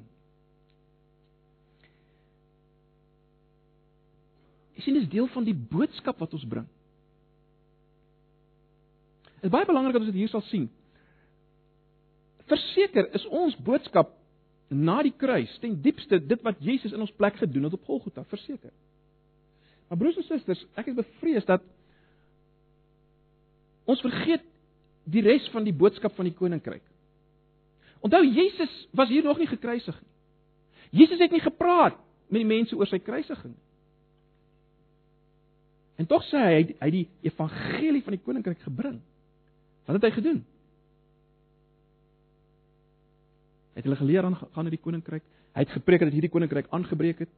Sien 4.89 4.97
dis 4.97 5.09
deel 5.09 5.29
van 5.33 5.45
die 5.45 5.55
boodskap 5.55 6.19
wat 6.21 6.33
ons 6.33 6.45
bring. 6.49 6.67
Dit 9.39 9.47
is 9.47 9.53
baie 9.53 9.67
belangrik 9.69 9.95
dat 9.95 10.03
ons 10.03 10.11
dit 10.11 10.21
hier 10.23 10.31
sal 10.31 10.43
sien. 10.49 10.67
Verseker 12.49 13.07
is 13.15 13.25
ons 13.29 13.55
boodskap 13.63 14.15
na 14.69 14.99
die 15.05 15.13
kruis 15.15 15.51
ten 15.61 15.77
diepste 15.81 16.19
dit 16.21 16.41
wat 16.45 16.59
Jesus 16.61 16.93
in 16.93 17.01
ons 17.05 17.13
plek 17.15 17.37
gedoen 17.39 17.69
het 17.69 17.77
op 17.77 17.85
Golgotha, 17.87 18.25
verseker. 18.29 18.73
Maar 19.89 19.97
broers 19.97 20.19
en 20.21 20.27
susters, 20.27 20.61
ek 20.77 20.91
is 20.91 20.97
bevrees 20.97 21.47
dat 21.47 21.63
ons 23.89 24.01
vergeet 24.05 24.43
die 25.09 25.23
res 25.25 25.47
van 25.53 25.65
die 25.65 25.73
boodskap 25.73 26.13
van 26.17 26.27
die 26.29 26.35
koninkryk. 26.35 26.83
Onthou 28.05 28.21
Jesus 28.25 28.73
was 28.95 29.09
hier 29.09 29.25
nog 29.25 29.39
nie 29.41 29.49
gekruisig 29.49 29.95
nie. 29.97 30.07
Jesus 31.01 31.21
het 31.21 31.33
nie 31.33 31.41
gepraat 31.41 31.97
met 32.29 32.41
die 32.41 32.49
mense 32.49 32.77
oor 32.77 32.89
sy 32.89 32.97
kruisiging 33.01 33.53
nie. 33.53 33.68
En 35.99 36.07
tog 36.07 36.23
sê 36.29 36.39
hy 36.39 36.53
hy 36.79 36.87
het 36.87 36.95
die 36.95 37.07
evangelie 37.27 38.03
van 38.05 38.15
die 38.15 38.23
koninkryk 38.23 38.61
gebring. 38.63 39.01
Wat 39.85 39.97
het 39.97 40.07
hy 40.07 40.13
gedoen? 40.15 40.39
Hy 43.73 43.81
het 43.81 43.87
hulle 43.87 43.99
geleer 43.99 44.27
aan 44.27 44.37
gaan 44.39 44.67
na 44.67 44.71
die 44.71 44.79
koninkryk. 44.79 45.25
Hy 45.57 45.65
het 45.65 45.75
gepreek 45.75 46.05
dat 46.05 46.15
hierdie 46.15 46.31
koninkryk 46.31 46.69
aangebreek 46.75 47.25
het. 47.25 47.31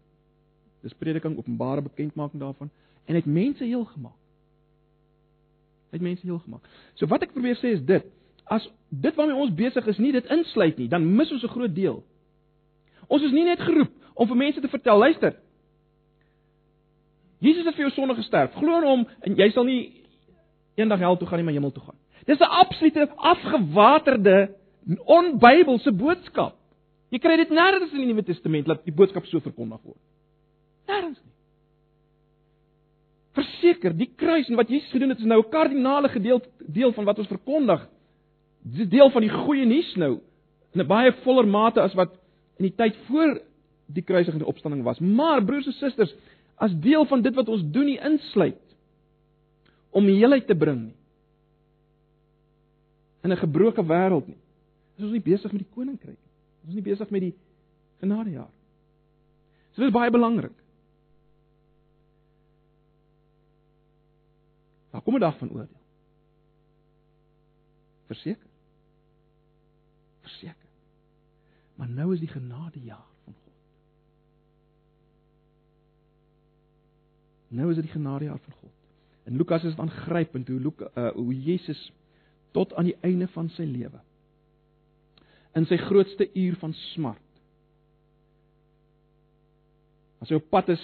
Dis 0.86 0.94
prediking, 0.98 1.38
openbare 1.38 1.82
bekendmaking 1.86 2.42
daarvan 2.42 2.70
en 3.06 3.16
hy 3.16 3.22
het 3.24 3.30
mense 3.30 3.66
heel 3.66 3.86
gemaak. 3.96 4.18
Hy 5.90 5.98
het 5.98 6.06
mense 6.06 6.26
heel 6.26 6.40
gemaak. 6.40 6.68
So 6.96 7.10
wat 7.10 7.26
ek 7.26 7.34
probeer 7.34 7.58
sê 7.60 7.74
is 7.76 7.82
dit, 7.86 8.06
as 8.46 8.68
dit 8.90 9.16
waarmee 9.18 9.42
ons 9.42 9.54
besig 9.58 9.88
is 9.90 10.00
nie 10.00 10.14
dit 10.14 10.28
insluit 10.34 10.78
nie, 10.78 10.88
dan 10.92 11.06
mis 11.16 11.32
ons 11.32 11.44
'n 11.44 11.54
groot 11.56 11.76
deel. 11.76 12.04
Ons 13.08 13.24
is 13.24 13.32
nie 13.32 13.44
net 13.44 13.60
geroep 13.60 13.92
om 14.14 14.28
vir 14.28 14.38
mense 14.38 14.62
te 14.62 14.68
vertel, 14.68 14.98
luister. 14.98 15.36
Jesus 17.42 17.66
het 17.66 17.76
vir 17.76 17.88
jou 17.88 17.92
sonde 17.96 18.16
gesterf. 18.16 18.54
Glo 18.60 18.80
in 18.80 18.88
hom 18.88 19.04
en 19.26 19.36
jy 19.40 19.50
sal 19.54 19.66
nie 19.68 19.82
eendag 20.80 21.02
hel 21.02 21.18
toe 21.18 21.28
gaan 21.28 21.42
nie, 21.42 21.48
maar 21.48 21.58
hemel 21.58 21.74
toe 21.74 21.84
gaan. 21.84 22.00
Dis 22.26 22.40
'n 22.40 22.56
absolute 22.64 23.10
afgewaterde 23.16 24.56
onbybelse 25.06 25.92
boodskap. 25.92 26.56
Jy 27.10 27.20
kry 27.20 27.38
dit 27.38 27.50
nêrens 27.50 27.92
in 27.92 27.98
die 27.98 28.14
Nuwe 28.14 28.24
Testament 28.24 28.66
dat 28.66 28.86
die 28.86 28.94
boodskap 28.94 29.26
so 29.26 29.40
verkondig 29.40 29.82
word. 29.84 30.00
Nêrens 30.88 31.20
nie. 31.24 31.34
Verseker, 33.34 33.98
die 33.98 34.12
kruis 34.16 34.50
en 34.50 34.56
wat 34.56 34.70
Jesus 34.70 34.92
gedoen 34.92 35.10
het 35.10 35.20
is 35.20 35.26
nou 35.26 35.42
'n 35.42 35.50
kardinale 35.50 36.10
gedeelte 36.10 36.50
deel 36.68 36.94
van 36.94 37.06
wat 37.06 37.20
ons 37.20 37.28
verkondig 37.28 37.88
Dit 38.62 38.80
is 38.86 38.90
deel 38.90 39.10
van 39.10 39.26
die 39.26 39.32
goeie 39.34 39.66
nuus 39.66 39.90
nou 39.98 40.20
in 40.74 40.82
'n 40.82 40.88
baie 40.88 41.12
voller 41.24 41.48
mate 41.48 41.82
as 41.82 41.94
wat 41.94 42.14
in 42.58 42.70
die 42.70 42.76
tyd 42.76 42.96
voor 43.08 43.42
die 43.88 44.04
kruisiging 44.04 44.42
en 44.42 44.48
opstanding 44.48 44.84
was. 44.84 45.00
Maar 45.00 45.44
broers 45.44 45.66
en 45.66 45.74
susters, 45.74 46.14
as 46.62 46.74
deel 46.84 47.06
van 47.10 47.24
dit 47.26 47.36
wat 47.36 47.50
ons 47.50 47.64
doen 47.74 47.88
nie 47.90 48.00
insluit 48.00 48.76
om 49.92 50.08
heelheid 50.08 50.46
te 50.48 50.56
bring 50.56 50.86
nie 50.88 50.98
in 53.22 53.32
'n 53.32 53.38
gebroke 53.38 53.84
wêreld 53.86 54.28
nie. 54.28 54.42
Is 54.98 55.04
ons 55.04 55.12
nie 55.12 55.22
besig 55.22 55.52
met 55.52 55.62
die 55.62 55.74
koninkryk 55.74 56.18
nie. 56.18 56.32
Ons 56.62 56.70
is 56.70 56.76
nie 56.76 56.90
besig 56.90 57.10
met 57.10 57.22
die 57.22 57.36
genadejaar. 58.00 58.50
So 59.72 59.82
dit 59.82 59.88
is 59.88 59.94
baie 59.94 60.12
belangrik. 60.12 60.58
Daar 64.92 65.02
kom 65.02 65.16
'n 65.16 65.20
dag 65.20 65.38
van 65.38 65.50
oordeel. 65.50 65.82
Verseker 68.08 68.52
verseker. 70.22 70.70
Maar 71.76 71.90
nou 71.90 72.14
is 72.14 72.20
die 72.20 72.32
genadejaar 72.32 73.11
Nou 77.52 77.70
is 77.70 77.80
dit 77.80 77.88
die 77.88 77.96
genadejaar 77.96 78.40
van 78.40 78.58
God. 78.62 78.76
En 79.28 79.36
Lukas 79.38 79.66
is 79.68 79.76
dit 79.76 79.84
aangrypend 79.84 80.48
hoe 80.48 80.60
Lukas 80.60 80.96
uh, 80.96 81.12
hoe 81.18 81.36
Jesus 81.36 81.92
tot 82.56 82.74
aan 82.76 82.90
die 82.90 82.98
einde 83.02 83.28
van 83.32 83.50
sy 83.56 83.68
lewe 83.68 84.02
in 85.56 85.66
sy 85.68 85.76
grootste 85.80 86.30
uur 86.40 86.56
van 86.60 86.74
smart 86.92 87.28
as 90.24 90.32
hy 90.32 90.40
op 90.40 90.48
pad 90.52 90.72
is 90.72 90.84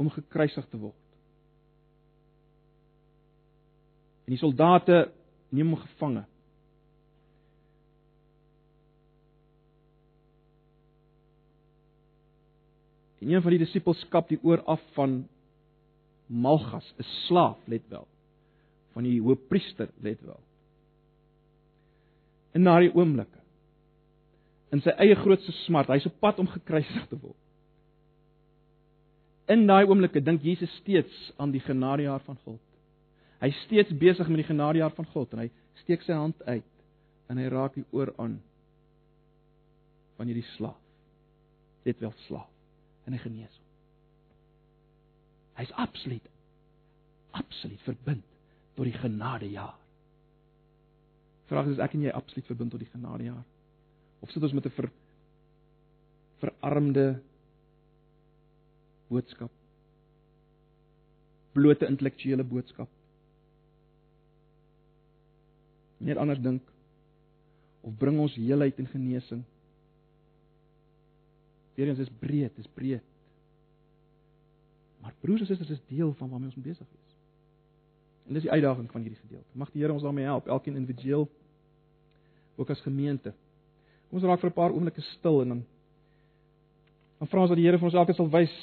om 0.00 0.10
gekruisig 0.12 0.66
te 0.68 0.80
word 0.80 1.04
En 4.24 4.32
die 4.32 4.40
soldate 4.40 5.10
neem 5.52 5.74
hom 5.74 5.80
gevange. 5.82 6.24
En 13.20 13.32
een 13.32 13.42
van 13.44 13.52
die 13.52 13.60
disippels 13.60 14.00
skap 14.04 14.28
die 14.32 14.40
oor 14.42 14.62
af 14.68 14.80
van 14.96 15.22
Malgas, 16.26 16.94
'n 16.98 17.02
slaaf, 17.26 17.58
let 17.66 17.82
wel, 17.88 18.06
van 18.92 19.02
die 19.02 19.20
hoofpriester, 19.20 19.88
let 20.00 20.20
wel. 20.20 20.40
In 22.52 22.64
daardie 22.64 22.94
oomblikke 22.94 23.44
in 24.74 24.82
sy 24.82 24.94
eie 24.98 25.14
grootste 25.18 25.52
smart, 25.64 25.90
hy's 25.92 26.06
op 26.08 26.16
pad 26.22 26.40
om 26.42 26.50
gekruisig 26.50 27.06
te 27.10 27.18
word. 27.20 27.38
In 29.52 29.66
daai 29.68 29.84
oomblikke 29.86 30.22
dink 30.24 30.42
Jesus 30.42 30.72
steeds 30.80 31.14
aan 31.38 31.52
die 31.54 31.62
genadejaar 31.62 32.22
van 32.24 32.38
God. 32.46 32.62
Hy's 33.44 33.58
steeds 33.66 33.92
besig 34.00 34.30
met 34.32 34.40
die 34.40 34.48
genadejaar 34.48 34.94
van 34.96 35.06
God 35.12 35.34
en 35.34 35.44
hy 35.44 35.50
steek 35.82 36.02
sy 36.06 36.16
hand 36.16 36.40
uit 36.48 36.70
en 37.30 37.40
hy 37.40 37.50
raak 37.52 37.76
die 37.76 37.84
oor 37.92 38.10
aan 38.16 38.38
van 40.16 40.30
hierdie 40.30 40.46
slaaf. 40.54 40.80
Dit 41.84 42.00
wel 42.00 42.14
slaaf 42.24 42.48
en 43.04 43.14
hy 43.14 43.20
genees 43.20 43.52
hom. 43.52 43.63
Hy's 45.58 45.72
absoluut 45.78 46.30
absoluut 47.34 47.80
verbind 47.82 48.24
tot 48.74 48.86
die 48.86 48.94
genadejaar. 48.94 49.74
Vraag 51.50 51.72
is 51.72 51.80
ek 51.82 51.96
en 51.96 52.06
jy 52.06 52.12
absoluut 52.14 52.46
verbind 52.48 52.72
tot 52.74 52.82
die 52.82 52.90
genadejaar? 52.92 53.42
Of 54.24 54.32
sit 54.32 54.42
ons 54.42 54.54
met 54.56 54.66
'n 54.66 54.74
ver, 54.76 54.90
verarmde 56.40 57.20
boodskap? 59.08 59.50
Blote 61.52 61.86
intellektuele 61.86 62.44
boodskap? 62.44 62.88
Net 65.98 66.16
anders 66.16 66.40
dink 66.40 66.62
of 67.82 67.98
bring 67.98 68.18
ons 68.18 68.34
heelheid 68.34 68.78
en 68.78 68.86
genesing? 68.86 69.44
Weerens 71.74 71.98
is 71.98 72.10
breed, 72.18 72.58
is 72.58 72.66
breed. 72.74 73.02
Maar 75.04 75.14
broers 75.20 75.40
en 75.44 75.46
susters, 75.46 75.70
is 75.70 75.86
deel 75.86 76.14
van 76.16 76.30
waarmee 76.32 76.48
ons 76.48 76.64
besig 76.64 76.86
is. 76.88 77.16
En 78.24 78.32
dis 78.38 78.46
die 78.46 78.50
uitdaging 78.50 78.86
van 78.90 79.02
hierdie 79.04 79.20
gedeelte. 79.20 79.50
Mag 79.52 79.72
die 79.74 79.82
Here 79.82 79.92
ons 79.92 80.02
daarmee 80.02 80.24
help, 80.24 80.46
elkeen 80.48 80.78
individueel 80.80 81.28
ook 82.56 82.70
as 82.72 82.80
gemeente. 82.80 83.34
Kom 84.08 84.18
ons 84.20 84.24
raak 84.24 84.40
vir 84.40 84.50
'n 84.50 84.56
paar 84.56 84.72
oomblikke 84.72 85.04
stil 85.12 85.42
en 85.42 85.48
dan 85.48 85.64
dan 87.18 87.28
vra 87.28 87.40
ons 87.40 87.48
dat 87.48 87.56
die 87.56 87.66
Here 87.66 87.78
vir 87.78 87.84
ons 87.84 87.94
elkeen 87.94 88.16
sal 88.16 88.30
wys 88.30 88.54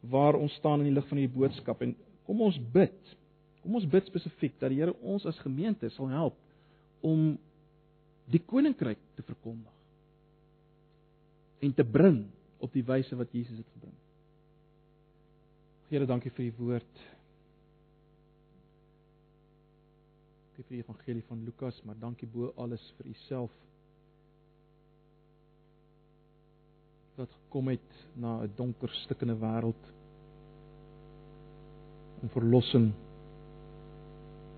waar 0.00 0.34
ons 0.34 0.54
staan 0.54 0.80
in 0.80 0.90
die 0.90 0.94
lig 0.94 1.06
van 1.08 1.18
hierdie 1.18 1.38
boodskap 1.38 1.82
en 1.82 1.94
kom 2.26 2.40
ons 2.40 2.58
bid. 2.72 3.16
Kom 3.62 3.74
ons 3.74 3.86
bid 3.86 4.06
spesifiek 4.06 4.58
dat 4.58 4.70
die 4.70 4.80
Here 4.80 4.94
ons 5.00 5.26
as 5.26 5.38
gemeente 5.38 5.90
sal 5.90 6.08
help 6.08 6.36
om 7.00 7.38
die 8.26 8.42
koninkryk 8.42 8.98
te 9.14 9.22
verkondig 9.22 9.72
en 11.60 11.72
te 11.72 11.84
bring 11.84 12.26
op 12.58 12.72
die 12.72 12.84
wyse 12.84 13.16
wat 13.16 13.32
Jesus 13.32 13.56
dit 13.56 13.68
gebring. 13.72 14.03
Here, 15.94 16.06
dankie 16.10 16.32
vir 16.34 16.48
u 16.48 16.52
woord. 16.58 16.96
Dankie 20.42 20.64
vir 20.64 20.72
die 20.72 20.78
evangelie 20.82 21.22
van 21.28 21.44
Lukas, 21.46 21.76
maar 21.86 21.94
dankie 22.00 22.26
bo 22.26 22.48
alles 22.58 22.82
vir 22.96 23.12
u 23.12 23.14
self. 23.28 23.52
wat 27.14 27.30
gekom 27.30 27.68
het 27.70 27.90
na 28.18 28.42
'n 28.42 28.50
donker 28.56 28.90
stikkende 28.90 29.36
wêreld 29.38 29.82
om 32.22 32.28
verlossing 32.28 32.90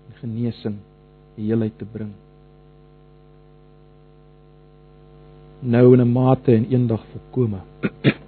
en 0.07 0.15
genesing 0.21 0.79
die 1.35 1.45
heelheid 1.45 1.77
te 1.77 1.85
bring. 1.85 2.13
Nou 5.61 5.93
in 5.93 6.01
'n 6.01 6.11
mate 6.11 6.55
en 6.55 6.65
eendag 6.65 7.05
volkome. 7.11 7.61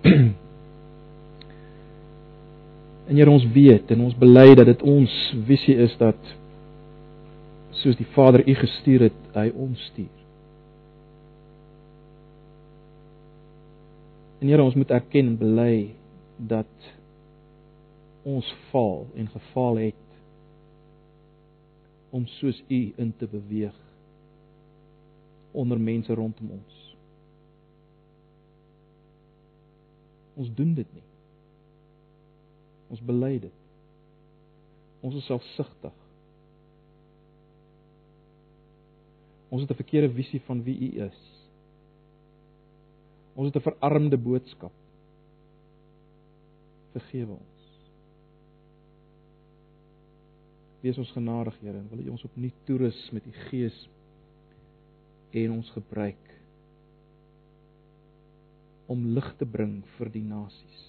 En 3.10 3.18
Here 3.18 3.32
ons 3.32 3.45
weet 3.55 3.89
en 3.89 4.03
ons 4.05 4.18
bely 4.22 4.51
dat 4.53 4.68
dit 4.70 4.82
ons 4.86 5.14
visie 5.47 5.74
is 5.82 5.95
dat 5.97 6.34
soos 7.80 7.97
die 7.97 8.05
Vader 8.14 8.43
U 8.45 8.53
gestuur 8.60 9.07
het, 9.07 9.18
hy 9.34 9.47
ons 9.49 9.82
stuur. 9.89 10.14
En 14.39 14.51
Here 14.51 14.62
ons 14.62 14.78
moet 14.78 14.93
erken 14.93 15.34
en 15.34 15.39
bely 15.41 15.74
dat 16.38 16.91
ons 18.30 18.45
faal 18.70 19.07
en 19.18 19.34
gefaal 19.34 19.82
het 19.88 20.05
om 22.14 22.30
soos 22.38 22.62
U 22.70 22.82
in 22.93 23.14
te 23.18 23.26
beweeg 23.32 23.76
onder 25.57 25.82
mense 25.82 26.14
rondom 26.14 26.53
ons. 26.62 26.82
Ons 30.38 30.53
doen 30.53 30.76
dit 30.78 30.93
nie. 30.93 31.09
Ons 32.89 33.01
bely 33.05 33.37
dit. 33.39 33.65
Ons 35.05 35.15
is 35.15 35.27
selfsugtig. 35.29 35.95
Ons 39.49 39.61
het 39.61 39.71
'n 39.71 39.81
verkeerde 39.81 40.13
visie 40.13 40.41
van 40.45 40.63
wie 40.63 40.77
U 40.77 41.05
is. 41.05 41.19
Ons 43.35 43.47
het 43.47 43.55
'n 43.55 43.69
verarmde 43.71 44.17
boodskap. 44.17 44.73
Vergewe 46.91 47.31
ons. 47.31 47.59
Wees 50.81 50.97
ons 50.97 51.11
genadig, 51.11 51.59
Here, 51.59 51.77
en 51.77 51.89
wil 51.89 52.05
U 52.05 52.09
ons 52.09 52.23
opnuut 52.23 52.53
toerus 52.65 53.09
met 53.11 53.25
U 53.25 53.31
Gees 53.31 53.89
en 55.31 55.51
ons 55.51 55.69
gebruik 55.69 56.41
om 58.85 59.05
lig 59.05 59.35
te 59.37 59.45
bring 59.45 59.83
vir 59.97 60.09
die 60.09 60.23
nasies 60.23 60.88